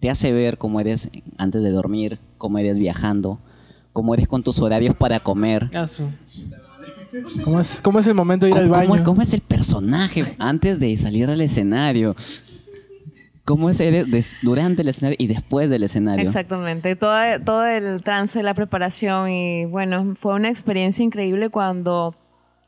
te 0.00 0.10
hace 0.10 0.32
ver 0.32 0.58
cómo 0.58 0.80
eres 0.80 1.08
antes 1.38 1.62
de 1.62 1.70
dormir, 1.70 2.18
cómo 2.36 2.58
eres 2.58 2.78
viajando, 2.78 3.38
cómo 3.92 4.12
eres 4.14 4.26
con 4.28 4.42
tus 4.42 4.58
horarios 4.58 4.94
para 4.96 5.20
comer. 5.20 5.70
Ah. 5.72 5.86
¿Cómo 7.44 7.60
es, 7.60 7.80
cómo 7.82 7.98
es 7.98 8.06
el 8.06 8.14
momento 8.14 8.46
de 8.46 8.52
ir 8.52 8.58
al 8.58 8.64
¿Cómo, 8.68 8.74
baño? 8.76 8.88
cómo- 8.90 9.02
cómo 9.04 9.22
es 9.22 9.32
el 9.34 9.40
personaje 9.40 10.36
antes 10.38 10.78
de 10.80 10.96
salir 10.96 11.28
al 11.30 11.40
escenario? 11.40 12.14
¿Cómo 13.50 13.68
es 13.68 13.80
eres 13.80 14.08
des- 14.10 14.30
durante 14.42 14.82
el 14.82 14.88
escenario 14.88 15.16
y 15.18 15.26
después 15.26 15.68
del 15.68 15.82
escenario? 15.82 16.24
Exactamente, 16.26 16.94
todo, 16.94 17.14
todo 17.44 17.66
el 17.66 18.02
trance, 18.04 18.42
la 18.44 18.54
preparación 18.54 19.28
y 19.30 19.64
bueno, 19.64 20.14
fue 20.20 20.34
una 20.34 20.48
experiencia 20.48 21.04
increíble 21.04 21.48
cuando 21.48 22.14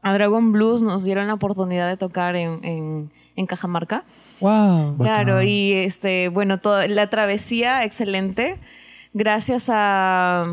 a 0.03 0.12
Dragon 0.12 0.51
Blues 0.51 0.83
nos 0.83 1.05
dieron 1.05 1.29
la 1.29 1.35
oportunidad 1.35 1.88
de 1.88 1.97
tocar 1.97 2.35
en, 2.35 2.64
en, 2.64 3.12
en 3.37 3.47
Cajamarca. 3.47 4.03
Wow. 4.40 4.97
Claro, 4.99 5.40
y 5.42 5.73
este, 5.73 6.29
bueno, 6.29 6.59
todo, 6.59 6.85
la 6.88 7.09
travesía 7.09 7.85
excelente, 7.85 8.59
gracias 9.12 9.71
a, 9.73 10.47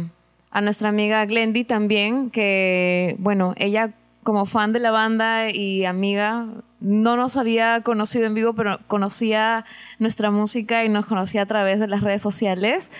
a 0.52 0.62
nuestra 0.62 0.90
amiga 0.90 1.26
Glendy 1.26 1.64
también, 1.64 2.30
que, 2.30 3.16
bueno, 3.18 3.56
ella 3.58 3.94
como 4.22 4.46
fan 4.46 4.74
de 4.74 4.80
la 4.80 4.92
banda 4.92 5.50
y 5.50 5.86
amiga, 5.86 6.46
no 6.82 7.18
nos 7.18 7.36
había 7.38 7.82
conocido 7.82 8.26
en 8.26 8.34
vivo, 8.36 8.54
pero 8.54 8.80
conocía 8.88 9.66
nuestra 10.00 10.32
música 10.32 10.86
y 10.86 10.90
nos 10.90 11.06
conocía 11.06 11.42
a 11.42 11.46
través 11.46 11.80
de 11.80 11.88
las 11.88 12.02
redes 12.02 12.22
sociales. 12.22 12.92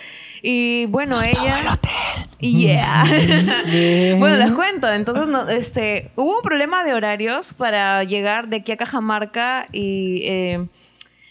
Y 0.42 0.86
bueno, 0.88 1.22
ella... 1.22 1.80
Yeah. 2.40 3.04
bueno, 4.20 4.38
les 4.38 4.52
cuento. 4.52 4.88
Entonces, 4.92 5.28
no, 5.28 5.48
este, 5.50 6.12
hubo 6.16 6.38
un 6.38 6.42
problema 6.42 6.84
de 6.84 6.94
horarios 6.94 7.54
para 7.54 8.04
llegar 8.04 8.48
de 8.48 8.58
aquí 8.58 8.72
a 8.72 8.78
Cajamarca 8.78 9.68
y... 9.72 10.22
eh, 10.26 10.68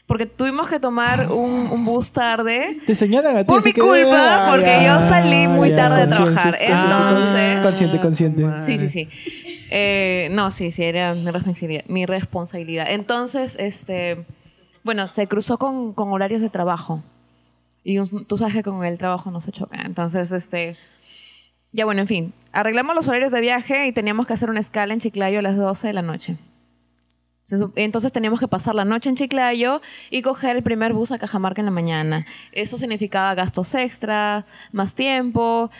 porque 0.07 0.25
tuvimos 0.25 0.69
que 0.69 0.81
tomar 0.81 1.31
un, 1.31 1.69
un 1.71 1.85
bus 1.85 2.13
tarde. 2.13 2.79
Te 2.87 2.95
señalan 2.95 3.37
a 3.37 3.41
ti. 3.41 3.45
Por 3.45 3.63
mi 3.63 3.75
que- 3.75 3.81
culpa, 3.83 4.47
Ah, 4.47 4.49
porque 4.51 4.65
ya, 4.65 4.83
yo 5.03 5.07
salí 5.07 5.47
muy 5.49 5.69
ya, 5.69 5.77
tarde 5.77 6.01
de 6.01 6.07
trabajar. 6.07 6.57
Entonces- 6.59 7.59
Consciente, 7.63 8.01
consciente. 8.01 8.43
Sí, 8.61 8.79
sí, 8.79 8.89
sí. 8.89 9.09
Eh, 9.71 10.29
no, 10.31 10.51
sí, 10.51 10.71
sí, 10.71 10.85
era 10.85 11.15
mi 11.15 11.31
responsabilidad. 11.31 11.85
Mi 11.89 12.07
responsabilidad. 12.07 12.87
Entonces, 12.89 13.57
este, 13.59 14.25
bueno, 14.85 15.09
se 15.09 15.27
cruzó 15.27 15.59
con, 15.59 15.95
horarios 15.97 16.41
de 16.41 16.49
trabajo. 16.51 17.03
Y 17.85 17.99
un- 17.99 18.25
tú 18.27 18.37
sabes 18.37 18.55
que 18.55 18.63
con 18.63 18.85
el 18.85 18.99
trabajo 18.99 19.31
no 19.31 19.41
se 19.41 19.53
choca. 19.53 19.81
Entonces, 19.83 20.33
este, 20.33 20.77
ya 21.73 21.85
bueno, 21.85 22.01
en 22.01 22.07
fin, 22.09 22.33
arreglamos 22.53 22.95
los 22.97 23.09
horarios 23.09 23.33
de 23.33 23.41
viaje 23.41 23.87
y 23.87 23.93
teníamos 23.93 24.27
que 24.27 24.33
hacer 24.33 24.51
una 24.51 24.61
escala 24.61 24.95
en 24.95 25.01
Chiclayo 25.01 25.39
a 25.39 25.43
las 25.43 25.57
12 25.57 25.87
de 25.89 25.93
la 25.93 26.03
noche. 26.03 26.37
Entonces 27.77 28.13
teníamos 28.13 28.41
que 28.41 28.49
pasar 28.49 28.75
la 28.75 28.85
noche 28.85 29.09
en 29.09 29.17
Chiclayo 29.17 29.81
y 30.11 30.21
coger 30.21 30.57
el 30.57 30.63
primer 30.63 30.93
bus 30.93 31.13
a 31.13 31.19
Cajamarca 31.19 31.63
en 31.63 31.67
la 31.67 31.71
mañana. 31.71 32.27
Eso 32.53 32.77
significaba 32.77 33.35
gastos 33.35 33.75
extra, 33.75 34.45
más 34.71 34.95
tiempo. 34.95 35.71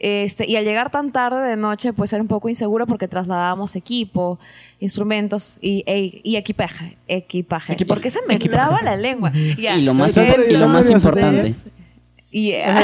Este, 0.00 0.48
y 0.48 0.54
al 0.56 0.64
llegar 0.64 0.90
tan 0.90 1.10
tarde 1.10 1.48
de 1.48 1.56
noche, 1.56 1.92
pues 1.92 2.12
era 2.12 2.22
un 2.22 2.28
poco 2.28 2.48
inseguro 2.48 2.86
porque 2.86 3.08
trasladábamos 3.08 3.74
equipo, 3.74 4.38
instrumentos 4.78 5.58
y, 5.60 5.82
e- 5.86 6.20
y 6.22 6.36
equipaje. 6.36 6.96
Equipaje. 7.08 7.72
Equipaje. 7.72 7.86
Porque 7.86 8.10
se 8.10 8.20
me 8.28 8.38
traba 8.38 8.80
la 8.82 8.96
lengua. 8.96 9.32
Y 9.34 9.80
lo 9.80 9.94
más, 9.94 10.16
Entonces, 10.16 10.50
y 10.50 10.56
lo 10.56 10.68
más 10.68 10.88
entonces, 10.88 10.90
importante, 10.90 11.54
Yeah. 12.30 12.82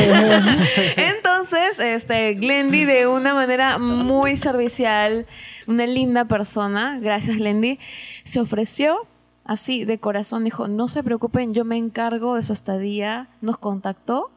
Entonces, 0.97 1.79
este, 1.79 2.33
Glendy 2.35 2.85
de 2.85 3.07
una 3.07 3.35
manera 3.35 3.79
muy 3.79 4.39
servicial, 4.39 5.27
una 5.67 5.87
linda 5.87 6.25
persona, 6.25 6.99
gracias 6.99 7.37
Glendy, 7.37 7.79
se 8.25 8.41
ofreció 8.41 9.07
así 9.45 9.85
de 9.85 9.99
corazón, 9.99 10.45
dijo, 10.45 10.67
no 10.67 10.89
se 10.89 11.03
preocupen, 11.03 11.53
yo 11.53 11.67
me 11.67 11.77
encargo 11.77 12.37
de 12.37 12.43
su 12.43 12.55
estadía, 12.55 13.29
nos 13.43 13.59
contactó, 13.59 14.31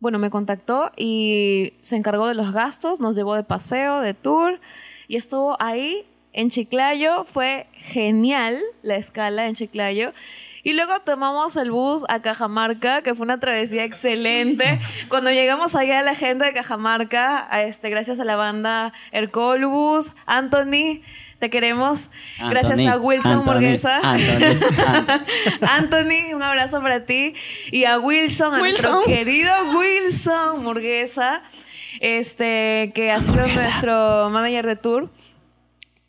bueno, 0.00 0.18
me 0.18 0.30
contactó 0.30 0.92
y 0.96 1.74
se 1.80 1.96
encargó 1.96 2.28
de 2.28 2.34
los 2.34 2.52
gastos, 2.52 3.00
nos 3.00 3.16
llevó 3.16 3.34
de 3.34 3.42
paseo, 3.42 4.00
de 4.00 4.14
tour 4.14 4.60
y 5.08 5.16
estuvo 5.16 5.56
ahí 5.60 6.06
en 6.32 6.50
Chiclayo, 6.50 7.24
fue 7.24 7.66
genial 7.72 8.60
la 8.82 8.96
escala 8.96 9.46
en 9.46 9.54
Chiclayo. 9.54 10.12
Y 10.62 10.74
luego 10.74 11.00
tomamos 11.00 11.56
el 11.56 11.70
bus 11.70 12.04
a 12.08 12.20
Cajamarca, 12.20 13.02
que 13.02 13.14
fue 13.14 13.24
una 13.24 13.40
travesía 13.40 13.84
excelente. 13.84 14.80
Cuando 15.08 15.30
llegamos 15.30 15.74
allá 15.74 16.00
a 16.00 16.02
la 16.02 16.10
agenda 16.10 16.46
de 16.46 16.52
Cajamarca, 16.52 17.46
a 17.50 17.62
este, 17.62 17.88
gracias 17.88 18.20
a 18.20 18.24
la 18.24 18.36
banda 18.36 18.92
Hercolbus, 19.12 20.12
Anthony, 20.26 21.00
te 21.38 21.50
queremos. 21.50 22.08
gracias 22.50 22.80
a 22.86 22.98
Wilson 22.98 23.32
Anthony, 23.32 23.44
Morguesa. 23.44 24.00
Anthony, 24.02 24.58
Anthony. 25.60 26.34
Un 26.34 26.42
abrazo 26.42 26.80
para 26.82 27.04
ti. 27.04 27.34
Y 27.70 27.84
a 27.84 27.98
Wilson, 27.98 28.54
a 28.54 28.58
nuestro 28.58 29.04
querido 29.04 29.52
Wilson 29.76 30.64
Murguesa, 30.64 31.42
este, 32.00 32.92
que 32.94 33.12
ha 33.12 33.20
sido 33.20 33.46
nuestro 33.46 34.30
manager 34.30 34.66
de 34.66 34.76
tour. 34.76 35.10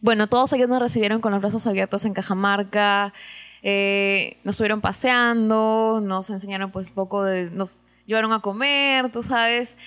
Bueno, 0.01 0.27
todos 0.27 0.51
ellos 0.53 0.69
nos 0.69 0.81
recibieron 0.81 1.21
con 1.21 1.31
los 1.31 1.41
brazos 1.41 1.67
abiertos 1.67 2.05
en 2.05 2.13
Cajamarca. 2.13 3.13
eh, 3.61 4.37
nos 4.43 4.55
estuvieron 4.55 4.81
paseando, 4.81 5.99
nos 6.01 6.29
enseñaron 6.29 6.71
pues 6.71 6.89
poco 6.91 7.23
de... 7.23 7.49
Nos 7.51 7.83
llevaron 8.05 8.31
a 8.33 8.39
comer, 8.39 9.11
tú 9.11 9.21
sabes. 9.21 9.77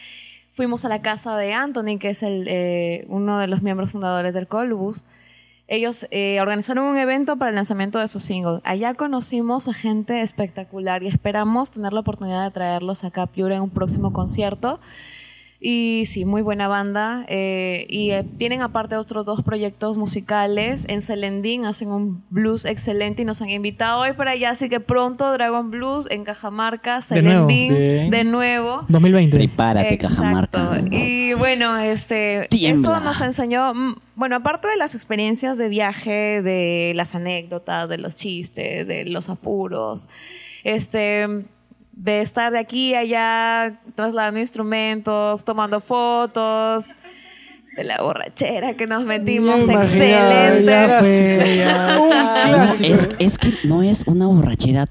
Fuimos 0.55 0.85
a 0.85 0.89
la 0.89 1.01
casa 1.01 1.37
de 1.37 1.55
Anthony, 1.55 1.99
que 1.99 2.11
es 2.11 2.23
el, 2.23 2.47
eh, 2.47 3.07
uno 3.09 3.39
de 3.39 3.47
los 3.49 3.63
miembros 3.63 3.91
fundadores 3.91 4.35
del 4.35 4.47
Colbus. 4.47 5.07
Ellos 5.73 6.07
eh, 6.11 6.39
organizaron 6.43 6.85
un 6.85 6.99
evento 6.99 7.39
para 7.39 7.49
el 7.49 7.55
lanzamiento 7.55 7.99
de 7.99 8.07
su 8.07 8.21
single. 8.21 8.61
Allá 8.63 8.93
conocimos 8.93 9.69
a 9.69 9.73
gente 9.73 10.21
espectacular 10.21 11.03
y 11.03 11.07
esperamos 11.07 11.71
tener 11.71 11.95
la 11.95 12.01
oportunidad 12.01 12.45
de 12.45 12.51
traerlos 12.51 13.05
acá 13.05 13.23
a 13.23 13.27
Piura 13.27 13.57
en 13.57 13.63
un 13.63 13.71
próximo 13.71 14.13
concierto. 14.13 14.81
Y 15.65 16.07
sí, 16.07 16.25
muy 16.25 16.43
buena 16.43 16.67
banda. 16.67 17.25
eh, 17.29 17.87
y 17.89 18.11
eh, 18.11 18.25
tienen 18.37 18.63
aparte 18.63 18.97
otros 18.97 19.25
dos 19.25 19.43
proyectos 19.45 19.97
musicales. 19.97 20.85
En 20.89 21.03
Selendín 21.03 21.65
hacen 21.67 21.89
un 21.89 22.25
blues 22.31 22.65
excelente 22.65 23.23
y 23.23 23.25
nos 23.25 23.41
han 23.43 23.51
invitado 23.51 24.01
hoy 24.01 24.13
para 24.15 24.33
allá. 24.33 24.51
Así 24.51 24.69
que 24.69 24.81
pronto 24.81 25.31
Dragon 25.33 25.71
Blues 25.71 26.09
en 26.11 26.25
Cajamarca, 26.25 26.97
De. 26.97 27.03
Selendín 27.03 27.69
Bien. 27.77 28.11
de 28.11 28.25
nuevo. 28.25 28.85
2020. 28.89 29.37
Prepárate, 29.37 29.95
Exacto. 29.95 30.17
Cajamarca. 30.17 30.83
Y 30.91 31.35
bueno, 31.35 31.77
este, 31.79 32.49
Tiembla. 32.51 32.81
eso 32.97 33.01
nos 33.05 33.21
enseñó, 33.21 33.73
mm, 33.73 33.95
bueno, 34.17 34.35
aparte 34.37 34.67
de 34.67 34.77
las 34.77 34.97
experiencias 34.97 35.59
de 35.59 35.69
viaje, 35.69 36.43
de 36.43 36.93
las 36.97 37.15
anécdotas, 37.15 37.89
de 37.89 37.99
los 37.99 38.17
chistes, 38.17 38.89
de 38.89 39.05
los 39.05 39.29
apuros, 39.29 40.09
este, 40.65 41.45
de 41.93 42.21
estar 42.23 42.53
de 42.53 42.59
aquí 42.59 42.95
a 42.95 43.01
allá 43.01 43.81
trasladando 43.95 44.41
instrumentos, 44.41 45.45
tomando 45.45 45.81
fotos, 45.81 46.87
de 47.77 47.85
la 47.85 48.03
borrachera 48.03 48.75
que 48.75 48.87
nos 48.87 49.05
metimos, 49.05 49.67
Ya 49.67 49.73
excelente. 49.75 50.65
ya 50.67 50.99
fue, 51.01 51.57
ya. 51.57 51.97
No, 51.97 52.65
es, 52.87 53.09
es 53.19 53.39
que 53.39 53.55
no 53.65 53.83
es 53.83 54.05
una 54.07 54.27
borrachera 54.27 54.87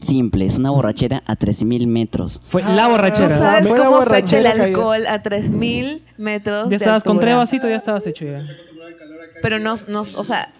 simple, 0.00 0.46
es 0.46 0.58
una 0.58 0.70
borrachera 0.70 1.22
a 1.26 1.36
3000 1.36 1.86
metros. 1.86 2.40
Fue 2.44 2.62
la 2.62 2.88
borrachera. 2.88 3.28
¿Tú 3.28 3.34
sabes 3.34 3.68
Fue 3.68 3.78
la 3.78 3.84
cómo 3.84 3.98
afecta 3.98 4.38
el 4.38 4.46
alcohol 4.46 5.06
a 5.06 5.22
3000 5.22 6.02
metros? 6.18 6.64
Ya 6.64 6.70
de 6.70 6.76
estabas 6.76 7.04
con 7.04 7.20
tres 7.20 7.36
vasitos, 7.36 7.70
ya 7.70 7.76
estabas 7.76 8.06
hecho 8.06 8.24
ya. 8.24 8.44
Pero 9.42 9.58
nos, 9.58 9.88
nos, 9.88 10.16
o 10.16 10.24
sea, 10.24 10.52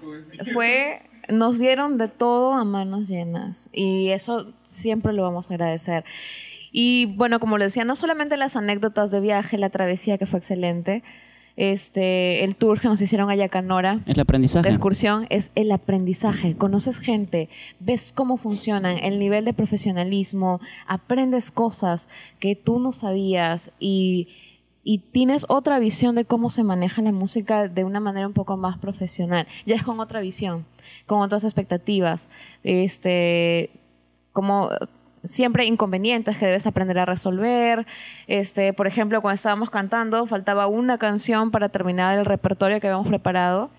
fue, 0.52 1.02
nos 1.28 1.58
dieron 1.58 1.98
de 1.98 2.08
todo 2.08 2.52
a 2.52 2.64
manos 2.64 3.08
llenas 3.08 3.70
y 3.72 4.10
eso 4.10 4.52
siempre 4.62 5.12
lo 5.12 5.22
vamos 5.22 5.50
a 5.50 5.54
agradecer. 5.54 6.04
Y 6.72 7.06
bueno, 7.16 7.38
como 7.38 7.56
les 7.56 7.68
decía, 7.68 7.84
no 7.84 7.94
solamente 7.94 8.36
las 8.36 8.56
anécdotas 8.56 9.10
de 9.10 9.20
viaje, 9.20 9.58
la 9.58 9.70
travesía 9.70 10.18
que 10.18 10.26
fue 10.26 10.40
excelente, 10.40 11.04
este, 11.56 12.42
el 12.42 12.56
tour 12.56 12.80
que 12.80 12.88
nos 12.88 13.00
hicieron 13.00 13.30
a 13.30 13.36
Yacanora, 13.36 14.00
El 14.06 14.18
aprendizaje. 14.18 14.68
la 14.68 14.74
excursión 14.74 15.26
es 15.30 15.52
el 15.54 15.70
aprendizaje. 15.70 16.56
Conoces 16.56 16.98
gente, 16.98 17.48
ves 17.78 18.12
cómo 18.12 18.36
funcionan, 18.36 18.98
el 18.98 19.20
nivel 19.20 19.44
de 19.44 19.52
profesionalismo, 19.52 20.60
aprendes 20.88 21.52
cosas 21.52 22.08
que 22.40 22.56
tú 22.56 22.80
no 22.80 22.92
sabías 22.92 23.70
y, 23.78 24.28
y 24.84 24.98
tienes 24.98 25.46
otra 25.48 25.78
visión 25.78 26.14
de 26.14 26.26
cómo 26.26 26.50
se 26.50 26.62
maneja 26.62 27.00
la 27.00 27.10
música 27.10 27.68
de 27.68 27.84
una 27.84 28.00
manera 28.00 28.26
un 28.26 28.34
poco 28.34 28.56
más 28.56 28.78
profesional. 28.78 29.46
Ya 29.66 29.74
es 29.74 29.82
con 29.82 29.98
otra 29.98 30.20
visión, 30.20 30.66
con 31.06 31.20
otras 31.20 31.42
expectativas. 31.42 32.28
Este, 32.62 33.70
como 34.32 34.68
siempre 35.24 35.64
inconvenientes 35.64 36.36
que 36.36 36.46
debes 36.46 36.66
aprender 36.66 36.98
a 36.98 37.06
resolver. 37.06 37.86
Este, 38.26 38.74
por 38.74 38.86
ejemplo, 38.86 39.22
cuando 39.22 39.36
estábamos 39.36 39.70
cantando, 39.70 40.26
faltaba 40.26 40.66
una 40.66 40.98
canción 40.98 41.50
para 41.50 41.70
terminar 41.70 42.18
el 42.18 42.26
repertorio 42.26 42.78
que 42.78 42.88
habíamos 42.88 43.08
preparado. 43.08 43.70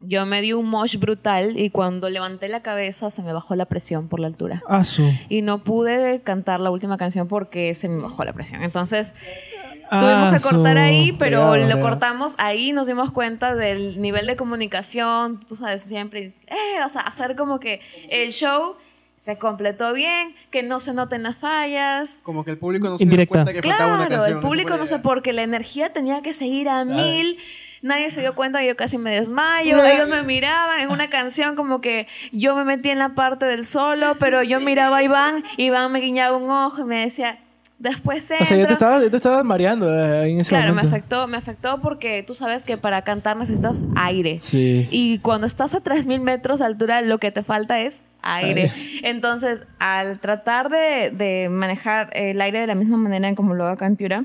Yo 0.00 0.26
me 0.26 0.42
di 0.42 0.52
un 0.52 0.66
mosh 0.66 0.96
brutal 0.98 1.58
y 1.58 1.70
cuando 1.70 2.08
levanté 2.08 2.48
la 2.48 2.60
cabeza 2.60 3.10
se 3.10 3.22
me 3.22 3.32
bajó 3.32 3.56
la 3.56 3.64
presión 3.64 4.08
por 4.08 4.20
la 4.20 4.28
altura. 4.28 4.62
Asu. 4.68 5.10
Y 5.28 5.42
no 5.42 5.64
pude 5.64 6.20
cantar 6.20 6.60
la 6.60 6.70
última 6.70 6.98
canción 6.98 7.26
porque 7.26 7.74
se 7.74 7.88
me 7.88 8.00
bajó 8.00 8.22
la 8.24 8.32
presión. 8.32 8.62
Entonces, 8.62 9.12
Ah, 9.12 9.57
Tuvimos 9.90 10.34
que 10.34 10.40
cortar 10.48 10.78
ahí, 10.78 11.12
pero 11.12 11.56
lo 11.56 11.80
cortamos 11.80 12.34
ahí, 12.38 12.72
nos 12.72 12.86
dimos 12.86 13.10
cuenta 13.12 13.54
del 13.54 14.00
nivel 14.00 14.26
de 14.26 14.36
comunicación, 14.36 15.40
tú 15.46 15.56
sabes, 15.56 15.82
siempre, 15.82 16.32
eh, 16.46 16.82
o 16.84 16.88
sea, 16.88 17.02
hacer 17.02 17.36
como 17.36 17.58
que 17.60 17.80
el 18.10 18.30
show 18.32 18.76
se 19.16 19.36
completó 19.36 19.92
bien, 19.92 20.34
que 20.50 20.62
no 20.62 20.78
se 20.78 20.94
noten 20.94 21.24
las 21.24 21.36
fallas. 21.36 22.20
Como 22.22 22.44
que 22.44 22.52
el 22.52 22.58
público 22.58 22.88
no 22.88 22.98
se 22.98 23.04
dio 23.04 23.26
cuenta 23.26 23.52
que 23.52 23.62
faltaba 23.62 23.94
una 23.96 24.06
Claro, 24.06 24.22
canción. 24.22 24.38
el 24.38 24.46
público 24.46 24.76
no 24.76 24.86
sé 24.86 24.94
por 25.00 25.02
por 25.18 25.22
qué, 25.22 25.32
la 25.32 25.42
energía 25.42 25.92
tenía 25.92 26.22
que 26.22 26.34
seguir 26.34 26.68
a 26.68 26.84
Sabe. 26.84 26.94
mil. 26.94 27.38
Nadie 27.80 28.10
se 28.10 28.20
dio 28.20 28.34
cuenta, 28.34 28.62
yo 28.64 28.76
casi 28.76 28.98
me 28.98 29.10
desmayo. 29.10 29.82
Ellos 29.84 30.08
me 30.08 30.22
miraban 30.22 30.80
en 30.80 30.90
una 30.90 31.08
canción 31.10 31.54
como 31.56 31.80
que 31.80 32.06
yo 32.32 32.54
me 32.56 32.64
metí 32.64 32.90
en 32.90 32.98
la 32.98 33.10
parte 33.10 33.46
del 33.46 33.64
solo, 33.64 34.16
pero 34.20 34.42
yo 34.42 34.60
miraba 34.60 34.98
a 34.98 35.02
Iván, 35.02 35.44
Iván 35.56 35.90
me 35.92 36.00
guiñaba 36.00 36.36
un 36.36 36.50
ojo 36.50 36.82
y 36.82 36.84
me 36.84 37.00
decía, 37.00 37.38
después 37.78 38.24
O 38.24 38.26
sea, 38.28 38.38
ya 38.40 38.46
te 38.48 38.54
entra". 38.60 38.72
estabas, 38.72 39.02
ya 39.02 39.10
te 39.10 39.16
estabas 39.16 39.44
mareando 39.44 39.88
eh, 39.92 40.30
en 40.30 40.40
ese 40.40 40.48
Claro, 40.50 40.68
me 40.68 40.82
momento. 40.82 40.96
afectó, 40.96 41.28
me 41.28 41.36
afectó 41.36 41.80
porque 41.80 42.22
tú 42.26 42.34
sabes 42.34 42.64
que 42.64 42.76
para 42.76 43.02
cantar 43.02 43.36
necesitas 43.36 43.84
aire. 43.96 44.38
Sí. 44.38 44.88
Y 44.90 45.18
cuando 45.18 45.46
estás 45.46 45.74
a 45.74 45.80
3.000 45.82 46.20
metros 46.20 46.58
de 46.60 46.66
altura, 46.66 47.00
lo 47.02 47.18
que 47.18 47.30
te 47.30 47.42
falta 47.42 47.80
es 47.80 48.00
aire. 48.22 48.72
Entonces, 49.04 49.64
al 49.78 50.18
tratar 50.18 50.68
de, 50.70 51.10
de 51.12 51.48
manejar 51.50 52.10
el 52.14 52.40
aire 52.40 52.60
de 52.60 52.66
la 52.66 52.74
misma 52.74 52.96
manera 52.96 53.28
en 53.28 53.34
como 53.36 53.54
lo 53.54 53.64
hago 53.64 53.74
acá 53.74 53.86
en 53.86 53.96
Piura, 53.96 54.24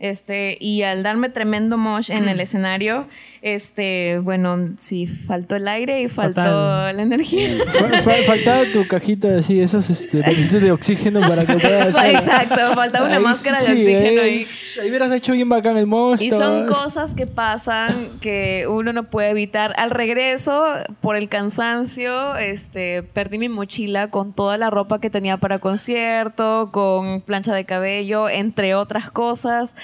este, 0.00 0.56
y 0.60 0.82
al 0.82 1.02
darme 1.04 1.28
tremendo 1.28 1.76
mosh 1.78 2.10
en 2.10 2.28
el 2.28 2.40
escenario, 2.40 3.06
este, 3.42 4.18
bueno, 4.18 4.56
sí, 4.78 5.06
faltó 5.06 5.56
el 5.56 5.66
aire 5.68 6.02
y 6.02 6.08
faltó 6.08 6.42
Fatal. 6.42 6.96
la 6.96 7.02
energía. 7.02 7.48
Fa- 7.72 8.02
fa- 8.02 8.22
faltaba 8.26 8.64
tu 8.72 8.86
cajita 8.86 9.36
así, 9.38 9.60
esos 9.60 9.88
este, 9.88 10.18
de 10.60 10.72
oxígeno 10.72 11.20
para 11.20 11.46
que 11.46 11.54
puedas 11.54 11.94
Exacto, 12.04 12.74
faltaba 12.74 13.06
una 13.06 13.16
Ahí 13.16 13.22
máscara 13.22 13.58
de 13.60 13.64
sí, 13.64 13.72
oxígeno 13.72 14.20
ahí, 14.22 14.46
ahí. 14.80 14.88
hubieras 14.88 15.10
hecho 15.12 15.32
bien 15.32 15.48
bacán 15.48 15.76
el 15.78 15.86
monstruo. 15.86 16.26
Y 16.26 16.30
son 16.38 16.66
cosas 16.66 17.14
que 17.14 17.26
pasan 17.26 18.10
que 18.20 18.66
uno 18.68 18.92
no 18.92 19.04
puede 19.04 19.30
evitar. 19.30 19.72
Al 19.78 19.90
regreso, 19.90 20.64
por 21.00 21.16
el 21.16 21.28
cansancio, 21.30 22.36
este, 22.36 23.02
perdí 23.02 23.38
mi 23.38 23.48
mochila 23.48 24.08
con 24.10 24.32
toda 24.34 24.58
la 24.58 24.68
ropa 24.70 25.00
que 25.00 25.08
tenía 25.10 25.36
para 25.38 25.58
concierto, 25.60 26.70
con 26.72 27.20
plancha 27.22 27.54
de 27.54 27.64
cabello, 27.64 28.28
entre 28.28 28.74
otras 28.74 29.10
cosas. 29.10 29.76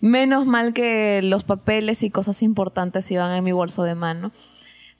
Menos 0.00 0.46
mal 0.46 0.72
que 0.72 1.20
los 1.22 1.44
papeles 1.44 2.02
y 2.02 2.10
cosas 2.10 2.42
importantes 2.42 3.10
iban 3.10 3.32
en 3.32 3.44
mi 3.44 3.52
bolso 3.52 3.82
de 3.82 3.94
mano. 3.94 4.32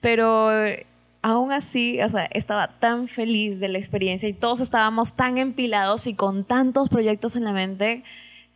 Pero 0.01 0.53
eh, 0.65 0.87
aún 1.23 1.53
así, 1.53 2.01
o 2.03 2.09
sea, 2.09 2.25
estaba 2.25 2.79
tan 2.79 3.09
feliz 3.09 3.61
de 3.61 3.69
la 3.69 3.79
experiencia 3.79 4.29
y 4.29 4.33
todos 4.33 4.61
estábamos 4.61 5.15
tan 5.15 5.39
empilados 5.39 6.07
y 6.07 6.15
con 6.15 6.45
tantos 6.45 6.89
proyectos 6.89 7.37
en 7.37 7.45
la 7.45 7.53
mente 7.53 8.05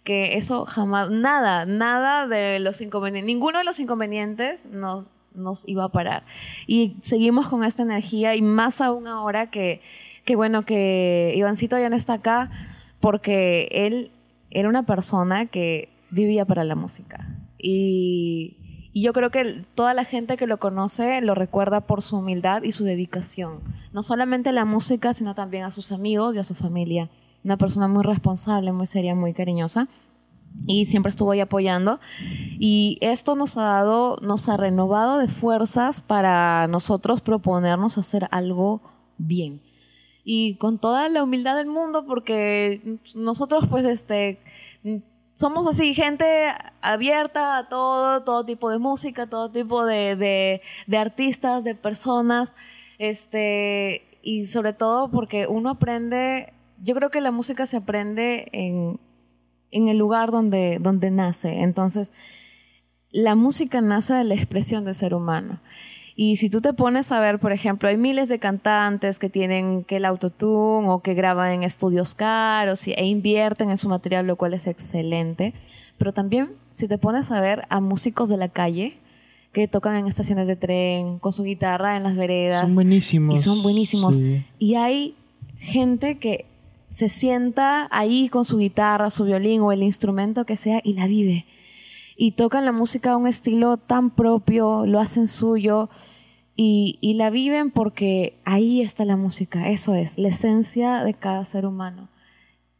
que 0.03 0.37
eso 0.37 0.67
jamás, 0.67 1.11
nada, 1.11 1.65
nada 1.65 2.29
de 2.29 2.59
los 2.61 2.83
inconvenientes, 2.83 3.27
ninguno 3.27 3.59
de 3.59 3.65
los 3.65 3.81
inconvenientes 3.81 4.67
nos, 4.67 5.11
nos 5.35 5.67
iba 5.67 5.85
a 5.85 5.89
parar. 5.89 6.25
Y 6.67 6.97
seguimos 7.01 7.49
con 7.49 7.65
esta 7.65 7.83
energía 7.83 8.35
y 8.35 8.43
más 8.43 8.83
aún 8.83 9.07
ahora 9.07 9.51
que, 9.51 9.81
que 10.27 10.37
bueno, 10.37 10.63
que 10.63 11.33
Ivancito 11.37 11.79
ya 11.79 11.89
no 11.89 11.97
está 11.97 12.15
acá 12.15 12.51
porque 13.01 13.69
él 13.71 14.11
era 14.51 14.69
una 14.69 14.85
persona 14.85 15.47
que 15.47 15.89
vivía 16.15 16.45
para 16.45 16.65
la 16.65 16.75
música. 16.75 17.27
Y, 17.59 18.91
y 18.93 19.03
yo 19.03 19.13
creo 19.13 19.31
que 19.31 19.65
toda 19.75 19.93
la 19.93 20.05
gente 20.05 20.37
que 20.37 20.47
lo 20.47 20.59
conoce 20.59 21.21
lo 21.21 21.35
recuerda 21.35 21.81
por 21.81 22.01
su 22.01 22.19
humildad 22.19 22.63
y 22.63 22.71
su 22.71 22.85
dedicación. 22.85 23.61
No 23.93 24.05
solamente 24.05 24.51
a 24.51 24.53
la 24.53 24.65
música, 24.65 25.13
sino 25.15 25.35
también 25.35 25.65
a 25.65 25.73
sus 25.73 25.91
amigos 25.91 26.37
y 26.37 26.39
a 26.39 26.45
su 26.45 26.55
familia. 26.55 27.11
Una 27.43 27.57
persona 27.57 27.89
muy 27.89 28.05
responsable, 28.05 28.71
muy 28.71 28.87
seria, 28.87 29.17
muy 29.17 29.35
cariñosa. 29.35 29.89
Y 30.69 30.87
siempre 30.87 31.11
estuvo 31.11 31.33
ahí 31.33 31.41
apoyando. 31.41 31.99
Y 32.61 32.99
esto 33.01 33.35
nos 33.35 33.59
ha 33.59 33.65
dado, 33.65 34.19
nos 34.23 34.49
ha 34.49 34.57
renovado 34.57 35.19
de 35.19 35.27
fuerzas 35.27 36.01
para 36.01 36.69
nosotros 36.69 37.21
proponernos 37.21 37.99
hacer 37.99 38.29
algo 38.31 38.81
bien. 39.19 39.61
Y 40.23 40.55
con 40.55 40.79
toda 40.79 41.09
la 41.09 41.25
humildad 41.25 41.57
del 41.57 41.67
mundo, 41.67 42.07
porque 42.07 43.01
nosotros 43.17 43.67
pues 43.69 43.85
este 43.85 44.39
somos 45.35 45.67
así, 45.67 45.95
gente 45.95 46.25
abierta 46.81 47.59
a 47.59 47.69
todo, 47.69 48.23
todo 48.23 48.45
tipo 48.45 48.71
de 48.71 48.79
música, 48.79 49.27
todo 49.27 49.51
tipo 49.51 49.85
de, 49.85 50.17
de, 50.87 50.97
artistas, 50.97 51.65
de 51.65 51.75
personas, 51.75 52.55
este, 52.99 54.19
y 54.23 54.47
sobre 54.47 54.73
todo 54.73 55.11
porque 55.11 55.47
uno 55.47 55.71
aprende, 55.71 56.53
yo 56.81 56.95
creo 56.95 57.11
que 57.11 57.21
la 57.21 57.33
música 57.33 57.67
se 57.67 57.79
aprende 57.79 58.49
en, 58.53 59.01
en 59.71 59.89
el 59.89 59.99
lugar 59.99 60.31
donde, 60.31 60.79
donde 60.81 61.11
nace. 61.11 61.63
Entonces, 61.63 62.13
la 63.11 63.35
música 63.35 63.81
nace 63.81 64.15
de 64.15 64.25
la 64.25 64.35
expresión 64.35 64.85
del 64.85 64.95
ser 64.95 65.15
humano. 65.15 65.61
Y 66.17 66.37
si 66.37 66.49
tú 66.49 66.61
te 66.61 66.73
pones 66.73 67.11
a 67.11 67.19
ver, 67.19 67.41
por 67.41 67.51
ejemplo, 67.53 67.89
hay 67.89 67.97
miles 67.97 68.29
de 68.29 68.39
cantantes 68.39 69.19
que 69.19 69.29
tienen 69.29 69.83
que 69.83 69.97
el 69.97 70.05
autotune 70.05 70.89
o 70.89 71.01
que 71.01 71.15
graban 71.15 71.51
en 71.53 71.63
estudios 71.65 72.15
caros 72.15 72.87
y- 72.87 72.93
e 72.93 73.05
invierten 73.07 73.71
en 73.71 73.77
su 73.79 73.89
material, 73.89 74.27
lo 74.27 74.37
cual 74.37 74.55
es 74.55 74.67
excelente. 74.69 75.55
Pero 75.99 76.13
también, 76.13 76.51
si 76.75 76.87
te 76.87 76.99
pones 76.99 77.33
a 77.33 77.41
ver 77.41 77.63
a 77.69 77.81
músicos 77.81 78.29
de 78.29 78.37
la 78.37 78.49
calle 78.49 78.97
que 79.53 79.67
tocan 79.69 79.97
en 79.97 80.07
estaciones 80.07 80.47
de 80.47 80.57
tren, 80.57 81.19
con 81.19 81.33
su 81.33 81.43
guitarra 81.45 81.97
en 81.97 82.03
las 82.05 82.17
veredas. 82.17 82.63
Son 82.63 82.75
buenísimos. 82.75 83.39
Y 83.39 83.43
son 83.43 83.63
buenísimos. 83.63 84.17
Sí. 84.17 84.45
Y 84.59 84.75
hay 84.77 85.15
gente 85.59 86.19
que 86.19 86.47
se 86.91 87.09
sienta 87.09 87.89
ahí 87.91 88.29
con 88.29 88.45
su 88.45 88.59
guitarra, 88.59 89.11
su 89.11 89.25
violín 89.25 89.61
o 89.63 89.73
el 89.73 89.83
instrumento 89.83 90.45
que 90.45 90.57
sea 90.57 90.81
y 90.85 90.93
la 90.95 91.07
vive. 91.09 91.45
Y 92.17 92.33
tocan 92.33 92.65
la 92.65 92.73
música 92.73 93.13
a 93.13 93.17
un 93.17 93.27
estilo 93.27 93.77
tan 93.77 94.11
propio, 94.11 94.87
lo 94.87 95.01
hacen 95.01 95.29
suyo 95.29 95.91
y, 96.57 96.99
y 97.01 97.15
la 97.15 97.31
viven 97.31 97.71
porque 97.71 98.39
ahí 98.45 98.81
está 98.81 99.05
la 99.05 99.17
música. 99.17 99.69
Eso 99.71 99.95
es, 99.95 100.19
la 100.19 100.29
esencia 100.29 101.03
de 101.03 101.15
cada 101.15 101.45
ser 101.45 101.67
humano. 101.67 102.09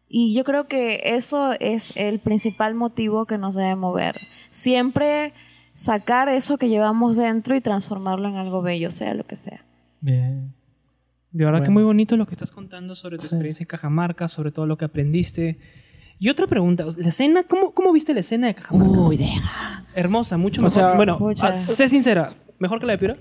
Y 0.09 0.33
yo 0.35 0.45
creo 0.45 0.69
que 0.69 1.01
eso 1.17 1.53
es 1.59 1.93
el 1.97 2.21
principal 2.21 2.75
motivo 2.75 3.27
que 3.27 3.37
nos 3.39 3.57
debe 3.57 3.75
mover. 3.75 4.15
Siempre 4.53 5.33
sacar 5.75 6.29
eso 6.29 6.57
que 6.57 6.69
llevamos 6.69 7.17
dentro 7.17 7.57
y 7.57 7.61
transformarlo 7.61 8.29
en 8.29 8.37
algo 8.37 8.63
bello, 8.63 8.93
sea 8.93 9.15
lo 9.15 9.25
que 9.25 9.35
sea. 9.35 9.65
Bien. 10.01 10.55
De 11.33 11.45
verdad 11.45 11.65
que 11.65 11.71
muy 11.71 11.83
bonito 11.83 12.17
lo 12.17 12.27
que 12.27 12.35
estás 12.35 12.53
contando 12.53 12.95
sobre 12.95 13.17
tu 13.17 13.23
Sí. 13.23 13.29
experiencia 13.29 13.65
en 13.65 13.67
Cajamarca, 13.67 14.29
sobre 14.29 14.53
todo 14.53 14.67
lo 14.67 14.79
que 14.79 14.85
aprendiste. 14.85 15.59
Y 16.25 16.31
otra 16.31 16.47
pregunta, 16.47 16.87
la 16.97 17.09
escena, 17.11 17.43
¿cómo, 17.43 17.73
cómo 17.73 17.93
viste 17.93 18.15
la 18.15 18.21
escena 18.21 18.47
de 18.47 18.55
Cajamarca? 18.55 18.99
Uy, 18.99 19.19
deja. 19.19 19.85
Hermosa, 19.95 20.39
mucho 20.39 20.63
O 20.63 20.65
mejor. 20.65 20.73
sea, 20.73 20.95
bueno, 20.95 21.19
Pucha. 21.19 21.49
ah, 21.49 21.53
sé 21.53 21.87
sincera, 21.91 22.33
¿mejor 22.59 22.81
que 22.81 22.87
la 22.87 22.93
de 22.93 22.99
Piura? 22.99 23.17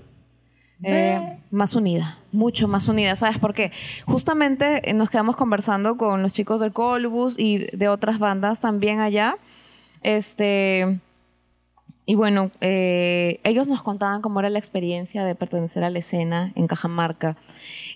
Eh, 0.82 1.36
más 1.50 1.76
unida, 1.76 2.16
mucho 2.32 2.66
más 2.66 2.88
unida, 2.88 3.14
¿sabes 3.14 3.36
por 3.36 3.52
qué? 3.52 3.72
Justamente 4.06 4.88
eh, 4.88 4.94
nos 4.94 5.10
quedamos 5.10 5.36
conversando 5.36 5.98
con 5.98 6.22
los 6.22 6.32
chicos 6.32 6.62
del 6.62 6.72
Colbus 6.72 7.38
y 7.38 7.66
de 7.76 7.88
otras 7.88 8.18
bandas 8.18 8.60
también 8.60 9.00
allá. 9.00 9.36
Este. 10.02 10.98
Y 12.06 12.14
bueno, 12.14 12.52
eh, 12.62 13.38
ellos 13.44 13.68
nos 13.68 13.82
contaban 13.82 14.22
cómo 14.22 14.40
era 14.40 14.48
la 14.48 14.58
experiencia 14.58 15.26
de 15.26 15.34
pertenecer 15.34 15.84
a 15.84 15.90
la 15.90 15.98
escena 15.98 16.52
en 16.54 16.68
Cajamarca. 16.68 17.36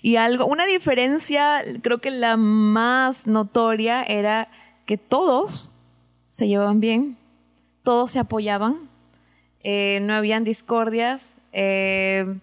Y 0.03 0.17
algo, 0.17 0.45
una 0.45 0.67
diferencia, 0.67 1.63
creo 1.81 1.97
que 1.97 2.11
la 2.11 2.37
más 2.37 3.25
notoria 3.25 4.03
era 4.03 4.49
que 4.89 4.97
todos 4.97 5.71
se 6.29 6.47
llevaban 6.47 6.79
bien, 6.79 7.15
todos 7.83 8.09
se 8.09 8.17
apoyaban, 8.17 8.89
eh, 9.61 9.99
no 10.01 10.15
habían 10.15 10.43
discordias, 10.43 11.35
eh, 11.53 12.39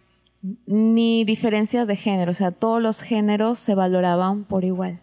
ni 0.64 1.24
diferencias 1.24 1.88
de 1.88 1.96
género, 1.96 2.30
o 2.30 2.34
sea, 2.34 2.52
todos 2.52 2.80
los 2.80 3.02
géneros 3.02 3.58
se 3.58 3.74
valoraban 3.74 4.44
por 4.44 4.62
igual. 4.62 5.00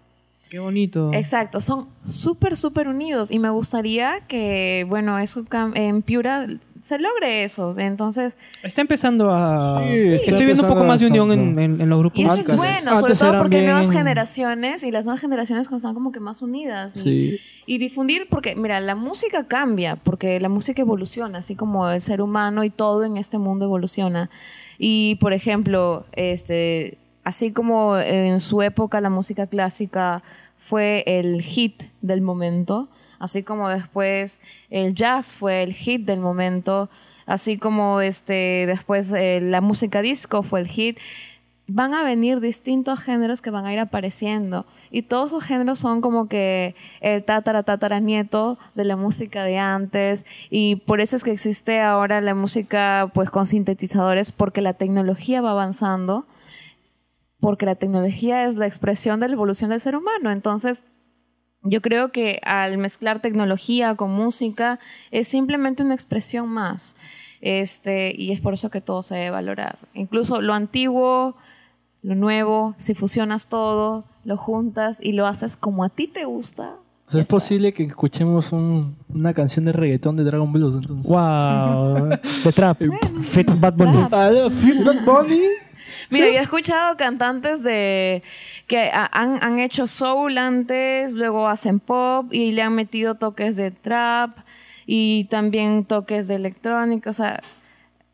Qué 0.50 0.60
bonito. 0.60 1.12
Exacto, 1.12 1.60
son 1.60 1.90
súper, 2.02 2.56
súper 2.56 2.88
unidos 2.88 3.30
y 3.30 3.40
me 3.40 3.50
gustaría 3.50 4.22
que, 4.26 4.86
bueno, 4.88 5.20
eso 5.20 5.44
en 5.76 6.02
Piura 6.02 6.48
se 6.84 7.00
logre 7.00 7.44
eso. 7.46 7.74
Entonces, 7.80 8.36
Está 8.62 8.82
empezando 8.82 9.32
a... 9.32 9.82
Sí, 9.82 9.88
está 9.90 10.32
Estoy 10.32 10.46
viendo 10.46 10.64
un 10.64 10.70
poco 10.70 10.84
más 10.84 11.00
de 11.00 11.08
unión 11.08 11.32
en, 11.32 11.58
en- 11.58 11.82
en 11.82 11.90
los 11.90 11.98
grupos. 12.00 12.20
y 12.20 12.24
eso 12.24 12.34
Antes- 12.34 12.50
es 12.50 12.56
bueno, 12.58 12.78
sobre 12.98 12.98
antes 13.00 13.20
todo 13.20 13.30
eran 13.30 13.42
porque 13.42 13.58
hay 13.58 13.66
nuevas 13.66 13.90
generaciones 13.90 14.84
y 14.84 14.92
las 14.92 15.06
nuevas 15.06 15.22
generaciones 15.22 15.72
están 15.72 15.94
como 15.94 16.12
que 16.12 16.20
más 16.20 16.42
unidas. 16.42 16.98
y- 16.98 17.00
Sí. 17.32 17.40
Y 17.66 17.78
difundir, 17.78 18.28
porque 18.30 18.56
mira, 18.58 18.82
la 18.82 18.94
música 18.96 19.48
cambia, 19.48 19.96
porque 19.96 20.40
la 20.42 20.50
música 20.50 20.82
evoluciona, 20.82 21.38
así 21.40 21.56
como 21.56 21.90
el 21.90 22.02
ser 22.02 22.22
humano 22.22 22.66
y 22.66 22.70
todo 22.70 23.06
en 23.06 23.16
este 23.16 23.38
mundo 23.38 23.64
evoluciona. 23.66 24.30
Y, 24.78 25.16
por 25.16 25.32
ejemplo, 25.32 26.06
este, 26.12 26.98
así 27.24 27.54
como 27.54 27.98
en 27.98 28.42
su 28.42 28.62
época 28.62 29.00
la 29.00 29.10
música 29.10 29.48
clásica 29.48 30.22
fue 30.58 31.04
el 31.08 31.42
hit 31.42 31.84
del 32.02 32.22
momento, 32.22 32.90
así 33.24 33.42
como 33.42 33.70
después 33.70 34.42
el 34.70 34.96
jazz 34.96 35.32
fue 35.32 35.64
el 35.64 35.74
hit 35.74 36.06
del 36.06 36.20
momento, 36.20 36.90
así 37.26 37.58
como 37.58 38.02
este, 38.02 38.66
después 38.68 39.14
eh, 39.14 39.40
la 39.42 39.62
música 39.62 40.02
disco 40.02 40.44
fue 40.44 40.60
el 40.60 40.68
hit, 40.68 41.00
van 41.68 41.94
a 41.94 42.04
venir 42.04 42.42
distintos 42.42 43.00
géneros 43.00 43.42
que 43.42 43.50
van 43.50 43.66
a 43.66 43.72
ir 43.72 43.80
apareciendo 43.80 44.66
y 44.92 45.04
todos 45.04 45.28
esos 45.28 45.46
géneros 45.46 45.80
son 45.80 46.02
como 46.02 46.28
que 46.28 46.76
el 47.00 47.24
tatara 47.24 47.64
tatara 47.64 48.02
nieto 48.02 48.58
de 48.76 48.84
la 48.84 48.98
música 48.98 49.46
de 49.46 49.58
antes 49.58 50.26
y 50.50 50.76
por 50.76 51.00
eso 51.00 51.16
es 51.16 51.24
que 51.24 51.32
existe 51.32 51.80
ahora 51.80 52.20
la 52.20 52.36
música 52.36 53.10
pues 53.14 53.30
con 53.30 53.48
sintetizadores 53.48 54.34
porque 54.34 54.60
la 54.60 54.74
tecnología 54.74 55.42
va 55.42 55.52
avanzando 55.52 56.26
porque 57.40 57.66
la 57.66 57.76
tecnología 57.76 58.46
es 58.46 58.58
la 58.58 58.68
expresión 58.68 59.22
de 59.22 59.30
la 59.30 59.34
evolución 59.34 59.70
del 59.70 59.82
ser 59.82 59.98
humano. 59.98 60.32
Entonces 60.32 60.86
yo 61.64 61.82
creo 61.82 62.12
que 62.12 62.40
al 62.44 62.78
mezclar 62.78 63.20
tecnología 63.22 63.96
con 63.96 64.12
música 64.12 64.80
es 65.12 65.28
simplemente 65.28 65.84
una 65.84 65.94
expresión 65.96 66.48
más. 66.50 66.96
Este, 67.42 68.14
y 68.18 68.32
es 68.32 68.40
por 68.40 68.54
eso 68.54 68.70
que 68.70 68.80
todo 68.82 69.04
se 69.04 69.16
debe 69.16 69.30
valorar. 69.32 69.78
Incluso 69.94 70.42
lo 70.42 70.54
antiguo, 70.54 71.36
lo 72.02 72.16
nuevo, 72.16 72.76
si 72.80 72.94
fusionas 72.94 73.48
todo, 73.48 74.06
lo 74.24 74.38
juntas 74.38 74.98
y 75.02 75.12
lo 75.14 75.28
haces 75.28 75.56
como 75.58 75.84
a 75.84 75.90
ti 75.90 76.08
te 76.08 76.24
gusta. 76.26 76.76
O 77.06 77.12
sea, 77.12 77.20
es 77.22 77.28
posible 77.28 77.74
que 77.74 77.84
escuchemos 77.84 78.54
un- 78.54 78.96
una 79.14 79.34
canción 79.34 79.66
de 79.66 79.74
reggaetón 79.74 80.16
de 80.16 80.24
Dragon 80.24 80.52
Blues, 80.54 80.76
entonces. 80.82 81.06
Wow. 81.12 82.10
The 82.44 82.52
Trap. 82.54 82.82
Fit 83.24 83.52
Bad 83.60 83.74
Bunny. 83.74 83.98
Ah. 84.10 84.48
Fit 84.50 84.84
Bad 84.84 85.04
Bunny. 85.06 85.42
Mira, 86.14 86.28
yo 86.32 86.40
he 86.40 86.44
escuchado 86.44 86.96
cantantes 86.98 87.62
de 87.64 88.24
que 88.68 88.90
ha- 88.94 89.10
han, 89.12 89.44
han 89.44 89.60
hecho 89.60 89.88
soul 89.88 90.38
antes, 90.38 91.12
luego 91.14 91.48
hacen 91.48 91.80
pop 91.80 92.32
y 92.34 92.52
le 92.52 92.62
han 92.62 92.74
metido 92.76 93.16
toques 93.16 93.56
de 93.56 93.72
trap 93.72 94.38
y 94.86 95.26
también 95.26 95.86
toques 95.86 96.28
de 96.28 96.36
electrónica. 96.36 97.10
O 97.10 97.14
sea, 97.14 97.42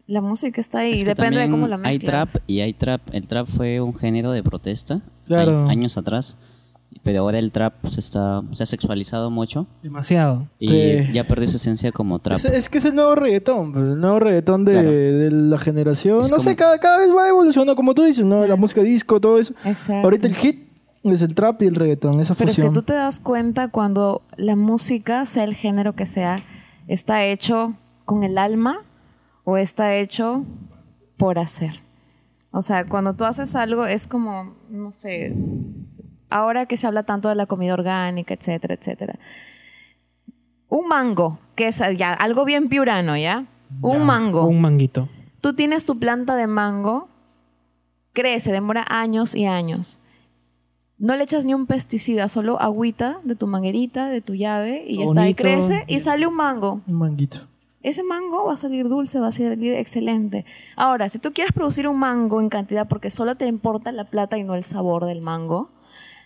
la 0.07 0.21
música 0.21 0.59
está 0.61 0.79
ahí, 0.79 0.93
Es 0.93 1.01
que 1.03 1.09
depende 1.09 1.39
de 1.39 1.49
cómo 1.49 1.67
la 1.67 1.75
Hay 1.83 1.99
mezclas. 1.99 2.31
trap 2.31 2.43
y 2.47 2.61
hay 2.61 2.73
trap. 2.73 3.01
El 3.11 3.27
trap 3.27 3.47
fue 3.47 3.79
un 3.81 3.95
género 3.95 4.31
de 4.31 4.41
protesta 4.41 5.01
Claro. 5.27 5.67
años 5.69 5.97
atrás. 5.97 6.37
Pero 7.03 7.21
ahora 7.21 7.39
el 7.39 7.51
trap 7.51 7.85
se, 7.87 8.01
está, 8.01 8.41
se 8.51 8.63
ha 8.63 8.65
sexualizado 8.65 9.29
mucho 9.31 9.67
Demasiado. 9.81 10.47
y 10.59 10.67
Sí. 10.67 10.97
ya 11.13 11.25
perdió 11.25 11.47
su 11.49 11.55
esencia 11.55 11.91
como 11.93 12.19
trap. 12.19 12.37
Es, 12.37 12.45
es 12.45 12.69
que 12.69 12.77
es 12.79 12.85
el 12.85 12.95
nuevo 12.95 13.15
reggaetón, 13.15 13.71
pues, 13.71 13.85
el 13.85 13.99
nuevo 14.01 14.19
reggaetón 14.19 14.65
de, 14.65 14.71
Claro. 14.73 14.91
de 14.91 15.31
la 15.31 15.57
generación. 15.57 16.21
Es 16.21 16.29
no 16.31 16.39
sé, 16.39 16.55
cada, 16.55 16.77
cada 16.77 16.97
vez 16.97 17.09
va 17.15 17.27
evolucionando, 17.29 17.75
como 17.75 17.93
tú 17.93 18.03
dices, 18.03 18.25
¿no? 18.25 18.45
La 18.45 18.55
música 18.57 18.81
disco, 18.81 19.19
todo 19.21 19.39
eso. 19.39 19.53
Exacto. 19.63 20.03
Ahorita 20.03 20.27
el 20.27 20.35
hit 20.35 20.67
es 21.03 21.21
el 21.21 21.33
trap 21.33 21.61
y 21.61 21.67
el 21.67 21.75
reggaetón, 21.75 22.19
esa 22.19 22.35
Pero 22.35 22.51
es 22.51 22.57
que 22.59 22.69
tú 22.69 22.81
te 22.81 22.93
das 22.93 23.21
cuenta 23.21 23.69
cuando 23.69 24.21
la 24.35 24.57
música, 24.57 25.25
sea 25.25 25.45
el 25.45 25.55
género 25.55 25.93
que 25.95 26.05
sea, 26.05 26.43
está 26.87 27.23
hecho 27.23 27.75
con 28.03 28.23
el 28.23 28.37
alma 28.37 28.79
o 29.45 29.55
está 29.57 29.95
hecho 29.95 30.43
por 31.15 31.39
hacer. 31.39 31.79
O 32.51 32.61
sea, 32.61 32.83
cuando 32.83 33.13
tú 33.13 33.23
haces 33.23 33.55
algo 33.55 33.85
es 33.85 34.05
como, 34.07 34.55
no 34.69 34.91
sé, 34.91 35.33
ahora 36.29 36.65
que 36.65 36.77
se 36.77 36.87
habla 36.87 37.03
tanto 37.03 37.29
de 37.29 37.35
la 37.35 37.45
comida 37.45 37.73
orgánica, 37.73 38.33
etcétera, 38.33 38.75
etcétera. 38.75 39.15
Un 40.67 40.87
mango, 40.87 41.39
que 41.55 41.67
es 41.69 41.81
ya 41.97 42.13
algo 42.13 42.45
bien 42.45 42.69
piurano, 42.69 43.17
¿ya? 43.17 43.45
Un 43.81 43.99
Ya, 43.99 44.03
mango. 44.03 44.45
Un 44.45 44.61
manguito. 44.61 45.09
Tú 45.41 45.53
tienes 45.53 45.85
tu 45.85 45.97
planta 45.97 46.35
de 46.35 46.47
mango, 46.47 47.07
crece, 48.13 48.51
demora 48.51 48.85
años 48.87 49.33
y 49.35 49.45
años. 49.45 49.99
No 50.97 51.15
le 51.15 51.23
echas 51.23 51.45
ni 51.45 51.53
un 51.53 51.65
pesticida, 51.65 52.27
solo 52.27 52.59
agüita 52.61 53.19
de 53.23 53.35
tu 53.35 53.47
manguerita, 53.47 54.09
de 54.09 54.21
tu 54.21 54.35
llave, 54.35 54.83
y 54.85 54.97
ya 54.97 55.05
está. 55.05 55.21
Y 55.21 55.33
Bonito. 55.33 55.41
crece 55.43 55.85
y 55.87 56.01
sale 56.01 56.27
un 56.27 56.35
mango. 56.35 56.81
Un 56.87 56.95
manguito. 56.97 57.47
Ese 57.81 58.03
mango 58.03 58.45
va 58.45 58.53
a 58.53 58.57
salir 58.57 58.89
dulce, 58.89 59.21
va 59.21 59.27
a 59.27 59.31
salir 59.31 59.73
excelente. 59.75 60.45
Ahora, 60.75 61.07
si 61.07 61.17
tú 61.17 61.31
quieres 61.31 61.53
producir 61.53 61.87
un 61.87 61.97
mango 61.97 62.41
en 62.41 62.49
cantidad 62.49 62.87
porque 62.89 63.09
solo 63.09 63.35
te 63.35 63.47
importa 63.47 63.93
la 63.93 64.03
plata 64.03 64.37
y 64.37 64.43
no 64.43 64.55
el 64.55 64.65
sabor 64.65 65.05
del 65.05 65.21
mango, 65.21 65.69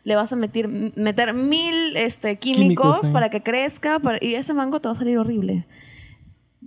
le 0.04 0.16
vas 0.16 0.34
a 0.34 0.36
meter, 0.36 0.68
meter 0.96 1.34
mil 1.34 1.96
este, 1.96 2.38
químicos, 2.38 3.08
para 3.10 3.30
que 3.30 3.42
crezca 3.42 4.00
para- 4.00 4.18
y 4.22 4.36
ese 4.36 4.54
mango 4.54 4.80
te 4.82 4.88
va 4.90 4.94
a 4.94 4.96
salir 4.96 5.18
horrible. 5.18 5.66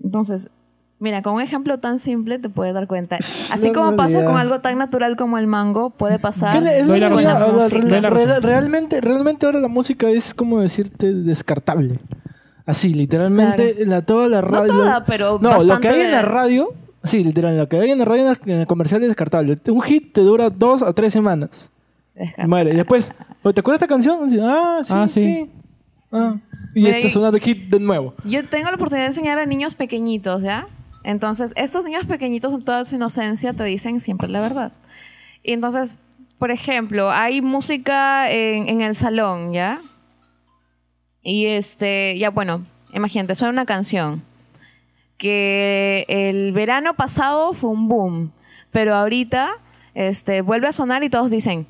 Entonces, 0.02 0.50
mira, 0.98 1.22
con 1.22 1.34
un 1.34 1.42
ejemplo 1.42 1.78
tan 1.78 2.00
simple 2.00 2.38
te 2.38 2.48
puedes 2.48 2.74
dar 2.74 2.86
cuenta. 2.86 3.16
Así 3.50 3.68
La 3.68 3.72
como 3.74 3.96
pasa 3.96 4.24
con 4.24 4.36
algo 4.36 4.60
tan 4.60 4.78
natural 4.78 5.16
como 5.16 5.38
el 5.38 5.46
mango, 5.46 5.90
puede 5.90 6.18
pasar 6.18 6.52
¿Qué 6.54 6.60
le- 6.62 6.78
es 6.78 6.86
Doy 6.86 7.00
la 7.00 7.08
la- 7.10 7.16
razón. 7.16 7.24
la- 7.24 7.38
la- 7.40 7.52
música. 7.52 7.78
la- 7.78 7.88
Doy 7.90 8.00
la 8.00 8.10
razón. 8.10 8.28
real- 8.28 8.42
realmente, 8.42 9.00
realmente 9.00 9.46
ahora 9.46 9.60
la 9.60 9.68
música 9.68 10.08
es 10.10 10.32
como 10.34 10.60
decirte 10.60 11.12
descartable. 11.12 11.98
Así, 12.64 12.94
literalmente, 12.94 13.84
la, 13.86 14.02
toda 14.02 14.28
la 14.28 14.42
No 14.42 14.48
radio. 14.48 14.72
toda, 14.72 15.04
pero 15.04 15.38
No, 15.40 15.62
lo 15.62 15.78
que 15.78 15.88
hay 15.88 16.00
en 16.00 16.10
la 16.10 16.22
radio, 16.22 16.70
sí, 17.04 17.22
literal, 17.22 17.56
lo 17.56 17.68
que 17.68 17.78
hay 17.78 17.90
en 17.92 17.98
la 17.98 18.04
radio 18.04 18.32
en 18.44 18.60
el 18.60 18.66
comercial 18.66 19.02
es 19.02 19.08
descartable. 19.08 19.56
Un 19.68 19.82
hit 19.82 20.12
te 20.12 20.22
dura 20.22 20.50
dos 20.50 20.82
a 20.82 20.92
tres 20.92 21.12
semanas. 21.12 21.70
Descarta. 22.16 22.46
Muere. 22.48 22.72
Y 22.72 22.76
después, 22.76 23.12
¿o 23.42 23.52
¿te 23.52 23.60
acuerdas 23.60 23.80
de 23.80 23.84
esta 23.84 23.94
canción? 23.94 24.18
Ah, 24.42 24.80
sí, 24.84 24.92
Ah, 24.94 25.08
sí. 25.08 25.20
sí. 25.20 25.50
Ah, 26.12 26.36
y 26.74 26.80
Mira, 26.82 26.98
está 26.98 27.10
sonando 27.10 27.38
hit 27.38 27.68
de 27.68 27.78
nuevo. 27.80 28.14
Yo 28.24 28.44
tengo 28.48 28.68
la 28.70 28.76
oportunidad 28.76 29.04
de 29.04 29.08
enseñar 29.10 29.38
a 29.38 29.46
niños 29.46 29.74
pequeñitos, 29.74 30.42
¿ya? 30.42 30.66
Entonces, 31.04 31.52
estos 31.56 31.84
niños 31.84 32.06
pequeñitos 32.06 32.52
en 32.52 32.64
toda 32.64 32.84
su 32.84 32.96
inocencia 32.96 33.52
te 33.52 33.64
dicen 33.64 34.00
siempre 34.00 34.28
la 34.28 34.40
verdad. 34.40 34.72
Y 35.42 35.52
entonces, 35.52 35.98
por 36.38 36.50
ejemplo, 36.50 37.10
hay 37.10 37.40
música 37.42 38.30
en, 38.30 38.68
en 38.68 38.80
el 38.82 38.94
salón, 38.94 39.52
¿ya? 39.52 39.80
Y 41.22 41.46
este, 41.46 42.16
ya 42.18 42.30
bueno, 42.30 42.64
imagínate, 42.94 43.34
suena 43.34 43.52
una 43.52 43.66
canción 43.66 44.22
que 45.18 46.04
el 46.08 46.52
verano 46.52 46.94
pasado 46.94 47.52
fue 47.54 47.70
un 47.70 47.88
boom, 47.88 48.32
pero 48.70 48.94
ahorita 48.94 49.48
este, 49.94 50.40
vuelve 50.42 50.68
a 50.68 50.72
sonar 50.72 51.02
y 51.04 51.10
todos 51.10 51.30
dicen, 51.30 51.66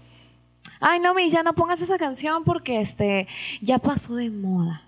ay 0.81 1.01
no, 1.01 1.15
mi, 1.15 1.31
ya 1.31 1.43
no 1.43 1.55
pongas 1.55 1.81
esa 1.81 1.99
canción 1.99 2.45
porque 2.45 2.81
este, 2.81 3.27
ya 3.61 3.79
pasó 3.79 4.17
de 4.17 4.31
moda. 4.31 4.86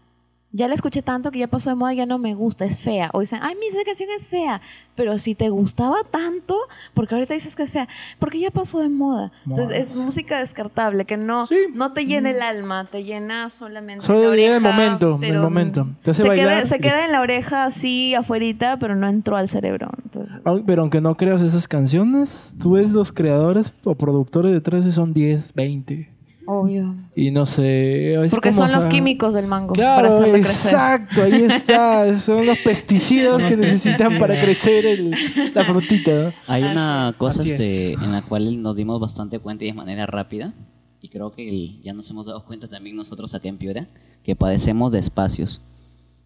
Ya 0.50 0.66
la 0.66 0.74
escuché 0.74 1.02
tanto 1.02 1.30
que 1.30 1.38
ya 1.40 1.46
pasó 1.46 1.68
de 1.70 1.76
moda, 1.76 1.92
ya 1.92 2.06
no 2.06 2.16
me 2.18 2.34
gusta, 2.34 2.64
es 2.64 2.78
fea. 2.78 3.10
O 3.12 3.20
dicen, 3.20 3.40
ay, 3.42 3.54
mi 3.60 3.66
esa 3.66 3.84
canción 3.84 4.08
es 4.16 4.28
fea. 4.28 4.60
Pero 4.94 5.18
si 5.18 5.34
te 5.34 5.50
gustaba 5.50 5.96
tanto, 6.10 6.56
porque 6.94 7.14
ahorita 7.14 7.34
dices 7.34 7.54
que 7.54 7.64
es 7.64 7.70
fea, 7.72 7.86
porque 8.18 8.40
ya 8.40 8.50
pasó 8.50 8.80
de 8.80 8.88
moda. 8.88 9.30
Entonces 9.46 9.90
es 9.90 9.94
música 9.96 10.38
descartable, 10.40 11.04
que 11.04 11.16
no, 11.18 11.44
Sí. 11.46 11.56
no 11.74 11.92
te 11.92 12.06
llena 12.06 12.30
el 12.30 12.40
alma, 12.42 12.86
te 12.90 13.04
llena 13.04 13.50
solamente 13.50 14.04
Solo 14.06 14.22
la 14.22 14.28
oreja. 14.30 14.56
el 14.56 14.62
momento, 14.62 15.18
el 15.22 15.38
momento. 15.38 15.88
Te 16.02 16.12
hace 16.12 16.22
se, 16.22 16.28
bailar 16.28 16.48
queda, 16.56 16.66
se 16.66 16.78
queda 16.80 17.04
en 17.04 17.12
la 17.12 17.20
oreja 17.20 17.64
así 17.64 18.14
afuerita, 18.14 18.78
pero 18.78 18.96
no 18.96 19.06
entró 19.06 19.36
al 19.36 19.48
cerebro. 19.48 19.90
Entonces, 20.02 20.40
Pero 20.66 20.82
aunque 20.82 21.00
no 21.00 21.14
creas 21.16 21.42
esas 21.42 21.68
canciones, 21.68 22.56
tú 22.60 22.72
ves 22.72 22.92
los 22.92 23.12
creadores 23.12 23.74
o 23.84 23.94
productores 23.94 24.52
detrás 24.52 24.86
y 24.86 24.92
son 24.92 25.12
10, 25.12 25.52
20. 25.54 26.10
Obvio. 26.50 26.94
Y 27.14 27.30
no 27.30 27.44
sé. 27.44 28.14
es 28.24 28.30
Porque 28.30 28.48
como, 28.50 28.60
son 28.62 28.72
los 28.72 28.78
o 28.78 28.80
sea, 28.82 28.90
químicos 28.90 29.34
del 29.34 29.46
mango 29.46 29.74
para 29.74 30.08
Claro, 30.08 30.18
crecer. 30.22 30.36
exacto, 30.38 31.22
ahí 31.22 31.42
está. 31.42 32.18
Son 32.24 32.46
los 32.46 32.56
pesticidas 32.58 33.42
que 33.44 33.56
necesitan 33.56 34.18
para 34.18 34.40
crecer 34.40 34.86
el- 34.86 35.14
la 35.54 35.64
frutita. 35.64 36.10
¿no? 36.10 36.32
Hay 36.46 36.62
una 36.64 37.14
cosa 37.18 37.42
este, 37.42 37.92
es. 37.92 38.00
en 38.02 38.12
la 38.12 38.22
cual 38.22 38.62
nos 38.62 38.76
dimos 38.76 38.98
bastante 39.00 39.38
cuenta 39.40 39.64
y 39.64 39.68
de 39.68 39.74
manera 39.74 40.06
rápida, 40.06 40.54
y 41.02 41.08
creo 41.10 41.30
que 41.32 41.48
el- 41.48 41.82
ya 41.82 41.92
nos 41.92 42.08
hemos 42.10 42.24
dado 42.26 42.44
cuenta 42.44 42.66
también 42.66 42.96
nosotros 42.96 43.34
acá 43.34 43.48
en 43.48 43.58
Piura, 43.58 43.86
que 44.24 44.34
padecemos 44.34 44.90
de 44.92 45.00
espacios. 45.00 45.60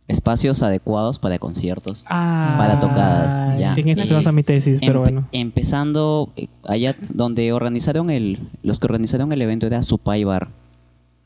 Espacios 0.09 0.62
adecuados 0.62 1.18
para 1.18 1.38
conciertos, 1.38 2.05
Ah, 2.09 2.57
para 2.59 2.78
tocadas. 2.78 3.59
Ya. 3.59 3.74
En 3.74 3.88
eso 3.88 4.05
se 4.05 4.14
basa 4.14 4.32
mi 4.32 4.42
tesis, 4.42 4.80
pero 4.80 5.00
empe- 5.00 5.05
bueno. 5.05 5.28
Empezando 5.32 6.30
eh, 6.36 6.48
allá 6.64 6.94
donde 7.09 7.53
organizaron 7.53 8.11
el, 8.11 8.50
los 8.62 8.78
que 8.78 8.86
organizaron 8.86 9.32
el 9.32 9.40
evento 9.40 9.66
era 9.66 9.82
Supai 9.82 10.24
Bar. 10.24 10.48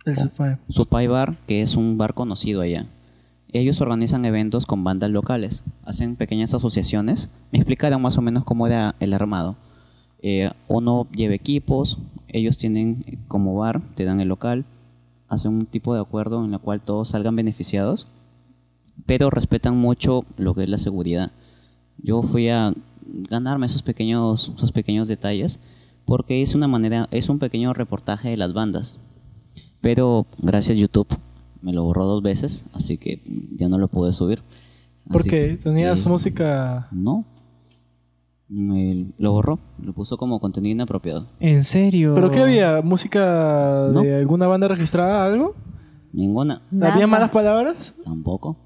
El 0.04 0.16
Supai. 0.16 0.56
Supai 0.68 1.06
Bar, 1.08 1.36
que 1.48 1.62
es 1.62 1.74
un 1.74 1.96
bar 1.98 2.14
conocido 2.14 2.60
allá. 2.60 2.86
Ellos 3.52 3.80
organizan 3.80 4.24
eventos 4.26 4.66
con 4.66 4.84
bandas 4.84 5.10
locales, 5.10 5.64
hacen 5.84 6.14
pequeñas 6.16 6.52
asociaciones. 6.52 7.30
Me 7.52 7.58
explicaron 7.58 8.02
más 8.02 8.18
o 8.18 8.22
menos 8.22 8.44
cómo 8.44 8.66
era 8.66 8.94
el 9.00 9.14
armado. 9.14 9.56
Eh, 10.22 10.50
uno 10.68 11.06
lleva 11.12 11.34
equipos, 11.34 11.98
ellos 12.28 12.58
tienen 12.58 13.04
eh, 13.06 13.16
como 13.26 13.54
bar, 13.56 13.80
te 13.94 14.04
dan 14.04 14.20
el 14.20 14.28
local, 14.28 14.64
hacen 15.28 15.52
un 15.54 15.66
tipo 15.66 15.94
de 15.94 16.00
acuerdo 16.00 16.44
en 16.44 16.52
el 16.52 16.60
cual 16.60 16.80
todos 16.80 17.08
salgan 17.10 17.34
beneficiados, 17.36 18.06
pero 19.04 19.30
respetan 19.30 19.76
mucho 19.76 20.24
lo 20.38 20.54
que 20.54 20.62
es 20.64 20.68
la 20.68 20.78
seguridad. 20.78 21.32
Yo 22.02 22.22
fui 22.22 22.48
a 22.48 22.72
ganarme 23.30 23.66
esos 23.66 23.82
pequeños, 23.82 24.52
esos 24.56 24.72
pequeños 24.72 25.08
detalles 25.08 25.60
porque 26.04 26.40
es 26.42 26.54
una 26.54 26.68
manera, 26.68 27.08
es 27.10 27.28
un 27.28 27.38
pequeño 27.38 27.72
reportaje 27.72 28.30
de 28.30 28.36
las 28.36 28.52
bandas. 28.52 28.98
Pero 29.80 30.26
gracias 30.38 30.78
YouTube 30.78 31.08
me 31.62 31.72
lo 31.72 31.82
borró 31.84 32.06
dos 32.06 32.22
veces, 32.22 32.66
así 32.72 32.96
que 32.98 33.22
ya 33.56 33.68
no 33.68 33.78
lo 33.78 33.88
pude 33.88 34.12
subir. 34.12 34.40
Así 35.04 35.12
Porque 35.12 35.28
que, 35.48 35.56
tenías 35.56 36.04
eh, 36.04 36.08
música. 36.08 36.88
No. 36.92 37.24
Me- 38.48 39.06
lo 39.18 39.32
borró, 39.32 39.58
lo 39.82 39.92
puso 39.92 40.16
como 40.16 40.38
contenido 40.38 40.72
inapropiado. 40.72 41.26
¿En 41.40 41.64
serio? 41.64 42.14
¿Pero 42.14 42.30
qué 42.30 42.40
había? 42.40 42.80
¿Música 42.82 43.88
No. 43.92 44.02
de 44.02 44.16
alguna 44.16 44.46
banda 44.46 44.68
registrada? 44.68 45.24
¿Algo? 45.24 45.54
Ninguna, 46.12 46.62
Nada. 46.70 46.92
¿Había 46.94 47.06
malas 47.08 47.30
palabras? 47.30 47.94
tampoco. 48.04 48.56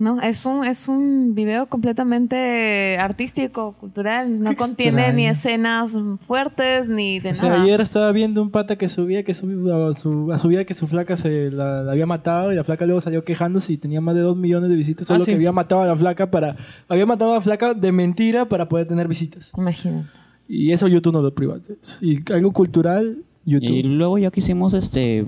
No, 0.00 0.20
es 0.20 0.46
un, 0.46 0.64
es 0.64 0.88
un 0.88 1.34
video 1.34 1.66
completamente 1.66 2.96
artístico, 2.98 3.72
cultural. 3.80 4.40
No 4.40 4.50
Qué 4.50 4.56
contiene 4.56 5.12
ni 5.12 5.26
escenas 5.26 5.98
fuertes 6.26 6.88
ni 6.88 7.18
de 7.18 7.30
O 7.30 7.34
sea, 7.34 7.48
nada. 7.48 7.62
ayer 7.62 7.80
estaba 7.80 8.12
viendo 8.12 8.40
un 8.40 8.50
pata 8.50 8.76
que 8.76 8.88
subía 8.88 9.24
que 9.24 9.34
su, 9.34 9.48
a, 9.72 9.92
su, 9.94 10.30
a 10.32 10.38
su 10.38 10.48
vida 10.48 10.64
que 10.64 10.74
su 10.74 10.86
flaca 10.86 11.16
se 11.16 11.50
la, 11.50 11.82
la 11.82 11.92
había 11.92 12.06
matado 12.06 12.52
y 12.52 12.56
la 12.56 12.62
flaca 12.64 12.84
luego 12.86 13.00
salió 13.00 13.24
quejándose 13.24 13.72
y 13.72 13.76
tenía 13.76 14.00
más 14.00 14.14
de 14.14 14.20
dos 14.20 14.36
millones 14.36 14.70
de 14.70 14.76
visitas. 14.76 15.06
Solo 15.08 15.22
Ah, 15.22 15.24
sí. 15.24 15.32
que 15.32 15.34
había 15.36 15.50
matado 15.52 15.82
a 15.82 15.86
la 15.86 15.96
flaca 15.96 16.30
para... 16.30 16.54
Había 16.88 17.04
matado 17.06 17.32
a 17.32 17.34
la 17.36 17.40
flaca 17.40 17.74
de 17.74 17.90
mentira 17.90 18.48
para 18.48 18.68
poder 18.68 18.86
tener 18.86 19.08
visitas. 19.08 19.52
Imagínate. 19.56 20.08
Y 20.46 20.70
eso 20.72 20.86
YouTube 20.86 21.12
no 21.12 21.22
lo 21.22 21.34
private. 21.34 21.76
Y 22.00 22.20
algo 22.32 22.52
cultural, 22.52 23.18
YouTube. 23.44 23.70
Y 23.74 23.82
luego 23.82 24.16
ya 24.18 24.30
quisimos 24.30 24.74
este 24.74 25.26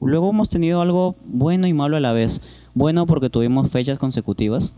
luego 0.00 0.30
hemos 0.30 0.50
tenido 0.50 0.82
algo 0.82 1.16
bueno 1.24 1.66
y 1.66 1.72
malo 1.72 1.96
a 1.96 2.00
la 2.00 2.12
vez. 2.12 2.40
Bueno 2.74 3.06
porque 3.06 3.30
tuvimos 3.30 3.70
fechas 3.70 3.98
consecutivas 3.98 4.74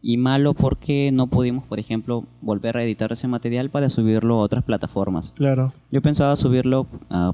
y 0.00 0.16
malo 0.16 0.54
porque 0.54 1.10
no 1.12 1.26
pudimos, 1.26 1.64
por 1.64 1.78
ejemplo, 1.80 2.24
volver 2.40 2.76
a 2.76 2.84
editar 2.84 3.10
ese 3.12 3.26
material 3.26 3.70
para 3.70 3.90
subirlo 3.90 4.34
a 4.38 4.42
otras 4.42 4.62
plataformas. 4.64 5.32
Claro. 5.36 5.72
Yo 5.90 6.00
pensaba 6.00 6.36
subirlo 6.36 6.86
a, 7.10 7.32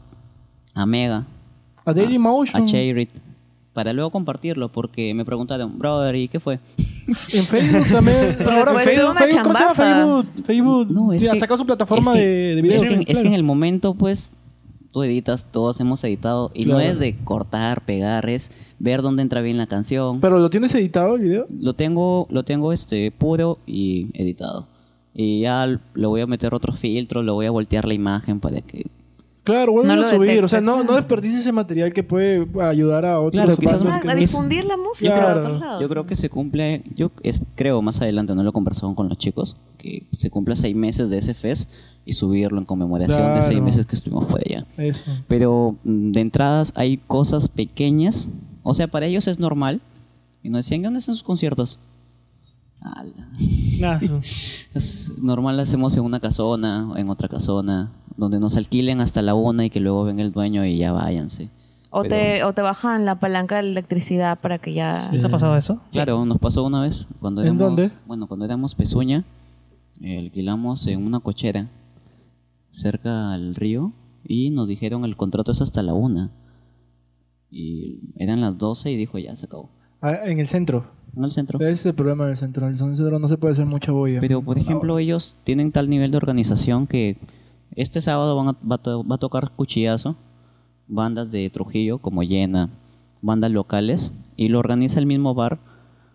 a 0.74 0.86
Mega, 0.86 1.26
A 1.84 1.92
Dailymotion. 1.92 2.62
a 2.62 2.64
Chayrit, 2.64 3.10
para 3.74 3.92
luego 3.92 4.10
compartirlo 4.10 4.70
porque 4.70 5.12
me 5.14 5.24
preguntaron, 5.26 5.78
brother, 5.78 6.16
¿y 6.16 6.28
qué 6.28 6.40
fue? 6.40 6.58
En 7.34 7.44
Facebook 7.44 7.86
también. 7.92 8.34
Pero 8.38 8.50
ahora 8.52 8.74
Facebook, 8.76 9.14
Facebook. 9.18 9.52
Facebook, 9.74 10.26
Facebook 10.46 10.90
No, 10.90 11.12
es 11.12 11.28
que- 11.28 11.38
sacó 11.38 11.58
su 11.58 11.66
plataforma 11.66 12.12
es 12.12 12.16
que- 12.18 12.24
de, 12.26 12.54
de 12.56 12.62
video. 12.62 12.82
Es 12.82 12.88
que, 12.88 13.12
es 13.12 13.20
que 13.20 13.28
en 13.28 13.34
el 13.34 13.42
momento, 13.42 13.92
pues, 13.92 14.30
tú 14.94 15.02
editas, 15.02 15.50
todos 15.50 15.80
hemos 15.80 16.04
editado, 16.04 16.52
y 16.54 16.66
no 16.66 16.78
es 16.78 17.00
de 17.00 17.16
cortar, 17.24 17.84
pegar, 17.84 18.30
es 18.30 18.52
ver 18.78 19.02
dónde 19.02 19.22
entra 19.22 19.40
bien 19.40 19.58
la 19.58 19.66
canción. 19.66 20.20
Pero 20.20 20.38
lo 20.38 20.50
tienes 20.50 20.72
editado 20.72 21.16
el 21.16 21.22
video. 21.22 21.46
Lo 21.50 21.74
tengo, 21.74 22.28
lo 22.30 22.44
tengo 22.44 22.72
este 22.72 23.10
puro 23.10 23.58
y 23.66 24.06
editado. 24.14 24.68
Y 25.12 25.40
ya 25.40 25.66
le 25.66 26.06
voy 26.06 26.20
a 26.20 26.28
meter 26.28 26.54
otros 26.54 26.78
filtros, 26.78 27.24
le 27.24 27.32
voy 27.32 27.46
a 27.46 27.50
voltear 27.50 27.86
la 27.86 27.94
imagen 27.94 28.38
para 28.38 28.60
que... 28.60 28.86
Claro, 29.44 29.72
vuelve 29.72 29.94
No 29.94 30.00
a 30.00 30.04
subir. 30.04 30.20
detecta, 30.28 30.44
o 30.46 30.48
sea, 30.48 30.60
no, 30.62 30.72
claro. 30.76 30.88
no 30.88 30.96
desperdicies 30.96 31.40
ese 31.40 31.52
material 31.52 31.92
que 31.92 32.02
puede 32.02 32.46
ayudar 32.62 33.04
a 33.04 33.20
otros 33.20 33.32
Claro, 33.44 33.56
quizás 33.58 33.82
Ah, 33.86 34.00
que- 34.00 34.10
a 34.10 34.14
difundir 34.14 34.64
la 34.64 34.78
música 34.78 35.12
Claro. 35.12 35.34
de 35.34 35.40
otros 35.40 35.60
lados. 35.60 35.82
Yo 35.82 35.88
creo 35.90 36.06
que 36.06 36.16
se 36.16 36.30
cumple, 36.30 36.82
yo 36.96 37.10
es- 37.22 37.40
creo 37.54 37.82
más 37.82 38.00
adelante, 38.00 38.34
no 38.34 38.42
lo 38.42 38.48
he 38.50 38.52
conversado 38.54 38.94
con 38.94 39.08
los 39.10 39.18
chicos, 39.18 39.56
que 39.76 40.06
se 40.16 40.30
cumple 40.30 40.56
seis 40.56 40.74
meses 40.74 41.10
de 41.10 41.18
ese 41.18 41.34
fest 41.34 41.70
y 42.06 42.14
subirlo 42.14 42.58
en 42.58 42.64
conmemoración 42.64 43.34
de 43.34 43.42
seis 43.42 43.60
meses 43.60 43.84
que 43.84 43.96
estuvimos 43.96 44.24
por 44.24 44.40
allá. 44.40 44.64
Eso. 44.78 45.10
Pero 45.28 45.76
mm, 45.84 46.12
de 46.12 46.20
entradas 46.20 46.72
hay 46.74 46.96
cosas 47.06 47.48
pequeñas. 47.50 48.30
O 48.62 48.72
sea, 48.72 48.88
para 48.88 49.04
ellos 49.04 49.28
es 49.28 49.38
normal. 49.38 49.82
Y 50.42 50.48
nos 50.48 50.64
decían, 50.64 50.82
¿dónde 50.82 51.00
están 51.00 51.14
sus 51.16 51.22
conciertos? 51.24 51.78
Ala. 52.80 53.28
Es 54.74 55.12
normal, 55.18 55.58
hacemos 55.60 55.96
en 55.96 56.02
una 56.04 56.20
casona 56.20 56.88
o 56.90 56.96
en 56.96 57.08
otra 57.08 57.28
casona, 57.28 57.92
donde 58.16 58.40
nos 58.40 58.56
alquilen 58.56 59.00
hasta 59.00 59.22
la 59.22 59.34
una 59.34 59.64
y 59.64 59.70
que 59.70 59.80
luego 59.80 60.04
venga 60.04 60.22
el 60.22 60.32
dueño 60.32 60.64
y 60.64 60.78
ya 60.78 60.92
váyanse. 60.92 61.50
O, 61.90 62.02
Pero- 62.02 62.14
te, 62.16 62.44
o 62.44 62.52
te 62.52 62.62
bajan 62.62 63.04
la 63.04 63.20
palanca 63.20 63.56
de 63.56 63.62
la 63.62 63.68
electricidad 63.68 64.40
para 64.40 64.58
que 64.58 64.72
ya... 64.74 65.10
¿Les 65.12 65.24
ha 65.24 65.28
pasado 65.28 65.56
eso? 65.56 65.80
Claro, 65.92 66.24
nos 66.24 66.38
pasó 66.38 66.64
una 66.64 66.82
vez. 66.82 67.06
Cuando 67.20 67.42
¿En 67.42 67.46
éramos, 67.48 67.60
dónde? 67.62 67.92
Bueno, 68.06 68.26
cuando 68.26 68.44
éramos 68.44 68.74
Pezuña, 68.74 69.22
eh, 70.00 70.18
alquilamos 70.18 70.86
en 70.88 71.04
una 71.06 71.20
cochera 71.20 71.68
cerca 72.72 73.32
al 73.32 73.54
río 73.54 73.92
y 74.24 74.50
nos 74.50 74.66
dijeron 74.66 75.04
el 75.04 75.16
contrato 75.16 75.52
es 75.52 75.60
hasta 75.60 75.82
la 75.82 75.94
una. 75.94 76.30
Y 77.50 78.00
eran 78.16 78.40
las 78.40 78.58
12 78.58 78.90
y 78.90 78.96
dijo 78.96 79.18
ya 79.18 79.36
se 79.36 79.46
acabó. 79.46 79.70
Ah, 80.02 80.16
en 80.24 80.40
el 80.40 80.48
centro. 80.48 80.84
En 81.16 81.24
el 81.24 81.30
centro. 81.30 81.58
Ese 81.60 81.70
es 81.70 81.86
el 81.86 81.94
problema 81.94 82.26
del 82.26 82.36
centro. 82.36 82.66
En 82.66 82.72
el 82.72 82.78
centro 82.78 83.18
no 83.18 83.28
se 83.28 83.36
puede 83.36 83.52
hacer 83.52 83.66
mucha 83.66 83.92
boya. 83.92 84.20
Pero, 84.20 84.42
por 84.42 84.58
ejemplo, 84.58 84.98
ellos 84.98 85.36
tienen 85.44 85.70
tal 85.72 85.88
nivel 85.88 86.10
de 86.10 86.16
organización 86.16 86.86
que 86.86 87.16
este 87.76 88.00
sábado 88.00 88.34
van 88.36 88.48
a- 88.48 88.56
va, 88.68 88.78
to- 88.78 89.04
va 89.04 89.16
a 89.16 89.18
tocar 89.18 89.52
Cuchillazo, 89.56 90.16
bandas 90.88 91.30
de 91.30 91.48
Trujillo 91.50 91.98
como 91.98 92.22
Llena, 92.22 92.70
bandas 93.22 93.50
locales, 93.50 94.12
y 94.36 94.48
lo 94.48 94.58
organiza 94.58 94.98
el 95.00 95.06
mismo 95.06 95.34
bar 95.34 95.58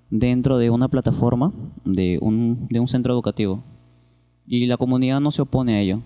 dentro 0.10 0.58
de 0.58 0.70
una 0.70 0.88
plataforma 0.88 1.54
de 1.86 2.18
un, 2.22 2.68
de 2.70 2.80
un 2.80 2.88
centro 2.88 3.14
educativo. 3.14 3.64
Y 4.46 4.66
la 4.66 4.78
comunidad 4.78 5.20
no 5.22 5.32
se 5.32 5.42
opone 5.44 5.76
a 5.76 5.80
ello. 5.82 6.02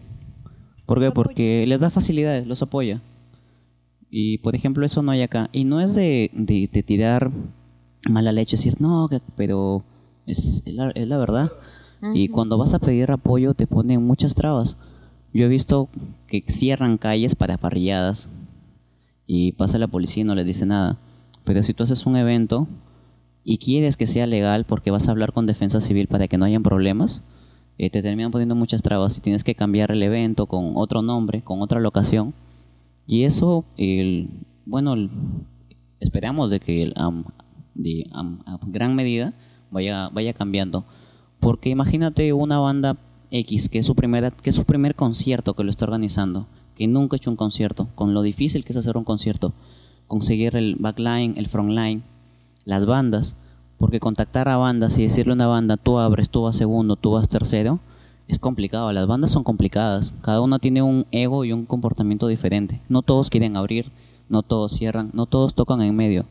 ¿Por 0.86 1.00
qué? 1.00 1.12
Porque 1.12 1.66
les 1.66 1.80
da 1.80 1.90
facilidades, 1.90 2.46
los 2.46 2.62
apoya. 2.62 3.02
Y, 4.10 4.38
por 4.40 4.54
ejemplo, 4.56 4.86
eso 4.86 5.02
no 5.02 5.12
hay 5.12 5.22
acá. 5.22 5.50
Y 5.52 5.64
no 5.64 5.80
es 5.82 5.96
de, 5.96 6.30
de- 6.34 6.70
de 6.72 6.84
tirar 6.84 7.32
mala 8.10 8.32
leche, 8.32 8.58
decir, 8.58 8.80
no, 8.82 9.10
pero 9.36 9.84
es, 10.26 10.64
la, 10.66 10.92
es 10.92 11.08
la 11.08 11.18
verdad. 11.18 11.52
Y 12.14 12.28
cuando 12.28 12.58
vas 12.58 12.74
a 12.74 12.80
pedir 12.80 13.12
apoyo 13.12 13.54
te 13.54 13.66
ponen 13.68 14.06
muchas 14.06 14.36
trabas. 14.36 14.78
Yo 15.34 15.46
he 15.46 15.48
visto 15.48 15.90
que 16.28 16.42
cierran 16.48 16.98
calles 16.98 17.34
para 17.36 17.58
parrilladas 17.58 18.30
y 19.26 19.54
pasa 19.54 19.78
la 19.78 19.88
policía 19.88 20.22
y 20.22 20.26
no 20.26 20.36
les 20.36 20.46
dice 20.46 20.66
nada. 20.66 20.98
Pero 21.46 21.64
si 21.64 21.74
tú 21.74 21.84
haces 21.84 22.06
un 22.06 22.16
evento 22.18 22.68
y 23.44 23.58
quieres 23.58 23.98
que 23.98 24.06
sea 24.08 24.28
legal 24.28 24.66
porque 24.66 24.92
vas 24.92 25.08
a 25.08 25.12
hablar 25.12 25.32
con 25.34 25.46
defensa 25.46 25.80
civil 25.80 26.08
para 26.08 26.28
que 26.28 26.38
no 26.38 26.46
hayan 26.46 26.64
problemas, 26.64 27.24
eh, 27.78 27.90
te 27.90 28.02
terminan 28.02 28.32
poniendo 28.32 28.54
muchas 28.56 28.82
trabas 28.82 29.18
y 29.18 29.22
tienes 29.22 29.44
que 29.44 29.56
cambiar 29.56 29.92
el 29.92 30.04
evento 30.04 30.46
con 30.46 30.74
otro 30.76 31.02
nombre, 31.02 31.42
con 31.42 31.62
otra 31.62 31.80
locación. 31.80 32.34
Y 33.08 33.24
eso, 33.24 33.66
el, 33.78 34.30
bueno, 34.66 34.94
el- 34.94 35.10
esperamos 36.00 36.50
de 36.52 36.60
que 36.60 36.84
el, 36.84 36.94
am- 36.96 37.26
de, 37.76 38.06
a 38.12 38.60
gran 38.68 38.96
medida 38.96 39.34
vaya, 39.72 40.10
vaya 40.10 40.34
cambiando. 40.34 40.86
Porque 41.40 41.70
imagínate 41.70 42.32
una 42.34 42.60
banda 42.60 42.98
X 43.32 43.70
que 43.70 43.80
es 43.80 43.86
su 43.86 43.96
primera, 43.96 44.32
que 44.32 44.50
es 44.50 44.56
su 44.56 44.64
primer 44.64 44.96
concierto 44.96 45.56
que 45.56 45.64
lo 45.64 45.70
está 45.70 45.86
organizando, 45.86 46.48
que 46.76 46.88
nunca 46.88 47.16
ha 47.16 47.18
hecho 47.18 47.32
un 47.32 47.36
concierto, 47.36 47.88
con 47.96 48.14
lo 48.14 48.22
difícil 48.22 48.64
que 48.64 48.74
es 48.74 48.78
hacer 48.78 48.98
un 48.98 49.04
concierto, 49.04 49.54
conseguir 50.08 50.56
el 50.56 50.76
backline, 50.76 51.34
el 51.38 51.48
frontline, 51.48 52.04
las 52.66 52.86
bandas, 52.86 53.36
porque 53.78 54.00
contactar 54.00 54.48
a 54.48 54.58
bandas 54.58 54.98
y 54.98 55.04
decirle 55.04 55.34
a 55.34 55.36
una 55.36 55.48
banda, 55.48 55.78
tú 55.78 56.00
abres, 56.00 56.30
tú 56.30 56.44
vas 56.44 56.56
segundo, 56.56 56.96
tú 56.96 57.12
vas 57.12 57.28
tercero, 57.28 57.80
es 58.28 58.40
complicado. 58.40 58.92
Las 58.94 59.08
bandas 59.08 59.32
son 59.32 59.44
complicadas. 59.44 60.16
Cada 60.22 60.42
una 60.42 60.60
tiene 60.60 60.82
un 60.82 61.06
ego 61.12 61.44
y 61.44 61.52
un 61.52 61.66
comportamiento 61.66 62.28
diferente. 62.28 62.82
No 62.88 63.02
todos 63.02 63.30
quieren 63.30 63.58
abrir, 63.58 63.92
no 64.30 64.44
todos 64.44 64.72
cierran, 64.72 65.12
no 65.14 65.26
todos 65.26 65.56
tocan 65.56 65.82
en 65.82 65.96
medio. 65.96 66.26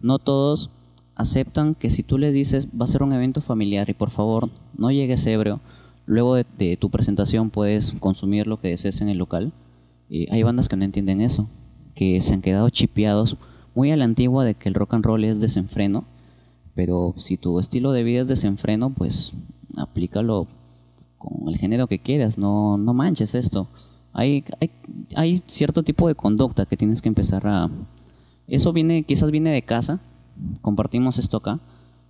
No 0.00 0.18
todos 0.18 0.70
aceptan 1.16 1.74
que 1.74 1.90
si 1.90 2.02
tú 2.02 2.18
les 2.18 2.32
dices 2.32 2.68
va 2.68 2.84
a 2.84 2.88
ser 2.88 3.02
un 3.02 3.12
evento 3.12 3.40
familiar 3.40 3.90
y 3.90 3.94
por 3.94 4.10
favor 4.10 4.50
no 4.76 4.90
llegues 4.90 5.26
ebrio, 5.26 5.60
luego 6.04 6.36
de, 6.36 6.46
de 6.58 6.76
tu 6.76 6.90
presentación 6.90 7.50
puedes 7.50 7.98
consumir 8.00 8.46
lo 8.46 8.60
que 8.60 8.68
desees 8.68 9.00
en 9.00 9.08
el 9.08 9.18
local. 9.18 9.52
Y 10.08 10.30
hay 10.30 10.42
bandas 10.44 10.68
que 10.68 10.76
no 10.76 10.84
entienden 10.84 11.20
eso, 11.20 11.48
que 11.94 12.20
se 12.20 12.34
han 12.34 12.42
quedado 12.42 12.68
chipeados 12.70 13.36
muy 13.74 13.90
a 13.90 13.96
la 13.96 14.04
antigua 14.04 14.44
de 14.44 14.54
que 14.54 14.68
el 14.68 14.74
rock 14.74 14.94
and 14.94 15.04
roll 15.04 15.24
es 15.24 15.40
desenfreno, 15.40 16.04
pero 16.74 17.14
si 17.16 17.36
tu 17.36 17.58
estilo 17.58 17.92
de 17.92 18.04
vida 18.04 18.20
es 18.20 18.28
desenfreno, 18.28 18.90
pues 18.90 19.36
aplícalo 19.76 20.46
con 21.18 21.48
el 21.48 21.56
género 21.56 21.86
que 21.86 21.98
quieras, 21.98 22.38
no, 22.38 22.78
no 22.78 22.94
manches 22.94 23.34
esto. 23.34 23.68
Hay, 24.12 24.44
hay, 24.60 24.70
hay 25.14 25.42
cierto 25.46 25.82
tipo 25.82 26.08
de 26.08 26.14
conducta 26.14 26.66
que 26.66 26.76
tienes 26.76 27.02
que 27.02 27.08
empezar 27.08 27.46
a... 27.46 27.70
Eso 28.46 28.72
viene, 28.72 29.02
quizás 29.02 29.30
viene 29.30 29.50
de 29.50 29.62
casa, 29.62 30.00
compartimos 30.62 31.18
esto 31.18 31.36
acá, 31.38 31.58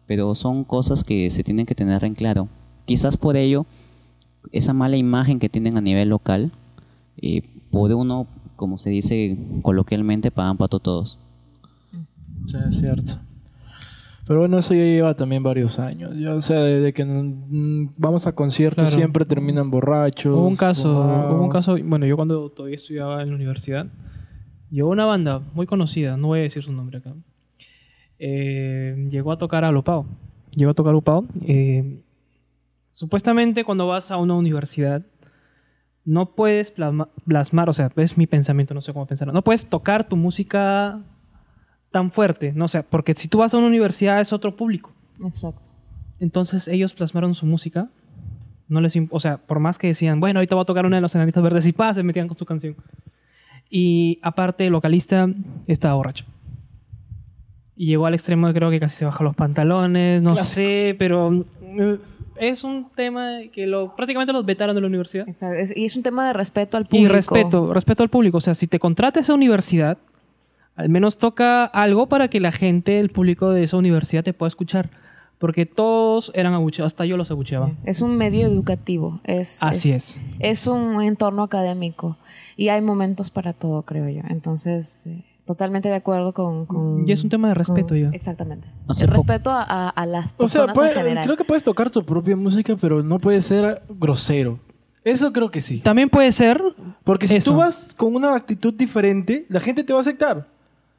pero 0.07 0.35
son 0.35 0.65
cosas 0.65 1.05
que 1.05 1.31
se 1.31 1.43
tienen 1.45 1.67
que 1.67 1.75
tener 1.75 2.05
en 2.05 2.15
claro. 2.15 2.49
Quizás 2.85 3.17
por 3.17 3.37
ello, 3.37 3.67
esa 4.53 4.73
mala 4.73 4.97
imagen 4.97 5.39
que 5.39 5.49
tienen 5.49 5.77
a 5.77 5.81
nivel 5.81 6.09
local, 6.09 6.53
eh, 7.21 7.43
puede 7.71 7.95
uno, 7.95 8.27
como 8.57 8.79
se 8.79 8.91
dice 8.91 9.37
coloquialmente, 9.63 10.31
pagan 10.31 10.57
pato 10.57 10.79
todos. 10.79 11.19
Sí, 12.47 12.57
es 12.71 12.79
cierto. 12.81 13.13
Pero 14.27 14.41
bueno, 14.41 14.59
eso 14.59 14.75
ya 14.75 14.83
lleva 14.83 15.15
también 15.15 15.43
varios 15.43 15.79
años. 15.79 16.13
Ya, 16.17 16.35
o 16.35 16.41
sea, 16.41 16.61
desde 16.61 16.93
que 16.93 17.05
mm, 17.05 17.91
vamos 17.97 18.27
a 18.27 18.35
conciertos 18.35 18.85
Claro. 18.85 18.97
siempre 18.97 19.25
terminan 19.25 19.71
borrachos. 19.71 20.37
Hubo 20.37 20.49
un 20.49 20.57
caso, 20.57 20.91
hubo 21.31 21.43
un 21.45 21.49
caso, 21.49 21.77
bueno, 21.85 22.07
yo 22.07 22.17
cuando 22.17 22.49
todavía 22.51 22.75
estudiaba 22.77 23.23
en 23.23 23.31
la 23.31 23.37
universidad, 23.37 23.87
llegó 24.71 24.91
una 24.91 25.05
banda 25.05 25.41
muy 25.55 25.67
conocida, 25.67 26.17
no 26.17 26.29
voy 26.29 26.41
a 26.41 26.43
decir 26.43 26.65
su 26.65 26.73
nombre 26.73 26.99
acá, 26.99 27.15
eh, 28.19 29.07
llegó 29.11 29.33
a 29.33 29.39
tocar 29.39 29.65
a 29.65 29.73
Lopao. 29.73 30.07
Llegó 30.55 30.71
a 30.71 30.75
tocar 30.75 30.91
a 30.91 30.93
Lopao. 30.95 31.27
eh, 31.43 32.01
supuestamente 32.93 33.65
cuando 33.65 33.87
vas 33.87 34.11
a 34.11 34.17
una 34.17 34.35
universidad, 34.35 35.03
no 36.05 36.35
puedes 36.35 36.71
plasma- 36.71 37.09
plasmar, 37.27 37.69
o 37.69 37.73
sea, 37.73 37.91
es 37.97 38.17
mi 38.17 38.27
pensamiento, 38.27 38.73
no 38.75 38.81
sé 38.81 38.93
cómo 38.93 39.07
pensar, 39.07 39.33
no 39.33 39.43
puedes 39.43 39.67
tocar 39.67 40.09
tu 40.09 40.17
música 40.17 41.03
tan 41.91 42.11
fuerte, 42.11 42.53
no 42.55 42.67
o 42.67 42.69
sea, 42.69 42.85
porque 42.85 43.13
si 43.15 43.29
tú 43.29 43.39
vas 43.39 43.53
a 43.55 43.59
una 43.59 43.67
universidad 43.67 44.21
es 44.21 44.33
otro 44.33 44.57
público. 44.57 44.93
Exacto. 45.25 45.69
Entonces 46.21 46.69
ellos 46.69 46.95
plasmaron 46.95 47.35
su 47.35 47.45
música. 47.47 47.89
No 48.69 48.81
les 48.81 48.99
o 49.11 49.21
sea, 49.21 49.37
por 49.37 49.61
más 49.61 49.79
que 49.79 49.87
decían, 49.89 50.19
bueno, 50.19 50.39
ahorita 50.41 50.55
voy 50.57 50.63
a 50.63 50.67
tocar 50.67 50.87
una 50.87 50.97
de 50.97 51.03
los 51.03 51.15
analistas 51.15 51.43
verdes 51.43 51.67
y 51.67 51.73
pa, 51.73 51.95
se 51.95 52.03
metían 52.03 52.27
con 52.27 52.37
su 52.37 52.45
canción. 52.45 52.75
Y 53.71 54.19
aparte, 54.23 54.67
el 54.67 54.73
vocalista 54.73 55.29
estaba 55.67 55.95
borracho. 55.95 56.25
Y 57.77 57.87
llegó 57.87 58.07
al 58.07 58.15
extremo 58.15 58.47
de 58.47 58.55
creo 58.55 58.71
que 58.71 58.81
casi 58.81 58.97
se 58.97 59.05
baja 59.05 59.23
los 59.23 59.37
pantalones, 59.37 60.23
no 60.23 60.35
sé, 60.37 60.97
pero 60.99 61.31
mm, 61.31 61.43
es 62.41 62.65
un 62.65 62.89
tema 62.95 63.39
que 63.53 63.67
lo, 63.67 63.95
prácticamente 63.95 64.33
los 64.33 64.47
vetaron 64.47 64.75
de 64.75 64.81
la 64.81 64.87
universidad. 64.87 65.29
Exacto. 65.29 65.57
Es- 65.57 65.77
y 65.77 65.85
es 65.85 65.95
un 65.97 66.03
tema 66.03 66.27
de 66.27 66.33
respeto 66.33 66.77
al 66.77 66.87
público. 66.87 67.05
Y 67.05 67.09
respeto, 67.09 67.73
respeto 67.75 68.03
al 68.03 68.09
público. 68.09 68.39
O 68.39 68.41
sea, 68.41 68.55
si 68.55 68.67
te 68.67 68.79
contrata 68.79 69.21
esa 69.21 69.35
universidad, 69.35 69.99
al 70.75 70.89
menos 70.89 71.19
toca 71.19 71.65
algo 71.65 72.07
para 72.09 72.29
que 72.29 72.41
la 72.41 72.53
gente, 72.53 72.99
el 72.99 73.11
público 73.11 73.51
de 73.51 73.63
esa 73.65 73.77
universidad 73.77 74.25
te 74.25 74.33
pueda 74.33 74.49
escuchar. 74.49 74.91
Porque 75.39 75.67
todos 75.67 76.33
eran 76.35 76.55
abucheados, 76.55 76.95
hasta 76.95 77.05
yo 77.05 77.19
los 77.19 77.31
abucheaba. 77.31 77.71
Es 77.85 78.01
un 78.01 78.17
medio 78.17 78.47
educativo. 78.47 79.21
Es, 79.25 79.63
Así 79.63 79.93
es. 79.93 80.19
Es 80.39 80.67
un 80.67 81.03
entorno 81.03 81.43
académico. 81.43 82.17
Y 82.57 82.69
hay 82.69 82.81
momentos 82.81 83.31
para 83.31 83.53
todo, 83.53 83.83
creo 83.83 84.09
yo. 84.09 84.23
Entonces, 84.31 85.07
eh, 85.07 85.25
totalmente 85.47 85.89
de 85.89 85.95
acuerdo 85.95 86.33
con... 86.35 86.67
con- 86.67 87.09
Y 87.09 87.13
es 87.13 87.23
un 87.25 87.31
tema 87.31 87.49
de 87.49 87.55
respeto 87.55 87.89
con- 87.89 87.99
ya. 88.01 88.09
Exactamente. 88.11 88.69
Hace 88.89 89.05
el 89.07 89.11
poco- 89.13 89.23
respeto 89.23 89.51
a, 89.51 89.63
a- 89.63 89.89
a 89.89 90.05
las 90.07 90.27
O 90.37 90.49
sea, 90.49 90.67
personas 90.67 90.75
puede- 90.75 90.91
en 90.91 90.97
general. 90.97 91.25
creo 91.25 91.37
que 91.37 91.45
puedes 91.45 91.63
tocar 91.63 91.89
tu 91.89 92.05
propia 92.05 92.37
música, 92.37 92.77
pero 92.79 93.03
no 93.03 93.19
puede 93.19 93.41
ser 93.43 93.83
grosero. 93.89 94.59
Eso 95.05 95.33
creo 95.33 95.51
que 95.51 95.63
sí. 95.63 95.79
También 95.81 96.11
puede 96.11 96.33
ser. 96.33 96.61
Porque 97.05 97.29
si 97.29 97.37
Eso. 97.37 97.53
tú 97.53 97.59
vas 97.59 97.95
con 97.97 98.15
una 98.17 98.35
actitud 98.35 98.75
diferente, 98.75 99.47
la 99.49 99.61
gente 99.61 99.85
te 99.85 99.93
va 99.93 100.01
a 100.01 100.03
aceptar. 100.03 100.49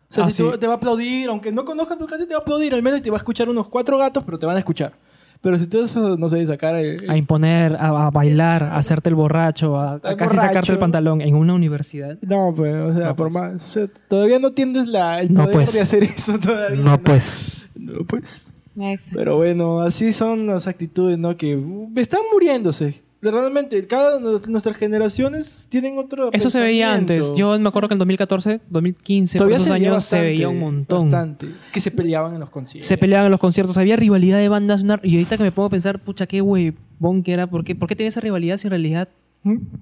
O 0.09 0.13
sea, 0.13 0.23
Ah, 0.23 0.31
si 0.31 0.41
tú- 0.41 0.51
sí. 0.53 0.57
te 0.57 0.65
va 0.67 0.73
a 0.73 0.77
aplaudir, 0.77 1.27
aunque 1.27 1.51
no 1.51 1.65
conozcan 1.65 1.97
tu 1.97 2.07
canción, 2.07 2.27
te 2.29 2.33
va 2.33 2.39
a 2.39 2.41
aplaudir. 2.41 2.73
Al 2.73 2.81
menos 2.81 3.01
te 3.01 3.09
va 3.09 3.17
a 3.17 3.19
escuchar 3.19 3.49
unos 3.49 3.67
cuatro 3.67 3.97
gatos, 3.97 4.23
pero 4.23 4.37
te 4.37 4.45
van 4.45 4.55
a 4.55 4.59
escuchar. 4.59 4.93
Pero 5.41 5.59
si 5.59 5.67
tú, 5.67 5.81
vas 5.81 5.95
a, 5.95 5.99
no 6.17 6.29
sé, 6.29 6.45
sacar... 6.47 6.75
el- 6.75 7.09
A 7.09 7.15
imponer, 7.17 7.75
a, 7.75 8.07
a 8.07 8.09
bailar, 8.11 8.63
a 8.63 8.77
hacerte 8.77 9.09
el 9.09 9.15
borracho, 9.15 9.77
a, 9.77 9.95
a 9.95 9.99
casi 9.99 10.13
borracho. 10.35 10.35
sacarte 10.37 10.71
el 10.71 10.77
pantalón 10.79 11.21
en 11.21 11.35
una 11.35 11.53
universidad. 11.53 12.17
No, 12.21 12.53
pues, 12.55 12.75
o 12.75 12.91
sea, 12.91 13.07
No, 13.09 13.15
por 13.15 13.31
pues. 13.31 13.33
más... 13.33 13.63
o 13.63 13.67
sea, 13.67 13.87
todavía 14.07 14.39
no 14.39 14.51
tienes 14.51 14.85
la, 14.87 15.21
el 15.21 15.33
No, 15.33 15.41
poder 15.43 15.53
pues. 15.53 15.73
de 15.73 15.81
hacer 15.81 16.03
eso 16.03 16.39
todavía. 16.39 16.81
No, 16.83 16.97
pues. 16.99 17.67
No, 17.75 18.03
pues. 18.05 18.47
Exacto. 18.79 19.15
Pero 19.17 19.37
bueno, 19.37 19.81
así 19.81 20.13
son 20.13 20.45
las 20.47 20.67
actitudes, 20.67 21.17
¿no? 21.17 21.35
Que 21.37 21.55
uh, 21.55 21.91
están 21.95 22.21
muriéndose. 22.31 23.01
Realmente, 23.21 23.85
cada 23.87 24.19
nuestras 24.19 24.77
generaciones 24.77 25.67
tienen 25.69 25.97
otro 25.97 26.29
Eso 26.31 26.49
se 26.49 26.59
veía 26.59 26.93
antes. 26.93 27.33
Yo 27.35 27.57
me 27.59 27.67
acuerdo 27.67 27.89
que 27.89 27.95
en 27.95 27.99
2014, 27.99 28.61
2015, 28.69 29.37
por 29.37 29.47
Todavía 29.47 29.55
esos 29.57 29.67
se 29.67 29.73
veía 29.73 29.89
años 29.91 30.05
se 30.05 30.21
veía 30.21 30.49
un 30.49 30.59
montón. 30.59 31.03
Bastante. 31.03 31.47
Que 31.73 31.79
se 31.81 31.89
peleaban 31.91 32.33
en 32.35 32.39
los 32.39 32.49
conciertos. 32.49 32.87
Se 32.87 32.97
peleaban 32.97 33.25
en 33.25 33.31
los 33.31 33.41
conciertos, 33.41 33.77
había 33.77 33.95
rivalidad 33.95 34.37
de 34.37 34.49
bandas. 34.49 34.83
una- 34.83 34.99
Y 35.03 35.15
ahorita 35.15 35.37
que 35.37 35.43
me 35.43 35.51
pongo 35.51 35.67
a 35.67 35.71
pensar, 35.71 35.99
pucha, 35.99 36.27
qué 36.27 36.41
huevón 36.41 37.23
que 37.23 37.33
era. 37.33 37.47
¿Por 37.49 37.63
qué, 37.63 37.73
¿Por 37.75 37.89
qué 37.89 37.95
tenía 37.95 38.09
esa 38.09 38.21
rivalidad 38.21 38.57
si 38.57 38.67
en 38.67 38.71
realidad 38.71 39.09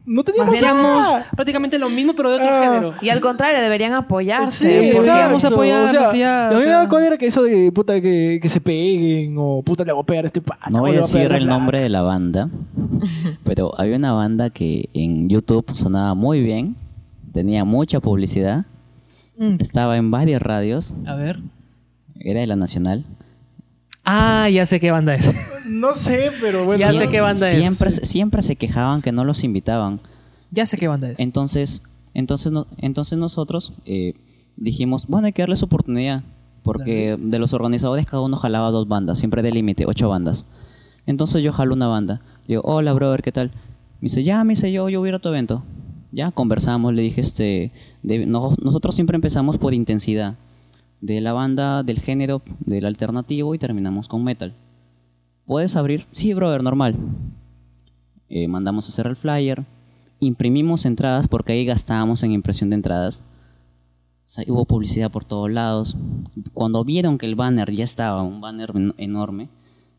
No 0.06 0.24
teníamos 0.24 0.56
hacíamos 0.56 0.84
nada. 1.02 1.26
prácticamente 1.36 1.78
lo 1.80 1.90
mismo, 1.90 2.14
pero 2.16 2.30
de 2.30 2.36
otro 2.36 2.48
Ah. 2.50 2.62
género? 2.64 2.94
Y 3.02 3.10
al 3.10 3.20
contrario, 3.22 3.62
deberían 3.62 3.94
apoyarse. 3.94 4.82
Sí, 4.84 4.92
porque 4.94 5.10
vamos 5.10 5.44
a 5.44 5.48
apoyarnos 5.48 5.90
O 5.90 5.94
sea, 5.94 6.16
ya, 6.16 6.48
a 6.48 6.50
mí 6.52 6.56
o 6.56 6.60
me 6.60 6.66
sea. 6.66 6.78
da 6.80 6.90
cólera 6.90 7.18
que 7.18 7.28
eso 7.28 7.44
de 7.44 7.72
puta 7.72 8.00
que, 8.02 8.40
que 8.42 8.50
se 8.50 8.62
peguen 8.62 9.36
o 9.38 9.62
puta 9.64 9.84
le 9.84 9.92
voy 9.92 10.04
a 10.04 10.06
pegar 10.06 10.26
a 10.26 10.28
este 10.28 10.42
pata. 10.42 10.70
No 10.70 10.80
voy 10.82 10.96
a 10.96 11.02
decir 11.02 11.32
a 11.34 11.38
el 11.38 11.48
nombre 11.48 11.82
de 11.82 11.90
la 11.90 12.02
banda, 12.02 12.50
pero 13.44 13.80
había 13.80 13.96
una 13.98 14.12
banda 14.14 14.50
que 14.50 14.90
en 14.94 15.30
YouTube 15.30 15.66
sonaba 15.74 16.14
muy 16.14 16.42
bien, 16.42 16.76
tenía 17.34 17.66
mucha 17.66 18.00
publicidad, 18.00 18.66
Mm. 19.38 19.58
estaba 19.60 19.98
en 19.98 20.12
varias 20.12 20.42
radios, 20.42 20.96
A 21.06 21.16
ver. 21.16 21.40
era 22.22 22.40
de 22.40 22.48
la 22.48 22.56
Nacional. 22.56 23.04
Ah, 24.06 24.50
ya 24.50 24.66
sé 24.66 24.80
qué 24.80 24.92
banda 24.92 25.16
es. 25.16 25.32
No 25.68 25.94
sé, 25.96 26.32
pero 26.40 26.64
bueno. 26.64 26.80
Ya 26.80 26.94
sé 26.94 27.10
qué 27.10 27.22
banda 27.22 27.48
es. 27.50 27.56
siempre, 27.56 27.92
siempre 27.92 28.42
se 28.42 28.56
quejaban 28.56 29.02
que 29.02 29.12
no 29.12 29.24
los 29.24 29.44
invitaban. 29.44 30.00
ya 30.52 30.66
sé 30.66 30.78
qué 30.78 30.88
banda 30.88 31.10
es. 31.10 31.20
Entonces, 31.20 31.82
entonces, 32.14 32.52
no- 32.52 32.68
entonces 32.78 33.18
nosotros 33.18 33.74
eh, 33.86 34.14
dijimos, 34.56 35.08
bueno, 35.08 35.26
hay 35.28 35.34
que 35.34 35.42
darles 35.42 35.64
oportunidad, 35.64 36.24
porque 36.64 37.18
de 37.20 37.40
los 37.40 37.52
organizadores 37.54 38.06
cada 38.06 38.22
uno 38.22 38.38
jalaba 38.38 38.70
dos 38.72 38.88
bandas, 38.88 39.20
siempre 39.20 39.42
de 39.42 39.52
límite, 39.52 39.86
ocho 39.88 40.08
bandas. 40.08 40.46
Entonces 41.08 41.44
yo 41.44 41.52
jalo 41.52 41.74
una 41.74 41.88
banda. 41.88 42.22
Le 42.48 42.54
digo, 42.54 42.62
hola, 42.64 42.94
brother, 42.94 43.22
¿qué 43.22 43.32
tal? 43.32 43.48
Me 44.02 44.08
dice, 44.10 44.24
ya, 44.24 44.44
me 44.44 44.52
dice, 44.54 44.72
yo, 44.72 44.88
yo 44.90 45.00
voy 45.00 45.08
a 45.08 45.12
ir 45.12 45.16
a 45.16 45.20
tu 45.20 45.30
evento. 45.30 45.64
Ya 46.12 46.32
conversamos, 46.32 46.94
le 46.94 47.02
dije, 47.02 47.22
este, 47.22 47.72
de- 48.04 48.26
no- 48.28 48.56
nosotros 48.62 48.96
siempre 48.96 49.16
empezamos 49.16 49.58
por 49.58 49.74
intensidad, 49.74 50.36
de 51.02 51.22
la 51.22 51.34
banda, 51.34 51.84
del 51.84 52.00
género, 52.00 52.42
del 52.60 52.86
alternativo 52.86 53.54
y 53.54 53.60
terminamos 53.60 54.08
con 54.08 54.24
metal. 54.24 54.54
¿Puedes 55.46 55.76
abrir? 55.76 56.06
Sí, 56.12 56.34
brother, 56.34 56.64
normal. 56.64 56.96
Eh, 58.30 58.48
mandamos 58.48 58.86
a 58.86 58.90
hacer 58.90 59.06
el 59.08 59.16
flyer, 59.16 59.64
imprimimos 60.20 60.86
entradas 60.86 61.28
porque 61.28 61.54
ahí 61.54 61.66
gastábamos 61.66 62.24
en 62.24 62.32
impresión 62.32 62.70
de 62.72 62.78
entradas. 62.78 63.22
O 64.26 64.28
sea, 64.28 64.44
hubo 64.48 64.66
publicidad 64.66 65.12
por 65.12 65.24
todos 65.24 65.52
lados. 65.52 65.96
Cuando 66.54 66.84
vieron 66.84 67.20
que 67.20 67.28
el 67.28 67.36
banner 67.36 67.72
ya 67.72 67.84
estaba, 67.84 68.24
un 68.24 68.42
banner 68.42 68.72
en- 68.74 68.96
enorme, 68.98 69.50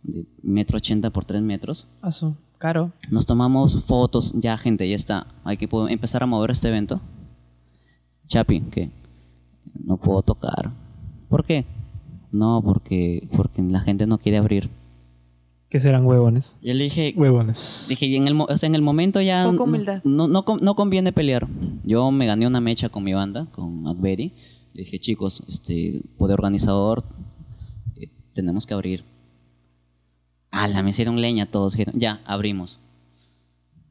de 0.03 0.27
metro 0.43 0.79
ochenta 0.79 1.11
por 1.11 1.25
tres 1.25 1.43
metros, 1.43 1.87
Ah, 2.03 2.11
su, 2.11 2.35
caro. 2.59 2.91
nos 3.11 3.27
tomamos 3.27 3.85
fotos, 3.85 4.33
ya 4.37 4.57
gente, 4.57 4.89
ya 4.89 4.97
está, 4.97 5.29
hay 5.45 5.57
que 5.57 5.69
empezar 5.89 6.25
a 6.25 6.27
mover 6.27 6.51
este 6.51 6.69
evento. 6.69 7.01
Chapi, 8.27 8.63
que 8.63 8.91
no 9.85 9.97
puedo 9.97 10.23
tocar. 10.23 10.73
¿Por 11.29 11.45
qué? 11.45 11.65
No, 12.33 12.63
porque, 12.65 13.29
porque 13.37 13.63
la 13.63 13.81
gente 13.81 14.07
no 14.07 14.19
quiere 14.19 14.39
abrir. 14.39 14.69
Que 15.69 15.81
serán 15.81 16.07
huevones. 16.07 16.57
Yo 16.63 16.75
le 16.75 16.85
dije, 16.85 17.13
Huevones. 17.17 17.87
Dije, 17.89 18.07
y 18.07 18.17
en 18.17 18.29
el, 18.29 18.35
mo- 18.35 18.47
o 18.49 18.57
sea, 18.57 18.69
en 18.69 18.75
el 18.77 18.83
momento 18.83 19.21
ya 19.21 19.45
Poca 19.45 19.57
no- 19.57 19.65
humildad. 19.65 20.01
no, 20.05 20.29
no, 20.29 20.45
no 20.61 20.75
conviene 20.77 21.13
pelear. 21.13 21.49
Yo 21.85 22.11
me 22.13 22.27
gané 22.27 22.47
una 22.47 22.61
mecha 22.61 22.89
con 22.89 23.03
mi 23.03 23.15
banda, 23.15 23.47
con 23.53 23.87
Adberi. 23.87 24.33
Le 24.75 24.83
dije, 24.83 24.99
chicos, 25.01 25.43
este, 25.49 26.03
poder 26.19 26.35
organizador, 26.35 27.03
eh, 27.97 28.09
tenemos 28.33 28.65
que 28.67 28.75
abrir. 28.75 29.05
la 30.53 30.83
me 30.83 30.91
hicieron 30.91 31.21
leña 31.21 31.47
todos. 31.47 31.73
Dijeron, 31.73 31.99
ya, 31.99 32.21
abrimos. 32.27 32.79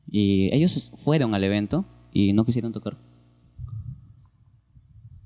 Y 0.09 0.53
ellos 0.55 0.93
fueron 0.97 1.33
al 1.35 1.43
evento 1.43 1.83
y 2.13 2.31
no 2.33 2.45
quisieron 2.45 2.71
tocar. 2.71 2.95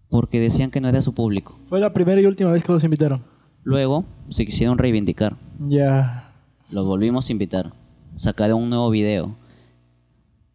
Porque 0.10 0.40
decían 0.40 0.72
que 0.72 0.82
no 0.82 0.90
era 0.90 1.02
su 1.02 1.14
público. 1.14 1.60
Fue 1.66 1.80
la 1.80 1.94
primera 1.94 2.20
y 2.20 2.26
última 2.26 2.52
vez 2.52 2.64
que 2.64 2.72
los 2.72 2.84
invitaron. 2.84 3.24
Luego 3.64 4.06
se 4.30 4.46
quisieron 4.46 4.78
reivindicar. 4.78 5.38
Ya. 5.60 6.34
Los 6.70 6.86
volvimos 6.86 7.30
a 7.30 7.32
invitar. 7.32 7.74
Sacaron 8.16 8.64
un 8.64 8.70
nuevo 8.70 8.90
video. 8.90 9.36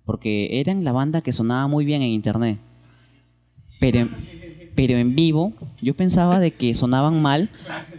Porque 0.04 0.60
eran 0.60 0.84
la 0.84 0.92
banda 0.92 1.20
que 1.20 1.32
sonaba 1.32 1.66
muy 1.68 1.84
bien 1.84 2.02
en 2.02 2.08
internet. 2.08 2.58
Pero 3.80 3.98
en, 4.00 4.10
pero 4.74 4.96
en 4.96 5.14
vivo 5.14 5.52
yo 5.80 5.94
pensaba 5.94 6.40
de 6.40 6.52
que 6.52 6.74
sonaban 6.74 7.22
mal 7.22 7.50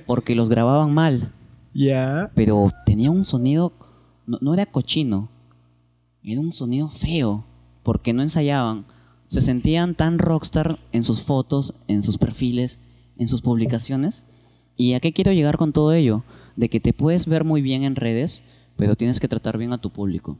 porque 0.05 0.35
los 0.35 0.49
grababan 0.49 0.93
mal. 0.93 1.31
Ya. 1.73 2.31
Pero 2.35 2.71
tenía 2.85 3.11
un 3.11 3.25
sonido, 3.25 3.73
no, 4.25 4.37
no 4.41 4.53
era 4.53 4.65
cochino, 4.65 5.29
era 6.23 6.39
un 6.39 6.53
sonido 6.53 6.89
feo, 6.89 7.45
porque 7.83 8.13
no 8.13 8.21
ensayaban. 8.21 8.85
Se 9.35 9.41
sentían 9.41 9.95
tan 9.95 10.17
rockstar 10.17 10.79
en 10.93 11.03
sus 11.03 11.21
fotos, 11.21 11.73
en 11.89 12.03
sus 12.03 12.17
perfiles, 12.17 12.79
en 13.17 13.27
sus 13.27 13.41
publicaciones. 13.41 14.23
¿Y 14.77 14.93
a 14.93 15.01
qué 15.01 15.11
quiero 15.11 15.33
llegar 15.33 15.57
con 15.57 15.73
todo 15.73 15.91
ello? 15.91 16.23
De 16.55 16.69
que 16.69 16.79
te 16.79 16.93
puedes 16.93 17.25
ver 17.25 17.43
muy 17.43 17.61
bien 17.61 17.83
en 17.83 17.97
redes, 17.97 18.43
pero 18.77 18.95
tienes 18.95 19.19
que 19.19 19.27
tratar 19.27 19.57
bien 19.57 19.73
a 19.73 19.77
tu 19.77 19.89
público. 19.89 20.37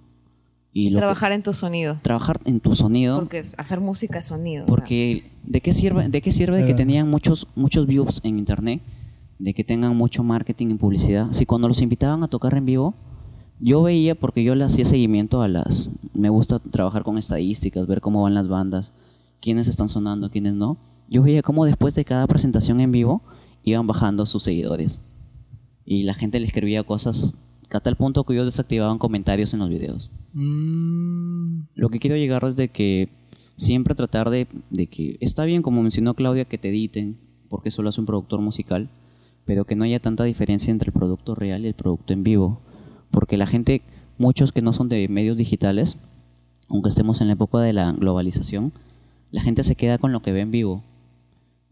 Y 0.71 0.91
lo 0.91 0.95
que- 0.95 1.01
Trabajar 1.01 1.33
en 1.33 1.43
tu 1.43 1.51
sonido. 1.51 1.99
trabajar 2.03 2.39
en 2.45 2.61
tu 2.61 2.73
sonido. 2.73 3.19
Porque 3.19 3.41
hacer 3.57 3.81
música 3.81 4.19
es 4.19 4.27
sonido. 4.27 4.65
Porque 4.65 5.29
¿de 5.43 5.59
qué 5.59 5.73
sirve, 5.73 6.07
de 6.07 6.21
qué 6.21 6.31
sirve 6.31 6.59
de 6.59 6.63
que 6.65 6.73
tenían 6.73 7.09
muchos, 7.09 7.47
muchos 7.53 7.87
views 7.87 8.21
en 8.23 8.39
internet? 8.39 8.81
De 9.39 9.53
que 9.53 9.65
tengan 9.65 9.93
mucho 9.97 10.23
marketing 10.23 10.67
y 10.69 10.73
publicidad. 10.75 11.27
Si 11.33 11.45
cuando 11.45 11.67
los 11.67 11.81
invitaban 11.81 12.23
a 12.23 12.29
tocar 12.29 12.53
en 12.55 12.65
vivo, 12.65 12.93
yo 13.59 13.83
veía, 13.83 14.15
porque 14.15 14.43
yo 14.43 14.55
le 14.55 14.63
hacía 14.63 14.85
seguimiento 14.85 15.41
a 15.41 15.47
las. 15.47 15.91
Me 16.13 16.29
gusta 16.29 16.59
trabajar 16.59 17.03
con 17.03 17.17
estadísticas, 17.17 17.87
ver 17.87 18.01
cómo 18.01 18.23
van 18.23 18.33
las 18.33 18.47
bandas, 18.47 18.93
quiénes 19.41 19.67
están 19.67 19.89
sonando, 19.89 20.29
quiénes 20.29 20.55
no. 20.55 20.77
Yo 21.09 21.23
veía 21.23 21.41
cómo 21.41 21.65
después 21.65 21.95
de 21.95 22.05
cada 22.05 22.27
presentación 22.27 22.79
en 22.79 22.91
vivo 22.91 23.21
iban 23.63 23.87
bajando 23.87 24.25
sus 24.25 24.43
seguidores. 24.43 25.01
Y 25.85 26.03
la 26.03 26.13
gente 26.13 26.39
le 26.39 26.47
escribía 26.47 26.83
cosas 26.83 27.35
a 27.71 27.79
tal 27.79 27.95
punto 27.95 28.23
que 28.23 28.33
ellos 28.33 28.45
desactivaban 28.45 28.97
comentarios 28.97 29.53
en 29.53 29.59
los 29.59 29.69
videos. 29.69 30.09
Mm, 30.33 31.65
Lo 31.75 31.89
que 31.89 31.99
quiero 31.99 32.15
llegar 32.15 32.43
es 32.45 32.55
de 32.55 32.69
que 32.69 33.09
siempre 33.57 33.95
tratar 33.95 34.29
de, 34.29 34.47
de 34.69 34.87
que 34.87 35.17
está 35.19 35.45
bien, 35.45 35.61
como 35.61 35.81
mencionó 35.81 36.13
Claudia, 36.13 36.45
que 36.45 36.57
te 36.57 36.69
editen, 36.69 37.19
porque 37.49 37.69
eso 37.69 37.81
lo 37.81 37.89
hace 37.89 38.01
un 38.01 38.07
productor 38.07 38.41
musical, 38.41 38.89
pero 39.45 39.65
que 39.65 39.75
no 39.75 39.83
haya 39.83 39.99
tanta 39.99 40.23
diferencia 40.23 40.71
entre 40.71 40.89
el 40.89 40.93
producto 40.93 41.35
real 41.35 41.65
y 41.65 41.67
el 41.67 41.73
producto 41.73 42.13
en 42.13 42.23
vivo. 42.23 42.61
Porque 43.16 43.38
la 43.38 43.47
gente, 43.47 43.82
muchos 44.18 44.51
que 44.51 44.61
no 44.61 44.74
son 44.74 44.89
de 44.89 45.07
medios 45.07 45.38
digitales, 45.38 45.99
aunque 46.70 46.89
estemos 46.89 47.22
en 47.22 47.28
la 47.28 47.34
época 47.34 47.59
de 47.59 47.72
la 47.72 47.93
globalización, 47.93 48.74
la 49.32 49.41
gente 49.41 49.63
se 49.63 49.78
queda 49.78 49.97
con 49.97 50.11
lo 50.11 50.22
que 50.22 50.34
ve 50.34 50.41
en 50.41 50.51
vivo. 50.51 50.84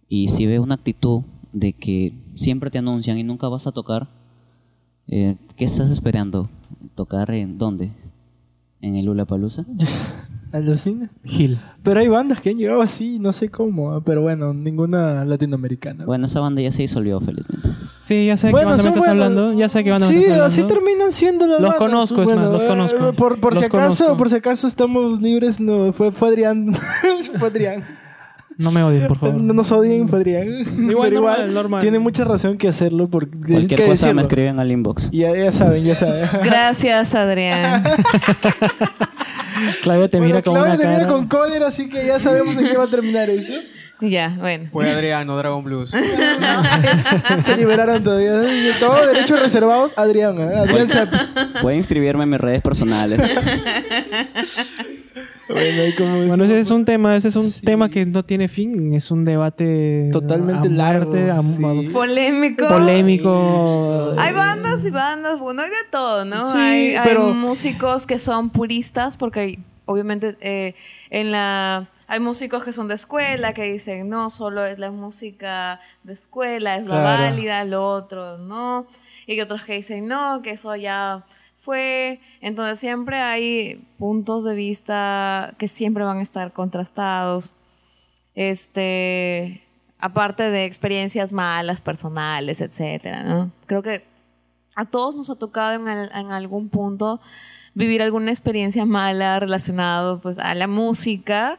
Y 0.08 0.30
si 0.30 0.46
ve 0.46 0.60
una 0.60 0.76
actitud 0.76 1.24
de 1.52 1.74
que 1.74 2.14
siempre 2.34 2.72
te 2.72 2.78
anuncian 2.78 3.18
y 3.18 3.24
nunca 3.24 3.50
vas 3.50 3.68
a 3.68 3.74
tocar, 3.74 4.08
eh, 5.08 5.36
¿qué 5.58 5.66
estás 5.66 5.92
esperando? 5.92 6.48
¿Tocar 6.96 7.30
en 7.32 7.58
dónde? 7.58 7.92
¿En 8.80 8.96
el 8.96 9.04
Lula 9.04 9.26
Palusa? 9.26 9.66
alucina. 10.54 11.10
Gil. 11.26 11.58
Pero 11.84 12.00
hay 12.00 12.08
bandas 12.08 12.40
que 12.40 12.52
han 12.52 12.56
llegado 12.56 12.82
así, 12.82 13.20
no 13.20 13.32
sé 13.34 13.50
cómo, 13.50 13.92
ah, 13.94 14.02
pero 14.06 14.22
bueno, 14.22 14.54
ninguna 14.54 15.26
latinoamericana. 15.26 16.06
Bueno, 16.06 16.28
esa 16.28 16.40
banda 16.40 16.62
ya 16.62 16.72
se 16.72 16.84
disolvió, 16.84 17.20
felizmente. 17.20 17.70
Sí, 18.00 18.26
ya 18.28 18.38
sé 18.38 18.48
de 18.48 18.54
qué 18.54 18.56
banda 18.66 18.72
me 18.84 18.90
estás 18.90 18.96
buenos. 18.98 19.10
hablando. 19.26 19.54
Ya 19.54 19.68
sé 19.70 19.84
qué 19.84 19.92
banda 19.92 20.08
me 20.08 20.14
Sí, 20.14 20.20
estás 20.22 20.34
hablando. 20.40 20.54
así 20.54 20.64
terminan 20.74 21.12
siendo 21.12 21.48
las 21.48 21.60
Los 21.60 21.70
bandas. 21.72 21.80
conozco, 21.80 22.24
es 22.24 22.30
más, 22.30 22.46
los 22.52 22.64
eh, 22.64 22.68
conozco. 22.68 23.14
Por, 23.14 23.40
por 23.40 23.54
Los 23.54 23.60
si 23.60 23.66
acaso, 23.66 24.04
conozco. 24.06 24.18
por 24.18 24.30
si 24.30 24.36
acaso 24.36 24.68
estamos 24.68 25.22
libres, 25.22 25.60
no, 25.60 25.92
fue, 25.94 26.12
fue 26.12 26.30
Adrián. 26.30 26.74
fue 27.40 27.48
Adrián. 27.48 27.84
No 28.56 28.72
me 28.72 28.84
odien, 28.84 29.08
por 29.08 29.18
favor. 29.18 29.36
No 29.36 29.52
nos 29.54 29.72
odien, 29.72 30.08
Adrián. 30.14 30.48
Igual, 30.48 31.10
Pero 31.10 31.22
normal, 31.22 31.38
igual, 31.40 31.54
normal. 31.56 31.82
tiene 31.82 31.98
mucha 31.98 32.24
razón 32.24 32.56
que 32.58 32.68
hacerlo. 32.68 33.08
Porque, 33.10 33.36
Cualquier 33.36 33.80
que 33.80 33.88
cosa 33.88 34.14
me 34.14 34.22
escriben 34.22 34.60
al 34.60 34.72
inbox. 34.72 35.10
Ya, 35.12 35.36
ya 35.36 35.52
saben, 35.52 35.84
ya 35.84 35.96
saben. 35.96 36.30
Gracias, 36.44 37.16
Adrián. 37.16 37.84
Claudia 39.82 40.08
te 40.10 40.18
Bueno, 40.18 40.28
mira 40.34 40.42
con 40.42 40.54
Claudia 40.54 40.74
una 40.74 40.82
te 40.82 40.88
mira 40.88 41.00
cara. 41.00 41.12
con 41.12 41.28
cólera, 41.28 41.68
así 41.68 41.90
que 41.90 42.06
ya 42.06 42.20
sabemos 42.20 42.58
en 42.58 42.68
qué 42.68 42.78
va 42.78 42.86
a 42.86 42.90
terminar 42.90 43.30
eso. 43.30 43.54
ya, 44.02 44.36
bueno. 44.40 44.66
Fue 44.72 44.90
Adriano, 44.90 45.38
Dragon 45.38 45.64
Blues. 45.64 45.92
Se 47.42 47.56
liberaron 47.58 48.04
todavía. 48.04 48.34
Todos 48.80 49.08
derechos 49.08 49.40
reservados, 49.40 49.94
Adrián. 49.98 50.40
¿eh? 50.40 50.54
Adrián. 50.58 50.88
Pueden 51.62 51.78
inscribirme 51.78 52.24
en 52.24 52.30
mis 52.32 52.42
redes 52.42 52.62
personales. 52.62 53.20
Bueno, 55.50 56.44
ese 56.46 56.60
es 56.60 56.72
un 56.72 56.86
tema, 56.86 57.16
ese 57.16 57.28
es 57.28 57.36
un 57.36 57.52
tema 57.66 57.90
que 57.90 58.06
no 58.06 58.24
tiene 58.24 58.48
fin, 58.48 58.94
es 58.94 59.12
un 59.12 59.26
debate 59.26 60.10
Totalmente 60.12 60.68
a 60.68 60.72
muerte, 60.72 61.28
largo, 61.28 61.40
a- 61.40 61.44
sí. 61.44 61.90
Polémico. 61.92 62.68
polémico. 62.68 64.14
Hay 64.18 64.34
bandas 64.34 64.86
y 64.86 64.90
bandas, 64.90 65.40
bueno, 65.40 65.62
hay 65.64 65.70
de 65.70 65.76
todo, 65.92 66.24
¿no? 66.26 66.46
Sí, 66.50 66.58
hay, 66.58 66.96
hay 66.96 67.18
músicos 67.34 68.08
que 68.08 68.20
son 68.20 68.50
puristas, 68.52 69.18
porque 69.18 69.40
hay- 69.40 69.60
obviamente 69.86 70.38
eh, 70.40 70.76
en 71.10 71.32
la 71.32 71.88
hay 72.08 72.20
músicos 72.20 72.64
que 72.64 72.72
son 72.74 72.88
de 72.88 72.94
escuela 72.96 73.54
que 73.54 73.64
dicen 73.64 74.08
no, 74.10 74.30
solo 74.30 74.66
es 74.66 74.78
la 74.80 74.92
música 74.92 75.80
de 76.04 76.14
escuela, 76.14 76.78
es 76.78 76.84
la 76.88 77.02
Claro. 77.02 77.24
válida, 77.24 77.66
lo 77.66 77.86
otro 77.86 78.38
no, 78.38 78.86
y 79.26 79.36
que 79.36 79.44
otros 79.44 79.64
que 79.64 79.74
dicen 79.74 80.08
no, 80.08 80.42
que 80.42 80.52
eso 80.52 80.74
ya 80.76 81.24
fue. 81.64 82.20
Entonces 82.42 82.80
siempre 82.80 83.18
hay 83.20 83.84
puntos 83.98 84.44
de 84.44 84.54
vista 84.56 85.54
que 85.58 85.68
siempre 85.68 86.04
van 86.04 86.18
a 86.20 86.22
estar 86.22 86.52
contrastados. 86.52 87.56
Este, 88.36 89.64
aparte 90.00 90.44
de 90.50 90.66
experiencias 90.66 91.32
malas, 91.32 91.82
personales, 91.82 92.62
etcétera, 92.62 93.24
¿no? 93.24 93.52
Creo 93.68 93.82
que 93.84 94.04
a 94.76 94.86
todos 94.86 95.16
nos 95.16 95.30
ha 95.30 95.36
tocado 95.36 95.74
en, 95.80 95.88
al- 95.88 96.12
en 96.14 96.32
algún 96.32 96.68
punto 96.70 97.22
vivir 97.76 98.02
alguna 98.02 98.32
experiencia 98.32 98.86
mala 98.86 99.40
relacionado 99.40 100.20
pues 100.20 100.40
a 100.40 100.54
la 100.56 100.68
música, 100.68 101.58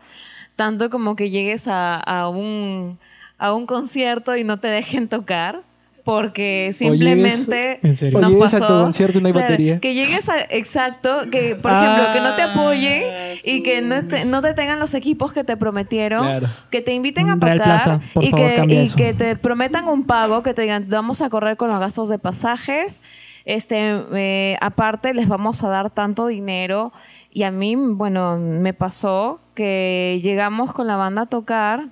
tanto 0.56 0.90
como 0.90 1.16
que 1.16 1.30
llegues 1.30 1.66
a, 1.68 1.96
a 1.98 2.28
un 2.28 2.98
a 3.38 3.52
un 3.52 3.66
concierto 3.66 4.36
y 4.36 4.44
no 4.44 4.58
te 4.60 4.68
dejen 4.68 5.08
tocar 5.08 5.62
porque 6.04 6.70
simplemente 6.74 7.80
¿En 7.82 7.96
serio? 7.96 8.18
O 8.18 8.20
nos 8.20 8.34
pasó 8.34 8.58
no 8.60 8.86
hay 9.26 9.32
Claro, 9.32 9.32
batería. 9.32 9.80
que 9.80 9.94
llegues 9.94 10.28
a 10.28 10.40
exacto 10.50 11.30
que 11.30 11.56
por 11.56 11.72
ejemplo 11.72 12.04
que 12.12 12.20
no 12.20 12.36
te 12.36 12.42
Ah, 12.42 12.52
apoyen 12.52 13.02
y 13.42 13.62
que 13.62 13.80
no 13.80 14.06
te, 14.06 14.26
no 14.26 14.42
te 14.42 14.52
tengan 14.52 14.78
los 14.78 14.92
equipos 14.94 15.32
que 15.32 15.44
te 15.44 15.56
prometieron 15.56 16.22
Claro. 16.24 16.48
que 16.70 16.82
te 16.82 16.92
inviten 16.92 17.30
a 17.30 17.34
tocar 17.38 17.56
Plaza, 17.56 18.00
y, 18.20 18.30
favor, 18.30 18.48
que, 18.50 18.54
cambia 18.56 18.80
y 18.82 18.84
eso. 18.84 18.96
que 18.96 19.14
te 19.14 19.34
prometan 19.36 19.88
un 19.88 20.04
pago, 20.04 20.42
que 20.42 20.52
te 20.52 20.62
digan, 20.62 20.84
vamos 20.88 21.22
a 21.22 21.30
correr 21.30 21.56
con 21.56 21.70
los 21.70 21.80
gastos 21.80 22.10
de 22.10 22.18
pasajes, 22.18 23.00
este, 23.46 23.98
eh, 24.14 24.56
aparte 24.60 25.14
les 25.14 25.26
vamos 25.28 25.64
a 25.64 25.68
dar 25.68 25.90
tanto 25.90 26.26
dinero. 26.26 26.92
Y 27.30 27.42
a 27.42 27.50
mí, 27.50 27.76
bueno, 27.76 28.38
me 28.38 28.72
pasó 28.74 29.40
que 29.54 30.20
llegamos 30.22 30.72
con 30.72 30.86
la 30.86 30.96
banda 30.96 31.22
a 31.22 31.26
tocar 31.26 31.86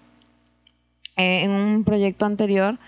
eh, 1.17 1.43
en 1.45 1.51
un 1.51 1.85
proyecto 1.85 2.25
anterior. 2.27 2.79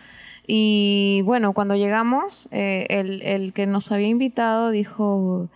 Y 0.47 1.23
bueno, 1.25 1.53
cuando 1.55 1.75
llegamos, 1.75 2.49
eh, 2.53 2.87
el, 2.91 3.23
el 3.23 3.53
que 3.53 3.67
nos 3.67 3.91
había 3.93 4.09
invitado 4.09 4.71
dijo, 4.71 5.49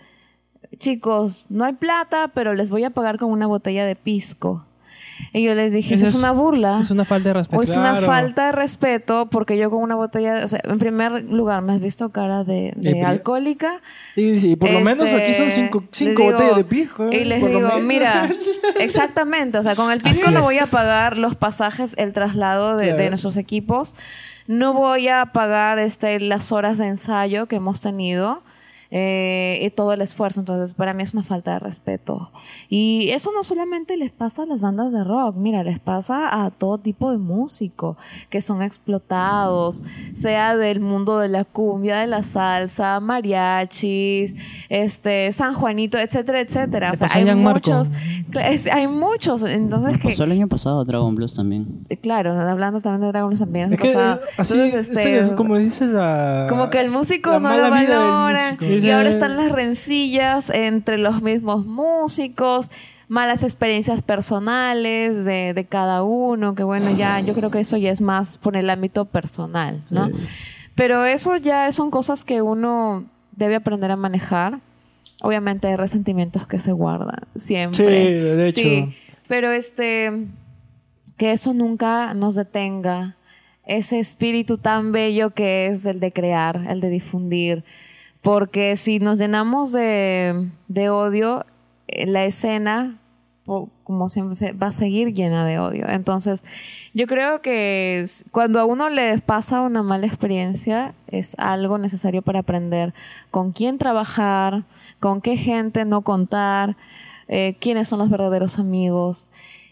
chicos, 0.78 1.46
no 1.50 1.64
hay 1.64 1.74
plata, 1.74 2.30
pero 2.34 2.54
les 2.54 2.70
voy 2.70 2.84
a 2.84 2.90
pagar 2.90 3.18
con 3.18 3.30
una 3.30 3.46
botella 3.46 3.84
de 3.84 3.96
pisco. 3.96 4.64
Y 5.32 5.42
yo 5.42 5.54
les 5.56 5.72
dije, 5.72 5.94
Eso 5.94 6.06
es 6.06 6.14
una 6.14 6.30
burla. 6.30 6.78
Es 6.80 6.92
una 6.92 7.04
falta 7.04 7.30
de 7.30 7.34
respeto. 7.34 7.58
O 7.60 7.62
es 7.64 7.76
una 7.76 7.90
Claro. 7.90 8.06
falta 8.06 8.46
de 8.46 8.52
respeto 8.52 9.26
porque 9.28 9.58
yo 9.58 9.68
con 9.68 9.82
una 9.82 9.96
botella, 9.96 10.44
o 10.44 10.48
sea, 10.48 10.60
en 10.62 10.78
primer 10.78 11.24
lugar, 11.24 11.60
me 11.60 11.72
has 11.72 11.80
visto 11.80 12.10
cara 12.10 12.44
de, 12.44 12.72
de 12.76 12.90
Ebria. 12.90 13.08
alcohólica. 13.08 13.80
Y, 14.14 14.52
y 14.52 14.56
por 14.56 14.70
lo 14.70 14.80
menos 14.80 15.06
Este, 15.08 15.20
aquí 15.22 15.34
son 15.34 15.50
cinco, 15.50 15.80
les 15.80 15.88
cinco 15.90 16.22
digo- 16.22 16.32
botellas 16.32 16.56
de 16.56 16.64
pisco. 16.64 17.08
¿eh? 17.10 17.20
Y 17.20 17.24
les 17.24 17.44
digo, 17.44 17.78
mira, 17.80 18.30
exactamente, 18.78 19.58
o 19.58 19.62
sea, 19.64 19.74
con 19.74 19.90
el 19.90 20.00
pisco 20.00 20.30
no 20.30 20.40
voy 20.40 20.58
a 20.58 20.66
pagar 20.66 21.16
los 21.18 21.34
pasajes, 21.34 21.94
el 21.98 22.12
traslado 22.12 22.76
de, 22.76 23.08
nuestros 23.10 23.36
equipos, 23.36 23.96
no 24.48 24.72
voy 24.72 25.08
a 25.08 25.26
pagar 25.26 25.78
este, 25.78 26.18
las 26.18 26.52
horas 26.52 26.78
de 26.78 26.86
ensayo 26.86 27.46
que 27.46 27.56
hemos 27.56 27.82
tenido. 27.82 28.42
Eh, 28.90 29.60
y 29.62 29.70
todo 29.70 29.92
el 29.92 30.00
esfuerzo, 30.00 30.40
entonces 30.40 30.74
para 30.74 30.94
mí 30.94 31.02
es 31.02 31.12
una 31.12 31.22
falta 31.22 31.52
de 31.52 31.58
respeto. 31.58 32.30
Y 32.70 33.10
eso 33.10 33.30
no 33.34 33.44
solamente 33.44 33.96
les 33.96 34.10
pasa 34.12 34.44
a 34.44 34.46
las 34.46 34.62
bandas 34.62 34.92
de 34.92 35.04
rock, 35.04 35.36
mira, 35.36 35.62
les 35.62 35.78
pasa 35.78 36.44
a 36.44 36.50
todo 36.50 36.78
tipo 36.78 37.10
de 37.10 37.18
músico 37.18 37.96
que 38.30 38.40
son 38.40 38.62
explotados, 38.62 39.82
sea 40.14 40.56
del 40.56 40.80
mundo 40.80 41.18
de 41.18 41.28
la 41.28 41.44
cumbia, 41.44 41.98
de 41.98 42.06
la 42.06 42.22
salsa, 42.22 42.98
mariachis, 43.00 44.34
este, 44.70 45.32
San 45.32 45.52
Juanito, 45.52 45.98
etcétera, 45.98 46.40
etcétera. 46.40 46.92
O 46.92 46.96
sea, 46.96 47.08
hay 47.12 47.34
muchos, 47.34 47.88
hay 48.72 48.86
muchos, 48.86 49.42
entonces 49.42 49.98
que, 49.98 50.08
pasó 50.08 50.24
el 50.24 50.32
año 50.32 50.48
pasado 50.48 50.84
Dragon 50.84 51.14
Blues 51.14 51.34
también. 51.34 51.86
claro, 52.00 52.32
hablando 52.32 52.80
también 52.80 53.02
de 53.02 53.08
Dragon 53.08 53.30
Ball 53.30 53.38
también, 53.38 53.72
Es 53.74 53.80
que, 53.80 53.94
así, 54.38 54.54
entonces, 54.54 54.88
este, 54.88 55.20
es 55.20 55.30
como 55.30 55.58
dice 55.58 55.86
la... 55.86 56.46
como 56.48 56.70
que 56.70 56.80
el 56.80 56.90
músico 56.90 57.30
la 57.30 57.40
no 57.40 57.48
lo 57.50 57.56
mala 57.56 57.80
vida 57.80 57.98
del 57.98 58.10
valora 58.10 58.38
músico. 58.52 58.77
Y 58.82 58.90
ahora 58.90 59.10
están 59.10 59.36
las 59.36 59.52
rencillas 59.52 60.50
entre 60.50 60.98
los 60.98 61.22
mismos 61.22 61.66
músicos, 61.66 62.70
malas 63.08 63.42
experiencias 63.42 64.02
personales 64.02 65.24
de, 65.24 65.54
de 65.54 65.64
cada 65.64 66.02
uno, 66.02 66.54
que 66.54 66.62
bueno, 66.62 66.94
ya 66.96 67.20
yo 67.20 67.34
creo 67.34 67.50
que 67.50 67.60
eso 67.60 67.76
ya 67.76 67.90
es 67.90 68.00
más 68.00 68.38
por 68.38 68.56
el 68.56 68.70
ámbito 68.70 69.04
personal, 69.04 69.82
¿no? 69.90 70.10
Pero 70.74 71.04
eso 71.04 71.36
ya 71.36 71.70
son 71.72 71.90
cosas 71.90 72.24
que 72.24 72.42
uno 72.42 73.06
debe 73.32 73.56
aprender 73.56 73.90
a 73.90 73.96
manejar. 73.96 74.60
Obviamente 75.22 75.66
hay 75.66 75.76
resentimientos 75.76 76.46
que 76.46 76.58
se 76.58 76.72
guardan 76.72 77.20
siempre. 77.34 77.76
Sí, 77.76 77.84
de 77.84 78.48
hecho. 78.48 78.60
Sí, 78.60 78.94
pero 79.26 79.50
este 79.50 80.28
que 81.16 81.32
eso 81.32 81.52
nunca 81.52 82.14
nos 82.14 82.36
detenga. 82.36 83.16
Ese 83.66 83.98
espíritu 83.98 84.56
tan 84.56 84.92
bello 84.92 85.30
que 85.30 85.66
es 85.66 85.84
el 85.84 86.00
de 86.00 86.12
crear, 86.12 86.64
el 86.70 86.80
de 86.80 86.88
difundir. 86.88 87.64
Porque 88.28 88.76
si 88.76 88.98
nos 88.98 89.18
llenamos 89.18 89.72
de, 89.72 90.50
odio, 90.90 91.46
eh, 91.86 92.06
la 92.06 92.26
escena, 92.26 92.98
como 93.84 94.10
siempre, 94.10 94.52
va 94.52 94.66
a 94.66 94.72
seguir 94.72 95.14
llena 95.14 95.46
de 95.46 95.58
odio. 95.58 95.88
Entonces, 95.88 96.44
yo 96.92 97.06
creo 97.06 97.40
que 97.40 98.04
cuando 98.30 98.60
a 98.60 98.66
uno 98.66 98.90
le 98.90 99.16
pasa 99.20 99.62
una 99.62 99.82
mala 99.82 100.06
experiencia, 100.06 100.92
es 101.06 101.36
algo 101.38 101.78
necesario 101.78 102.20
para 102.20 102.40
aprender 102.40 102.92
con 103.30 103.52
quién 103.52 103.78
trabajar, 103.78 104.64
con 105.00 105.22
qué 105.22 105.38
gente 105.38 105.86
no 105.86 106.02
contar, 106.02 106.76
eh, 107.28 107.56
quiénes 107.60 107.88
son 107.88 107.98
los 107.98 108.10
verdaderos 108.10 108.58
amigos. 108.58 109.30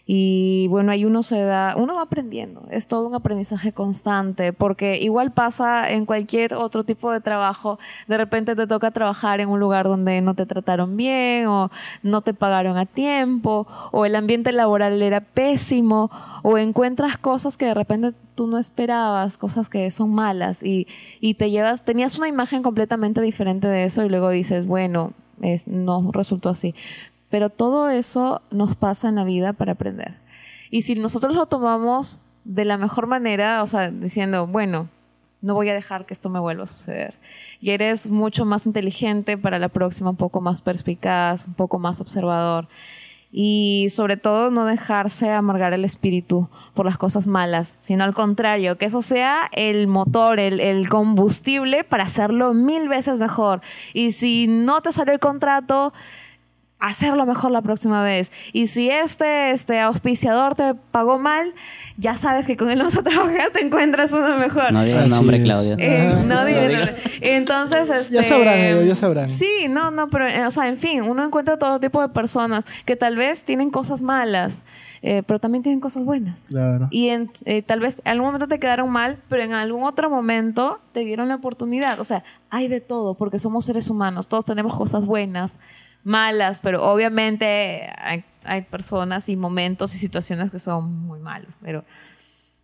Y 0.09 0.67
bueno, 0.69 0.93
ahí 0.93 1.03
uno 1.03 1.21
se 1.21 1.41
da, 1.41 1.75
uno 1.75 1.95
va 1.95 2.03
aprendiendo, 2.03 2.63
es 2.71 2.87
todo 2.87 3.05
un 3.05 3.13
aprendizaje 3.13 3.73
constante, 3.73 4.53
porque 4.53 4.97
igual 5.01 5.31
pasa 5.31 5.91
en 5.91 6.05
cualquier 6.05 6.53
otro 6.53 6.85
tipo 6.85 7.11
de 7.11 7.19
trabajo, 7.19 7.77
de 8.07 8.17
repente 8.17 8.55
te 8.55 8.67
toca 8.67 8.91
trabajar 8.91 9.41
en 9.41 9.49
un 9.49 9.59
lugar 9.59 9.85
donde 9.85 10.21
no 10.21 10.33
te 10.33 10.45
trataron 10.45 10.95
bien 10.95 11.47
o 11.47 11.69
no 12.03 12.21
te 12.21 12.33
pagaron 12.33 12.77
a 12.77 12.85
tiempo 12.85 13.67
o 13.91 14.05
el 14.05 14.15
ambiente 14.15 14.53
laboral 14.53 15.01
era 15.01 15.19
pésimo 15.19 16.09
o 16.41 16.57
encuentras 16.57 17.17
cosas 17.17 17.57
que 17.57 17.65
de 17.65 17.73
repente 17.73 18.13
tú 18.35 18.47
no 18.47 18.59
esperabas, 18.59 19.37
cosas 19.37 19.67
que 19.67 19.91
son 19.91 20.13
malas 20.13 20.63
y, 20.63 20.87
y 21.19 21.33
te 21.33 21.51
llevas, 21.51 21.83
tenías 21.83 22.17
una 22.17 22.29
imagen 22.29 22.63
completamente 22.63 23.19
diferente 23.19 23.67
de 23.67 23.83
eso 23.83 24.05
y 24.05 24.09
luego 24.09 24.29
dices, 24.29 24.67
bueno, 24.67 25.11
es, 25.41 25.67
no 25.67 26.11
resultó 26.13 26.47
así. 26.47 26.73
Pero 27.29 27.49
todo 27.49 27.89
eso 27.89 28.41
nos 28.51 28.75
pasa 28.75 29.09
en 29.09 29.15
la 29.15 29.23
vida 29.23 29.53
para 29.53 29.73
aprender. 29.73 30.15
Y 30.71 30.83
si 30.83 30.95
nosotros 30.95 31.35
lo 31.35 31.45
tomamos 31.45 32.21
de 32.43 32.65
la 32.65 32.77
mejor 32.77 33.07
manera, 33.07 33.63
o 33.63 33.67
sea, 33.67 33.91
diciendo, 33.91 34.47
bueno, 34.47 34.89
no 35.41 35.53
voy 35.53 35.69
a 35.69 35.73
dejar 35.73 36.05
que 36.05 36.13
esto 36.13 36.29
me 36.29 36.39
vuelva 36.39 36.63
a 36.63 36.67
suceder. 36.67 37.15
Y 37.59 37.71
eres 37.71 38.09
mucho 38.09 38.45
más 38.45 38.65
inteligente 38.65 39.37
para 39.37 39.59
la 39.59 39.69
próxima, 39.69 40.09
un 40.09 40.15
poco 40.15 40.41
más 40.41 40.61
perspicaz, 40.61 41.45
un 41.47 41.53
poco 41.53 41.79
más 41.79 42.01
observador. 42.01 42.67
Y 43.31 43.87
sobre 43.89 44.15
todo 44.15 44.49
no 44.51 44.65
dejarse 44.65 45.31
amargar 45.31 45.73
el 45.73 45.83
espíritu 45.83 46.49
por 46.73 46.85
las 46.85 46.97
cosas 46.97 47.27
malas, 47.27 47.67
sino 47.67 48.03
al 48.05 48.13
contrario, 48.13 48.77
que 48.77 48.85
eso 48.85 49.01
sea 49.01 49.49
el 49.51 49.87
motor, 49.87 50.39
el, 50.39 50.59
el 50.59 50.87
combustible 50.87 51.83
para 51.83 52.05
hacerlo 52.05 52.53
mil 52.53 52.87
veces 52.87 53.19
mejor. 53.19 53.61
Y 53.93 54.13
si 54.13 54.47
no 54.47 54.81
te 54.81 54.93
sale 54.93 55.11
el 55.11 55.19
contrato, 55.19 55.93
hacerlo 56.79 57.25
mejor 57.25 57.51
la 57.51 57.61
próxima 57.61 58.03
vez. 58.03 58.31
Y 58.53 58.67
si 58.67 58.89
este, 58.89 59.51
este 59.51 59.79
auspiciador 59.79 60.53
te 60.55 60.75
pagó 60.75 61.17
mal, 61.17 61.53
ya 61.97 62.17
sabes 62.17 62.45
que 62.45 62.55
con 62.55 62.69
él 62.69 62.83
vas 62.83 62.95
a 62.95 63.03
trabajar, 63.03 63.49
te 63.51 63.65
encuentras 63.65 64.11
uno 64.13 64.37
mejor. 64.37 64.71
No 64.71 64.83
digas 64.83 65.09
nombre. 65.09 65.41
Claudia. 65.41 65.75
Eh, 65.79 66.07
Ajá. 66.11 66.19
no 66.23 66.35
No 66.35 66.45
digas. 66.45 66.63
nombre. 66.71 66.95
Entonces, 67.21 67.89
este, 67.89 68.13
Ya 68.13 68.23
sabrán 68.23 68.85
ya 68.87 68.95
sabrán. 68.95 69.33
Sí, 69.33 69.67
no, 69.69 69.89
no, 69.91 70.09
pero, 70.09 70.27
eh, 70.27 70.45
o 70.45 70.51
sea, 70.51 70.67
en 70.67 70.77
fin, 70.77 71.01
uno 71.01 71.23
encuentra 71.25 71.57
todo 71.57 71.79
tipo 71.79 72.01
de 72.01 72.09
personas 72.09 72.65
que 72.85 72.95
tal 72.95 73.15
vez 73.15 73.43
tienen 73.43 73.69
cosas 73.71 74.01
malas, 74.01 74.63
eh, 75.01 75.23
pero 75.25 75.39
también 75.39 75.63
tienen 75.63 75.79
cosas 75.79 76.05
buenas. 76.05 76.45
Claro. 76.47 76.87
Y 76.91 77.09
en- 77.09 77.31
eh, 77.45 77.61
tal 77.63 77.79
vez 77.79 78.01
en 78.05 78.11
algún 78.11 78.27
momento 78.27 78.47
te 78.47 78.59
quedaron 78.59 78.89
mal, 78.91 79.17
pero 79.29 79.41
en 79.43 79.53
algún 79.53 79.83
otro 79.83 80.09
momento 80.11 80.79
te 80.91 80.99
dieron 81.01 81.27
la 81.27 81.35
oportunidad. 81.35 81.99
O 81.99 82.03
sea, 82.03 82.23
hay 82.51 82.67
de 82.67 82.81
todo, 82.81 83.15
porque 83.15 83.39
somos 83.39 83.65
seres 83.65 83.89
humanos, 83.89 84.27
todos 84.27 84.45
tenemos 84.45 84.75
cosas 84.75 85.05
buenas, 85.05 85.59
malas, 86.07 86.59
pero 86.61 86.83
obviamente 86.83 87.89
hay, 87.97 88.23
hay 88.43 88.61
personas 88.63 89.29
y 89.29 89.35
momentos 89.35 89.93
y 89.93 89.97
situaciones 89.97 90.51
que 90.51 90.59
son 90.59 91.05
muy 91.05 91.19
malos, 91.19 91.57
pero... 91.61 91.83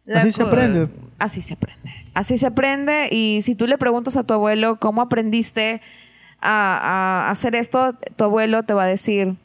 la 0.05 0.21
Así 0.21 0.31
se 0.31 0.43
aprende. 0.43 0.89
Así 1.19 1.41
se 1.41 1.53
aprende. 1.53 1.91
Así 2.13 2.37
se 2.37 2.47
aprende 2.47 3.09
y 3.11 3.41
si 3.43 3.55
tú 3.55 3.67
le 3.67 3.77
preguntas 3.77 4.17
a 4.17 4.23
tu 4.23 4.33
abuelo 4.33 4.79
cómo 4.79 5.01
aprendiste 5.01 5.81
a, 6.41 7.27
a 7.27 7.31
hacer 7.31 7.55
esto, 7.55 7.93
tu 8.15 8.23
abuelo 8.23 8.63
te 8.63 8.73
va 8.73 8.83
a 8.83 8.87
decir 8.87 9.35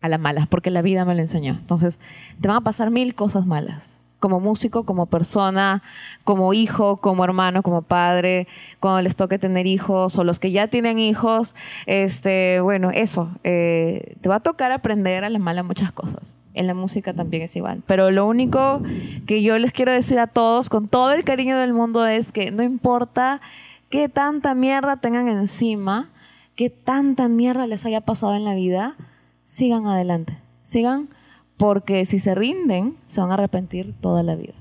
a 0.00 0.08
la 0.08 0.18
mala, 0.18 0.46
porque 0.50 0.70
la 0.70 0.82
vida 0.82 1.04
me 1.04 1.14
lo 1.14 1.20
enseñó. 1.20 1.52
Entonces, 1.52 2.00
te 2.40 2.48
van 2.48 2.56
a 2.56 2.60
pasar 2.62 2.90
mil 2.90 3.14
cosas 3.14 3.46
malas. 3.46 3.99
Como 4.20 4.38
músico, 4.38 4.84
como 4.84 5.06
persona, 5.06 5.82
como 6.24 6.52
hijo, 6.54 6.98
como 6.98 7.24
hermano, 7.24 7.62
como 7.62 7.82
padre, 7.82 8.46
cuando 8.78 9.00
les 9.02 9.16
toque 9.16 9.38
tener 9.38 9.66
hijos 9.66 10.18
o 10.18 10.24
los 10.24 10.38
que 10.38 10.52
ya 10.52 10.68
tienen 10.68 10.98
hijos, 10.98 11.56
este, 11.86 12.60
bueno, 12.60 12.90
eso, 12.90 13.30
eh, 13.42 14.14
te 14.20 14.28
va 14.28 14.36
a 14.36 14.40
tocar 14.40 14.72
aprender 14.72 15.24
a 15.24 15.30
la 15.30 15.38
mala 15.38 15.62
muchas 15.62 15.90
cosas. 15.90 16.36
En 16.54 16.66
la 16.66 16.74
música 16.74 17.14
también 17.14 17.44
es 17.44 17.56
igual. 17.56 17.82
Pero 17.86 18.10
lo 18.10 18.26
único 18.26 18.82
que 19.26 19.42
yo 19.42 19.58
les 19.58 19.72
quiero 19.72 19.92
decir 19.92 20.18
a 20.18 20.26
todos, 20.26 20.68
con 20.68 20.88
todo 20.88 21.12
el 21.12 21.24
cariño 21.24 21.58
del 21.58 21.72
mundo, 21.72 22.06
es 22.06 22.32
que 22.32 22.50
no 22.50 22.62
importa 22.62 23.40
qué 23.88 24.08
tanta 24.08 24.54
mierda 24.54 24.96
tengan 24.96 25.28
encima, 25.28 26.10
qué 26.56 26.70
tanta 26.70 27.28
mierda 27.28 27.66
les 27.66 27.86
haya 27.86 28.00
pasado 28.00 28.34
en 28.34 28.44
la 28.44 28.54
vida, 28.54 28.96
sigan 29.46 29.86
adelante. 29.86 30.34
Sigan 30.62 31.08
porque 31.60 32.06
si 32.06 32.18
se 32.18 32.34
rinden, 32.34 32.96
se 33.06 33.20
van 33.20 33.30
a 33.30 33.34
arrepentir 33.34 33.94
toda 34.00 34.22
la 34.24 34.34
vida. 34.34 34.54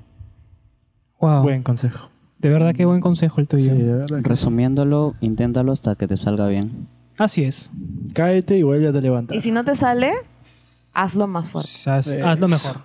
Wow. 1.19 1.41
Buen 1.43 1.63
consejo. 1.63 2.09
De 2.37 2.49
verdad 2.49 2.73
que 2.75 2.85
buen 2.85 3.01
consejo 3.01 3.41
el 3.41 3.47
Sí, 3.47 3.57
tuyo. 3.69 3.73
de 3.75 3.93
verdad 3.93 4.21
que- 4.21 4.29
Resumiéndolo, 4.29 5.15
inténtalo 5.19 5.71
hasta 5.71 5.95
que 5.95 6.07
te 6.07 6.15
salga 6.15 6.47
bien. 6.47 6.87
Así 7.17 7.43
es. 7.43 7.71
Cáete 8.13 8.57
y 8.57 8.63
vuelve 8.63 8.87
a 8.87 8.93
te 8.93 9.01
levantar. 9.01 9.35
Y 9.35 9.41
si 9.41 9.51
no 9.51 9.65
te 9.65 9.75
sale, 9.75 10.11
hazlo 10.93 11.27
más 11.27 11.49
fuerte. 11.49 11.69
Haz, 11.89 12.07
hazlo 12.07 12.47
mejor. 12.47 12.77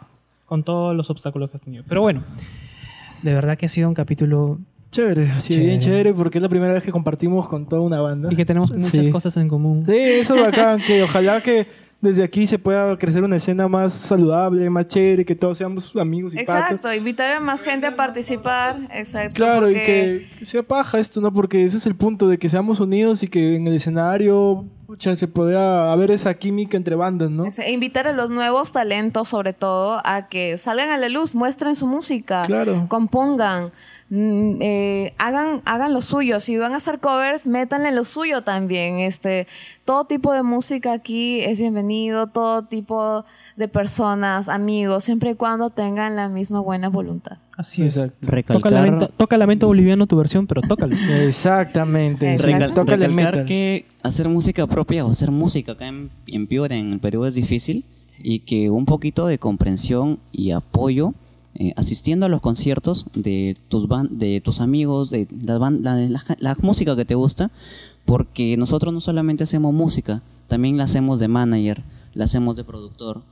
Con 0.47 0.65
todos 0.65 0.97
los 0.97 1.09
obstáculos 1.11 1.51
que 1.51 1.57
has 1.59 1.63
tenido. 1.63 1.85
Pero 1.89 2.01
bueno, 2.01 2.25
de 3.23 3.33
verdad 3.35 3.57
que 3.57 3.67
ha 3.67 3.69
sido 3.69 3.89
un 3.89 3.95
capítulo 3.95 4.59
Chévere, 4.91 5.31
así 5.33 5.55
Chévere. 5.55 5.69
bien 5.71 5.81
chévere 5.81 6.15
porque 6.15 6.39
es 6.39 6.43
la 6.43 6.49
primera 6.49 6.73
vez 6.73 6.83
que 6.83 6.93
compartimos 6.93 7.49
con 7.49 7.67
toda 7.69 7.83
una 7.83 8.01
banda. 8.01 8.33
y 8.33 8.37
que 8.37 8.45
tenemos 8.45 8.71
muchas 8.71 8.91
Sí. 8.91 9.11
cosas 9.11 9.37
en 9.37 9.49
común. 9.49 9.85
Sí, 9.87 9.97
eso 9.97 10.35
es 10.37 10.41
bacán, 10.43 10.81
que 10.87 11.03
ojalá 11.05 11.41
que 11.43 11.67
desde 12.05 12.23
aquí 12.23 12.47
se 12.47 12.59
pueda 12.59 12.97
crecer 12.99 13.25
una 13.25 13.37
escena 13.37 13.67
más 13.67 13.93
saludable, 13.95 14.71
más 14.71 14.87
chévere, 14.87 15.25
que 15.25 15.35
todos 15.35 15.59
seamos 15.59 15.95
amigos 15.97 16.35
y 16.35 16.45
patos. 16.45 16.55
Exacto, 16.63 16.95
invitar 16.95 17.33
a 17.33 17.41
más 17.41 17.61
gente 17.63 17.87
a 17.87 17.97
participar. 17.97 18.77
Exacto. 18.93 19.35
Claro, 19.35 19.69
y 19.71 19.75
porque- 19.75 20.29
que, 20.33 20.39
que 20.39 20.47
sea 20.47 20.63
paja 20.63 20.99
esto, 21.01 21.21
¿no? 21.21 21.33
Porque 21.33 21.65
ese 21.65 21.79
es 21.79 21.87
el 21.87 21.97
punto, 21.97 22.29
de 22.29 22.39
que 22.39 22.49
seamos 22.49 22.79
unidos 22.79 23.23
y 23.23 23.29
que 23.29 23.57
en 23.57 23.67
el 23.67 23.75
escenario 23.75 24.65
pucha, 24.87 25.17
se 25.17 25.27
pueda 25.27 25.93
haber 25.93 26.11
esa 26.11 26.35
química 26.35 26.77
entre 26.77 26.95
bandas, 26.95 27.31
¿no? 27.31 27.47
E 27.47 27.73
invitar 27.73 28.07
a 28.07 28.13
los 28.13 28.29
nuevos 28.31 28.71
talentos, 28.71 29.29
sobre 29.29 29.55
todo, 29.55 30.01
a 30.05 30.29
que 30.29 30.59
salgan 30.59 30.91
a 30.91 30.99
la 30.99 31.09
luz, 31.09 31.35
muestren 31.35 31.75
su 31.75 31.87
música, 31.87 32.43
Claro. 32.47 32.85
compongan, 32.89 33.71
eh, 34.11 35.15
hagan, 35.19 35.63
hagan 35.65 35.93
lo 35.93 36.01
suyo. 36.03 36.41
Si 36.41 36.57
van 36.57 36.73
a 36.73 36.77
hacer 36.77 36.99
covers, 37.01 37.47
métanle 37.47 37.91
lo 37.93 38.05
suyo 38.05 38.43
también. 38.43 38.99
Este, 39.01 39.47
todo 39.85 40.05
tipo 40.05 40.33
de 40.33 40.43
música 40.43 40.93
aquí 40.93 41.41
es 41.41 41.59
bienvenido, 41.59 42.27
todo 42.29 42.63
tipo 42.65 43.25
de 43.57 43.69
personas, 43.69 44.49
amigos, 44.49 45.05
siempre 45.05 45.31
y 45.31 45.35
cuando 45.35 45.71
tengan 45.71 46.17
la 46.17 46.29
misma 46.29 46.61
buena 46.61 46.89
voluntad. 46.89 47.39
Así 47.57 47.83
es. 47.83 47.97
Exacto. 47.97 48.17
Toca 48.21 48.33
Recalcar, 48.37 48.73
lamento, 48.73 49.09
toca 49.17 49.37
lamento 49.39 49.67
boliviano 49.69 50.07
tu 50.07 50.17
versión, 50.17 50.47
pero 50.47 50.61
tócalo. 50.63 50.95
Exactamente. 51.55 52.37
Recal- 52.39 52.75
Tócale 52.75 53.07
recalcar 53.09 53.11
metal. 53.35 53.47
que 53.47 53.87
hacer 54.03 54.29
música 54.29 54.67
propia 54.67 55.05
o 55.07 55.11
hacer 55.11 55.31
música 55.31 55.73
acá 55.73 55.87
en, 55.87 56.11
en 56.27 56.47
Piura, 56.47 56.77
en 56.77 56.91
el 56.93 56.99
Perú, 56.99 57.25
es 57.25 57.35
difícil 57.35 57.85
y 58.19 58.41
que 58.41 58.71
un 58.71 58.85
poquito 58.87 59.27
de 59.27 59.39
comprensión 59.39 60.19
y 60.33 60.51
apoyo 60.53 61.15
eh, 61.57 61.73
asistiendo 61.77 62.27
a 62.27 62.29
los 62.29 62.41
conciertos 62.41 63.07
de 63.15 63.57
tus 63.69 63.89
ban- 63.89 64.09
de 64.11 64.41
tus 64.41 64.61
amigos, 64.61 65.11
de 65.11 65.29
la, 65.45 65.59
ban- 65.59 65.81
la, 65.83 65.97
la- 65.97 66.25
la 66.39 66.57
música 66.61 66.97
que 66.97 67.05
te 67.05 67.15
gusta, 67.15 67.51
porque 68.05 68.57
nosotros 68.57 68.93
no 68.93 69.01
solamente 69.01 69.45
hacemos 69.45 69.73
música, 69.73 70.23
también 70.49 70.77
la 70.77 70.85
hacemos 70.85 71.19
de 71.21 71.29
manager, 71.29 71.83
la 72.13 72.25
hacemos 72.25 72.57
de 72.57 72.65
productor, 72.65 73.23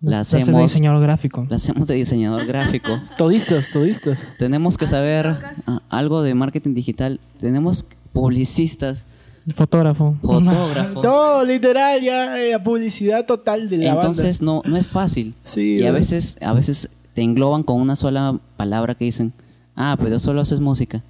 la 0.00 0.20
Hacer 0.20 0.38
de 0.38 0.42
hacemos, 0.42 0.62
diseñador 0.62 1.00
gráfico. 1.02 1.46
la 1.48 1.56
hacemos 1.56 1.86
de 1.86 1.94
diseñador 1.94 2.44
gráfico. 2.46 2.90
Todistas, 3.18 3.70
todistas. 3.70 4.18
Tenemos 4.38 4.76
que 4.76 4.86
saber 4.88 5.36
ah, 5.66 5.80
algo 5.90 6.22
de 6.22 6.34
marketing 6.34 6.74
digital. 6.74 7.20
Tenemos 7.38 7.84
publicistas, 8.12 9.06
Fotógrafo. 9.54 10.16
fotógrafos. 10.22 11.02
No, 11.04 11.44
literal, 11.44 12.00
ya 12.00 12.40
eh, 12.40 12.58
publicidad 12.60 13.26
total 13.26 13.68
de 13.68 13.78
la 13.78 13.90
Entonces 13.94 14.40
no, 14.42 14.62
no 14.64 14.76
es 14.76 14.86
fácil. 14.86 15.34
Sí, 15.42 15.78
y 15.78 15.82
a 15.84 15.90
veces, 15.92 16.36
a 16.40 16.52
veces 16.52 16.88
te 17.14 17.22
engloban 17.22 17.62
con 17.62 17.80
una 17.80 17.96
sola 17.96 18.38
palabra 18.56 18.94
que 18.94 19.04
dicen, 19.04 19.32
ah, 19.76 19.96
pero 19.98 20.18
solo 20.18 20.40
haces 20.40 20.60
música. 20.60 21.02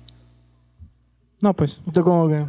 No, 1.40 1.54
pues. 1.54 1.80
Esto 1.86 2.04
como 2.04 2.28
que... 2.28 2.46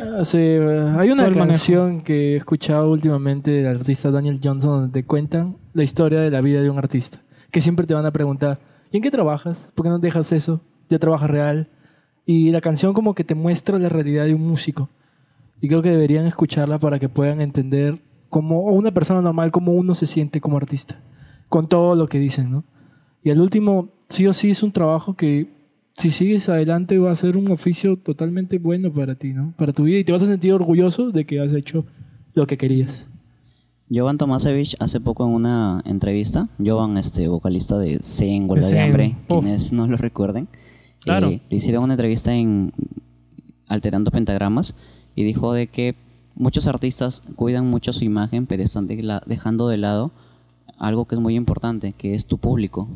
Ah, 0.00 0.24
sí, 0.24 0.38
eh, 0.38 0.94
hay 0.96 1.10
una 1.10 1.30
canción 1.32 2.00
que 2.00 2.34
he 2.34 2.36
escuchado 2.36 2.90
últimamente 2.90 3.50
del 3.50 3.76
artista 3.78 4.12
Daniel 4.12 4.40
Johnson 4.42 4.70
donde 4.70 4.92
te 4.92 5.04
cuentan 5.04 5.56
la 5.74 5.82
historia 5.82 6.20
de 6.20 6.30
la 6.30 6.40
vida 6.40 6.62
de 6.62 6.70
un 6.70 6.78
artista. 6.78 7.20
Que 7.50 7.60
siempre 7.60 7.84
te 7.86 7.94
van 7.94 8.06
a 8.06 8.12
preguntar, 8.12 8.60
¿y 8.92 8.98
en 8.98 9.02
qué 9.02 9.10
trabajas? 9.10 9.72
¿Por 9.74 9.84
qué 9.84 9.90
no 9.90 9.98
dejas 9.98 10.30
eso? 10.30 10.60
¿Ya 10.88 11.00
trabajas 11.00 11.28
real? 11.28 11.68
Y 12.24 12.52
la 12.52 12.60
canción 12.60 12.94
como 12.94 13.14
que 13.16 13.24
te 13.24 13.34
muestra 13.34 13.78
la 13.78 13.88
realidad 13.88 14.24
de 14.24 14.34
un 14.34 14.46
músico. 14.46 14.88
Y 15.60 15.66
creo 15.66 15.82
que 15.82 15.90
deberían 15.90 16.26
escucharla 16.26 16.78
para 16.78 17.00
que 17.00 17.08
puedan 17.08 17.40
entender 17.40 18.00
como 18.28 18.66
o 18.66 18.72
una 18.72 18.92
persona 18.92 19.20
normal 19.20 19.50
cómo 19.50 19.72
uno 19.72 19.94
se 19.96 20.06
siente 20.06 20.40
como 20.40 20.56
artista. 20.56 21.00
Con 21.48 21.68
todo 21.68 21.94
lo 21.94 22.08
que 22.08 22.18
dicen, 22.18 22.50
¿no? 22.50 22.64
Y 23.22 23.30
el 23.30 23.40
último, 23.40 23.88
sí 24.08 24.26
o 24.26 24.32
sí, 24.32 24.50
es 24.50 24.62
un 24.62 24.72
trabajo 24.72 25.14
que 25.14 25.48
si 25.96 26.10
sigues 26.10 26.48
adelante 26.48 26.98
va 26.98 27.10
a 27.10 27.16
ser 27.16 27.36
un 27.36 27.50
oficio 27.50 27.96
totalmente 27.96 28.58
bueno 28.58 28.92
para 28.92 29.14
ti, 29.14 29.32
¿no? 29.32 29.54
Para 29.56 29.72
tu 29.72 29.84
vida 29.84 29.98
y 29.98 30.04
te 30.04 30.12
vas 30.12 30.22
a 30.22 30.26
sentir 30.26 30.52
orgulloso 30.52 31.10
de 31.10 31.24
que 31.24 31.40
has 31.40 31.52
hecho 31.52 31.84
lo 32.34 32.46
que 32.46 32.58
querías. 32.58 33.08
Jovan 33.90 34.18
Tomasevich 34.18 34.76
hace 34.80 35.00
poco 35.00 35.24
en 35.24 35.30
una 35.32 35.80
entrevista, 35.86 36.48
Jovan, 36.64 36.98
este 36.98 37.28
vocalista 37.28 37.78
de 37.78 38.00
Zen, 38.02 38.50
Huelga 38.50 38.68
de 38.68 38.80
Hambre, 38.80 39.16
uf. 39.28 39.40
quienes 39.44 39.72
no 39.72 39.86
lo 39.86 39.96
recuerden, 39.96 40.48
Claro. 41.00 41.28
eh, 41.28 41.40
le 41.48 41.56
hicieron 41.56 41.84
una 41.84 41.94
entrevista 41.94 42.34
en 42.34 42.72
Alterando 43.68 44.10
Pentagramas 44.10 44.74
y 45.14 45.24
dijo 45.24 45.52
de 45.52 45.68
que 45.68 45.94
muchos 46.34 46.66
artistas 46.66 47.22
cuidan 47.36 47.66
mucho 47.70 47.92
su 47.92 48.04
imagen, 48.04 48.46
pero 48.46 48.62
están 48.62 48.86
de 48.86 49.02
la- 49.02 49.22
dejando 49.26 49.68
de 49.68 49.76
lado 49.78 50.10
algo 50.78 51.06
que 51.06 51.14
es 51.14 51.20
muy 51.20 51.34
importante, 51.34 51.92
que 51.92 52.14
es 52.14 52.26
tu 52.26 52.38
público. 52.38 52.88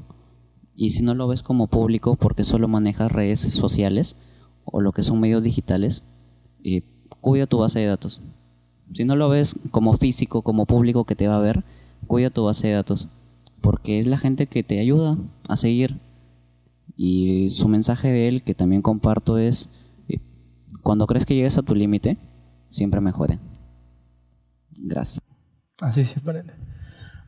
Y 0.74 0.90
si 0.90 1.02
no 1.02 1.14
lo 1.14 1.28
ves 1.28 1.42
como 1.42 1.66
público 1.66 2.16
porque 2.16 2.44
solo 2.44 2.68
manejas 2.68 3.12
redes 3.12 3.40
sociales 3.40 4.16
o 4.64 4.80
lo 4.80 4.92
que 4.92 5.02
son 5.02 5.20
medios 5.20 5.42
digitales, 5.42 6.04
eh, 6.64 6.82
cuida 7.20 7.46
tu 7.46 7.58
base 7.58 7.80
de 7.80 7.86
datos. 7.86 8.22
Si 8.92 9.04
no 9.04 9.14
lo 9.16 9.28
ves 9.28 9.56
como 9.70 9.92
físico, 9.94 10.42
como 10.42 10.66
público 10.66 11.04
que 11.04 11.16
te 11.16 11.28
va 11.28 11.36
a 11.36 11.40
ver, 11.40 11.64
cuida 12.06 12.30
tu 12.30 12.44
base 12.44 12.68
de 12.68 12.74
datos. 12.74 13.08
Porque 13.60 13.98
es 13.98 14.06
la 14.06 14.18
gente 14.18 14.46
que 14.46 14.62
te 14.62 14.80
ayuda 14.80 15.18
a 15.48 15.56
seguir. 15.56 16.00
Y 16.96 17.50
su 17.50 17.68
mensaje 17.68 18.08
de 18.08 18.28
él, 18.28 18.42
que 18.42 18.54
también 18.54 18.82
comparto, 18.82 19.38
es, 19.38 19.68
eh, 20.08 20.18
cuando 20.82 21.06
crees 21.06 21.24
que 21.24 21.34
llegues 21.34 21.58
a 21.58 21.62
tu 21.62 21.74
límite, 21.74 22.18
siempre 22.68 23.00
mejore. 23.00 23.38
Gracias. 24.76 25.22
Así 25.80 26.04
se 26.04 26.18
aprende. 26.18 26.52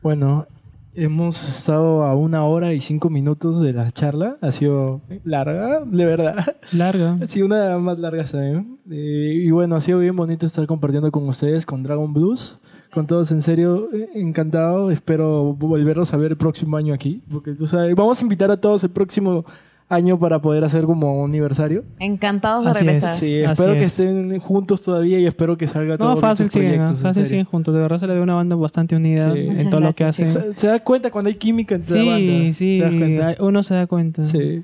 Bueno, 0.03 0.47
hemos 0.95 1.47
estado 1.47 2.03
a 2.03 2.13
una 2.13 2.43
hora 2.43 2.73
y 2.73 2.81
cinco 2.81 3.09
minutos 3.09 3.61
de 3.61 3.71
la 3.71 3.89
charla. 3.89 4.35
Ha 4.41 4.51
sido 4.51 4.99
larga, 5.23 5.79
de 5.85 6.05
verdad. 6.05 6.57
Larga. 6.73 7.17
Ha 7.21 7.25
sido 7.25 7.45
una 7.45 7.61
de 7.61 7.69
las 7.69 7.81
más 7.81 7.97
largas 7.97 8.33
también. 8.33 8.79
Eh, 8.91 9.43
y 9.45 9.49
bueno, 9.51 9.77
ha 9.77 9.81
sido 9.81 9.99
bien 9.99 10.13
bonito 10.13 10.45
estar 10.45 10.67
compartiendo 10.67 11.09
con 11.09 11.25
ustedes, 11.29 11.65
con 11.65 11.83
Dragon 11.83 12.11
Blues. 12.11 12.59
Con 12.93 13.07
todos, 13.07 13.31
en 13.31 13.41
serio, 13.41 13.87
eh, 13.93 14.09
encantado. 14.15 14.91
Espero 14.91 15.53
volverlos 15.53 16.13
a 16.13 16.17
ver 16.17 16.31
el 16.31 16.37
próximo 16.37 16.75
año 16.75 16.93
aquí. 16.93 17.23
Porque 17.31 17.53
tú 17.53 17.65
sabes, 17.65 17.95
vamos 17.95 18.19
a 18.19 18.23
invitar 18.23 18.51
a 18.51 18.57
todos 18.57 18.83
el 18.83 18.89
próximo 18.89 19.45
año 19.89 20.17
para 20.17 20.39
poder 20.41 20.63
hacer 20.63 20.85
como 20.85 21.23
aniversario. 21.25 21.83
Encantados 21.99 22.65
de 22.65 22.71
Así 22.71 22.85
regresar. 22.85 23.13
es. 23.13 23.19
Sí, 23.19 23.43
Así 23.43 23.51
espero 23.53 23.73
que 23.73 23.83
es. 23.83 23.99
estén 23.99 24.39
juntos 24.39 24.81
todavía 24.81 25.19
y 25.19 25.25
espero 25.27 25.57
que 25.57 25.67
salga 25.67 25.97
todo. 25.97 26.09
No, 26.09 26.17
fácil 26.17 26.49
siguen, 26.49 26.97
fácil 26.97 27.25
siguen 27.25 27.45
juntos. 27.45 27.73
De 27.75 27.81
verdad 27.81 27.97
se 27.99 28.07
le 28.07 28.15
ve 28.15 28.21
una 28.21 28.35
banda 28.35 28.55
bastante 28.55 28.95
unida 28.95 29.31
Sí. 29.33 29.39
en 29.39 29.69
todo 29.69 29.81
lo 29.81 29.93
que 29.93 30.03
hacen. 30.03 30.31
Se, 30.31 30.53
se 30.53 30.67
da 30.67 30.79
cuenta 30.83 31.11
cuando 31.11 31.29
hay 31.29 31.35
química 31.35 31.75
entre 31.75 31.93
la 31.95 32.01
Sí, 32.01 32.07
banda. 32.09 32.53
sí, 32.53 32.77
¿Te 32.79 32.85
das 32.85 32.95
cuenta? 32.95 33.27
hay- 33.27 33.35
uno 33.39 33.63
se 33.63 33.73
da 33.75 33.87
cuenta. 33.87 34.23
Sí. 34.23 34.63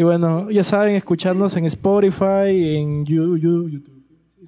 Y 0.00 0.02
bueno, 0.04 0.48
ya 0.50 0.62
saben, 0.62 0.94
escucharnos 0.94 1.56
en 1.56 1.64
Spotify, 1.64 2.76
en 2.76 3.04
Yu- 3.04 3.36
Yu- 3.36 3.68
YouTube. 3.68 3.97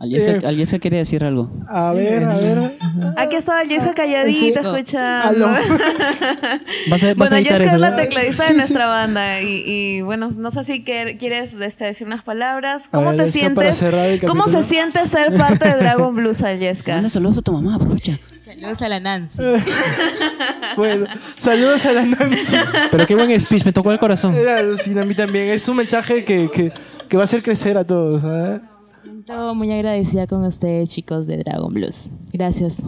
Aliesca, 0.01 0.31
Eh. 0.31 0.41
Aliesca 0.47 0.79
quiere 0.79 0.97
decir 0.97 1.23
algo. 1.23 1.53
A 1.69 1.93
ver, 1.93 2.25
a 2.25 2.35
ver. 2.39 2.73
Aquí 3.19 3.37
estaba 3.37 3.61
Jessica 3.67 3.93
calladita, 3.93 4.63
Sí. 4.63 4.67
escuchando. 4.67 5.47
Aló. 5.47 5.47
Vas 6.89 7.03
a, 7.03 7.07
vas 7.09 7.17
Bueno, 7.17 7.37
a 7.37 7.39
editar 7.39 7.59
Jessica 7.59 7.67
eso, 7.67 7.75
es 7.77 7.81
la 7.81 7.97
tecladista 7.97 8.33
Sí, 8.45 8.49
de 8.49 8.49
sí. 8.49 8.55
nuestra 8.57 8.87
banda 8.87 9.41
y, 9.43 9.63
y, 9.67 10.01
bueno, 10.01 10.31
no 10.35 10.51
sé 10.51 10.65
si 10.65 10.83
quer- 10.85 11.19
quieres 11.19 11.53
este, 11.53 11.85
decir 11.85 12.07
unas 12.07 12.23
palabras. 12.23 12.89
¿Cómo 12.91 13.11
ver, 13.11 13.27
te 13.27 13.31
sientes? 13.33 13.83
¿Cómo 14.27 14.49
se 14.49 14.63
siente 14.63 15.07
ser 15.07 15.37
parte 15.37 15.69
de 15.69 15.75
Dragon 15.77 16.15
Blues, 16.17 16.39
Jessica? 16.39 16.95
Manda 16.95 17.11
saludos 17.11 17.37
a 17.39 17.43
tu 17.43 17.53
mamá, 17.53 17.75
aprovecha. 17.77 18.19
Saludos 18.47 18.83
a 18.83 18.89
la 18.89 19.01
Nancy. 19.01 19.39
Bueno, 20.77 21.07
saludos 21.37 21.85
a 21.85 21.93
la 21.93 22.07
Nancy. 22.07 22.57
Pero 22.91 23.07
qué 23.07 23.15
buen 23.15 23.39
speech, 23.41 23.65
me 23.65 23.73
tocó 23.73 23.91
el 23.93 23.99
corazón. 23.99 24.35
Eh, 24.37 24.63
sí, 24.79 24.97
a 24.99 25.05
mí 25.05 25.15
también. 25.15 25.49
Es 25.49 25.69
un 25.69 25.77
mensaje 25.77 26.25
que, 26.25 26.49
que, 26.51 26.73
que 27.09 27.17
va 27.17 27.25
a 27.25 27.25
hacer 27.25 27.43
crecer 27.43 27.77
a 27.77 27.85
todos. 27.85 28.23
¿eh? 28.25 28.61
Siento 29.03 29.55
muy 29.55 29.71
agradecida 29.73 30.27
con 30.27 30.45
ustedes, 30.45 30.91
chicos 30.91 31.27
de 31.27 31.39
Dragon 31.39 31.73
Blues. 31.73 32.11
Gracias. 32.33 32.77
Te 32.79 32.83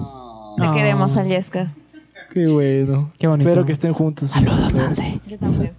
Ah. 0.65 0.73
queremos, 0.75 1.15
Jessica. 1.15 1.73
Qué 2.33 2.49
bueno. 2.49 3.11
Qué 3.19 3.27
bonito. 3.27 3.49
Espero 3.49 3.67
que 3.67 3.73
estén 3.73 3.93
juntos. 3.93 4.31
Saludos, 4.31 4.75
Nancy. 4.75 5.21
Yo 5.27 5.39
también. 5.39 5.73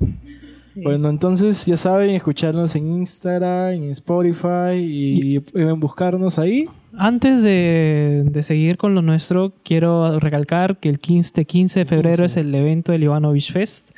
Bueno, 0.84 1.10
entonces 1.10 1.66
ya 1.68 1.78
saben, 1.78 2.10
escucharnos 2.12 2.76
en 2.76 2.92
Instagram, 2.92 3.74
en 3.74 3.84
Spotify 3.92 4.74
y 4.76 5.40
pueden 5.40 5.80
buscarnos 5.80 6.40
ahí. 6.40 6.66
Antes 6.98 7.44
de, 7.44 8.24
de 8.26 8.42
seguir 8.44 8.78
con 8.78 8.96
lo 8.96 9.04
nuestro, 9.04 9.54
quiero 9.64 10.20
recalcar 10.20 10.78
que 10.80 10.90
el 10.90 11.00
15, 11.00 11.46
15 11.46 11.80
de 11.82 11.86
febrero 11.86 12.24
15. 12.24 12.26
es 12.26 12.38
el 12.38 12.56
evento 12.56 12.92
del 12.92 13.04
Ivanovich 13.04 13.52
Fest 13.52 13.92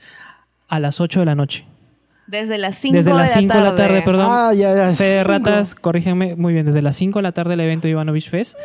a 0.67 0.79
las 0.79 0.99
8 0.99 1.21
de 1.21 1.25
la 1.25 1.35
noche. 1.35 1.65
Desde 2.27 2.57
las 2.57 2.77
5 2.77 2.97
Desde 2.97 3.11
de 3.11 3.17
las 3.17 3.29
la 3.35 3.41
5 3.41 3.53
de 3.53 3.61
la 3.61 3.75
tarde, 3.75 4.01
perdón. 4.01 4.27
Ah, 4.29 4.53
ya, 4.53 4.75
ya. 4.75 4.91
Fede 4.93 5.19
cinco. 5.19 5.31
Ratas, 5.31 5.75
corrígenme, 5.75 6.35
muy 6.35 6.53
bien, 6.53 6.65
desde 6.65 6.81
las 6.81 6.95
5 6.95 7.19
de 7.19 7.23
la 7.23 7.31
tarde 7.31 7.53
el 7.53 7.59
evento 7.59 7.87
Ivanovich 7.87 8.29
Fest. 8.29 8.57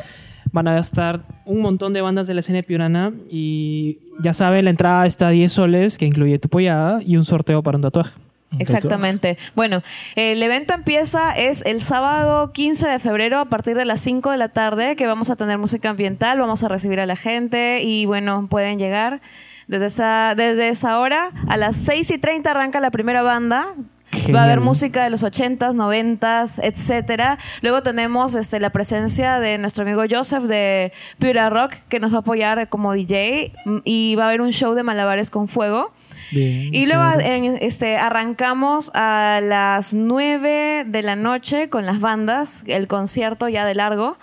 Van 0.52 0.66
a 0.66 0.78
estar 0.78 1.20
un 1.44 1.60
montón 1.60 1.92
de 1.92 2.00
bandas 2.00 2.26
de 2.26 2.34
la 2.34 2.40
escena 2.40 2.62
piurana 2.62 3.12
y 3.30 3.98
ya 4.20 4.34
saben, 4.34 4.64
la 4.64 4.70
entrada 4.70 5.06
está 5.06 5.28
a 5.28 5.30
10 5.30 5.52
soles, 5.52 5.98
que 5.98 6.06
incluye 6.06 6.38
tu 6.38 6.48
pollada 6.48 7.00
y 7.04 7.16
un 7.16 7.24
sorteo 7.24 7.62
para 7.62 7.76
un 7.76 7.82
tatuaje. 7.82 8.18
Exactamente. 8.58 9.38
Bueno, 9.54 9.82
el 10.16 10.42
evento 10.42 10.74
empieza 10.74 11.36
es 11.36 11.62
el 11.66 11.80
sábado 11.80 12.52
15 12.52 12.88
de 12.88 12.98
febrero 12.98 13.38
a 13.38 13.44
partir 13.44 13.76
de 13.76 13.84
las 13.84 14.00
5 14.00 14.30
de 14.30 14.38
la 14.38 14.48
tarde, 14.48 14.96
que 14.96 15.06
vamos 15.06 15.30
a 15.30 15.36
tener 15.36 15.58
música 15.58 15.90
ambiental, 15.90 16.40
vamos 16.40 16.64
a 16.64 16.68
recibir 16.68 16.98
a 16.98 17.06
la 17.06 17.16
gente 17.16 17.82
y 17.82 18.06
bueno, 18.06 18.48
pueden 18.50 18.78
llegar 18.78 19.20
desde 19.70 19.86
esa, 19.86 20.34
desde 20.36 20.68
esa 20.68 20.98
hora. 20.98 21.30
A 21.48 21.56
las 21.56 21.76
6 21.76 22.10
y 22.10 22.18
30 22.18 22.50
arranca 22.50 22.80
la 22.80 22.90
primera 22.90 23.22
banda. 23.22 23.74
Va 24.34 24.40
a 24.40 24.42
haber 24.42 24.56
Genial. 24.56 24.60
música 24.60 25.04
de 25.04 25.10
los 25.10 25.22
80s, 25.22 25.74
90s, 25.76 26.58
etcétera. 26.64 27.38
Luego 27.62 27.82
tenemos 27.84 28.34
este, 28.34 28.58
la 28.58 28.70
presencia 28.70 29.38
de 29.38 29.56
nuestro 29.58 29.82
amigo 29.84 30.02
Joseph 30.10 30.42
de 30.44 30.92
Pura 31.20 31.48
Rock, 31.48 31.74
que 31.88 32.00
nos 32.00 32.12
va 32.12 32.16
a 32.16 32.20
apoyar 32.20 32.68
como 32.68 32.92
DJ. 32.92 33.52
Y 33.84 34.16
va 34.16 34.24
a 34.24 34.26
haber 34.26 34.40
un 34.40 34.50
show 34.52 34.74
de 34.74 34.82
malabares 34.82 35.30
con 35.30 35.46
fuego. 35.46 35.92
Bien, 36.32 36.72
Y 36.74 36.86
luego 36.86 37.04
chévere. 37.12 37.36
en- 37.36 37.58
este, 37.60 37.96
arrancamos 37.96 38.90
a 38.94 39.40
las 39.42 39.94
9 39.94 40.84
de 40.86 41.02
la 41.02 41.14
noche 41.16 41.68
con 41.70 41.86
las 41.86 42.00
bandas, 42.00 42.64
el 42.66 42.88
concierto 42.88 43.48
ya 43.48 43.64
de 43.64 43.74
largo. 43.76 44.16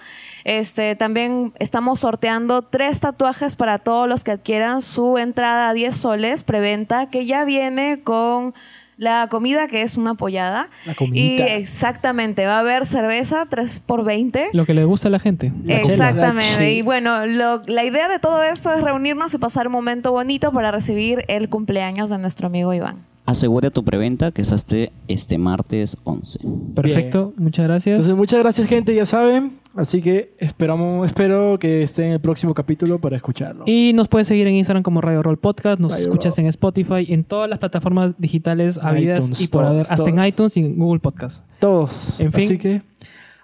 Este, 0.47 0.95
también 0.95 1.51
estamos 1.59 1.99
sorteando 1.99 2.61
tres 2.61 3.01
tatuajes 3.01 3.57
para 3.57 3.79
todos 3.79 4.07
los 4.07 4.23
que 4.23 4.31
adquieran 4.31 4.81
su 4.81 5.17
entrada 5.17 5.67
a 5.67 5.73
10 5.73 5.97
soles, 5.97 6.43
preventa, 6.43 7.07
que 7.09 7.25
ya 7.25 7.43
viene 7.43 7.99
con 8.01 8.53
la 8.95 9.27
comida, 9.29 9.67
que 9.67 9.81
es 9.81 9.97
una 9.97 10.13
pollada. 10.13 10.69
La 10.85 10.93
y 10.93 10.95
comidita. 10.95 11.45
exactamente, 11.47 12.45
va 12.45 12.55
a 12.55 12.59
haber 12.61 12.85
cerveza 12.85 13.45
3 13.49 13.81
por 13.85 14.05
20 14.05 14.51
Lo 14.53 14.65
que 14.65 14.73
le 14.73 14.85
gusta 14.85 15.09
a 15.09 15.11
la 15.11 15.19
gente. 15.19 15.51
La. 15.65 15.75
Exactamente. 15.79 16.53
Chela. 16.55 16.69
Y 16.69 16.81
bueno, 16.81 17.25
lo- 17.25 17.61
la 17.67 17.83
idea 17.83 18.07
de 18.07 18.17
todo 18.17 18.41
esto 18.41 18.73
es 18.73 18.81
reunirnos 18.81 19.33
y 19.33 19.37
pasar 19.39 19.67
un 19.67 19.73
momento 19.73 20.13
bonito 20.13 20.53
para 20.53 20.71
recibir 20.71 21.25
el 21.27 21.49
cumpleaños 21.49 22.09
de 22.09 22.19
nuestro 22.19 22.47
amigo 22.47 22.73
Iván. 22.73 23.05
Asegura 23.27 23.69
tu 23.71 23.83
preventa 23.83 24.31
que 24.31 24.41
es 24.41 24.53
hasta 24.53 24.77
este 25.09 25.37
martes 25.37 25.97
11. 26.05 26.39
Perfecto, 26.73 27.33
muchas 27.35 27.67
gracias. 27.67 27.95
Entonces, 27.95 28.15
muchas 28.15 28.39
gracias, 28.39 28.67
gente, 28.67 28.95
ya 28.95 29.05
saben. 29.05 29.59
Así 29.75 30.01
que 30.01 30.33
esperamos, 30.39 31.05
espero 31.05 31.59
que 31.59 31.83
esté 31.83 32.05
en 32.05 32.13
el 32.13 32.21
próximo 32.21 32.53
capítulo 32.53 32.99
para 32.99 33.17
escucharlo. 33.17 33.65
Y 33.67 33.91
nos 33.93 34.07
puedes 34.07 34.29
seguir 34.29 34.47
en 34.47 34.55
Instagram 34.55 34.81
como 34.81 35.01
Radio 35.01 35.21
Roll 35.21 35.37
Podcast, 35.37 35.77
nos 35.79 35.91
Radio 35.91 36.03
escuchas 36.05 36.37
Roll. 36.37 36.45
en 36.45 36.49
Spotify, 36.49 37.13
en 37.13 37.25
todas 37.25 37.49
las 37.49 37.59
plataformas 37.59 38.13
digitales 38.17 38.79
habidas 38.81 39.25
iTunes, 39.25 39.41
y 39.41 39.47
por 39.47 39.65
haber, 39.65 39.85
hasta 39.89 40.09
en 40.09 40.23
iTunes 40.23 40.55
y 40.55 40.61
en 40.61 40.77
Google 40.77 41.01
Podcast. 41.01 41.45
Todos. 41.59 42.21
En 42.21 42.31
fin. 42.31 42.45
Así 42.45 42.57
que, 42.57 42.81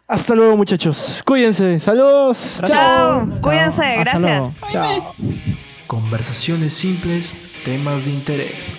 hasta 0.07 0.33
luego, 0.33 0.55
muchachos. 0.55 1.21
Cuídense. 1.25 1.81
Saludos. 1.81 2.61
Chao. 2.65 3.27
Cuídense. 3.41 3.83
Hasta 3.83 4.17
Gracias. 4.17 4.21
luego. 4.21 4.53
Chao. 4.71 5.13
Conversaciones 5.87 6.73
simples, 6.73 7.33
temas 7.65 8.05
de 8.05 8.11
interés. 8.11 8.73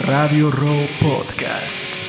Radio 0.00 0.50
Row 0.50 0.86
Podcast. 1.00 2.05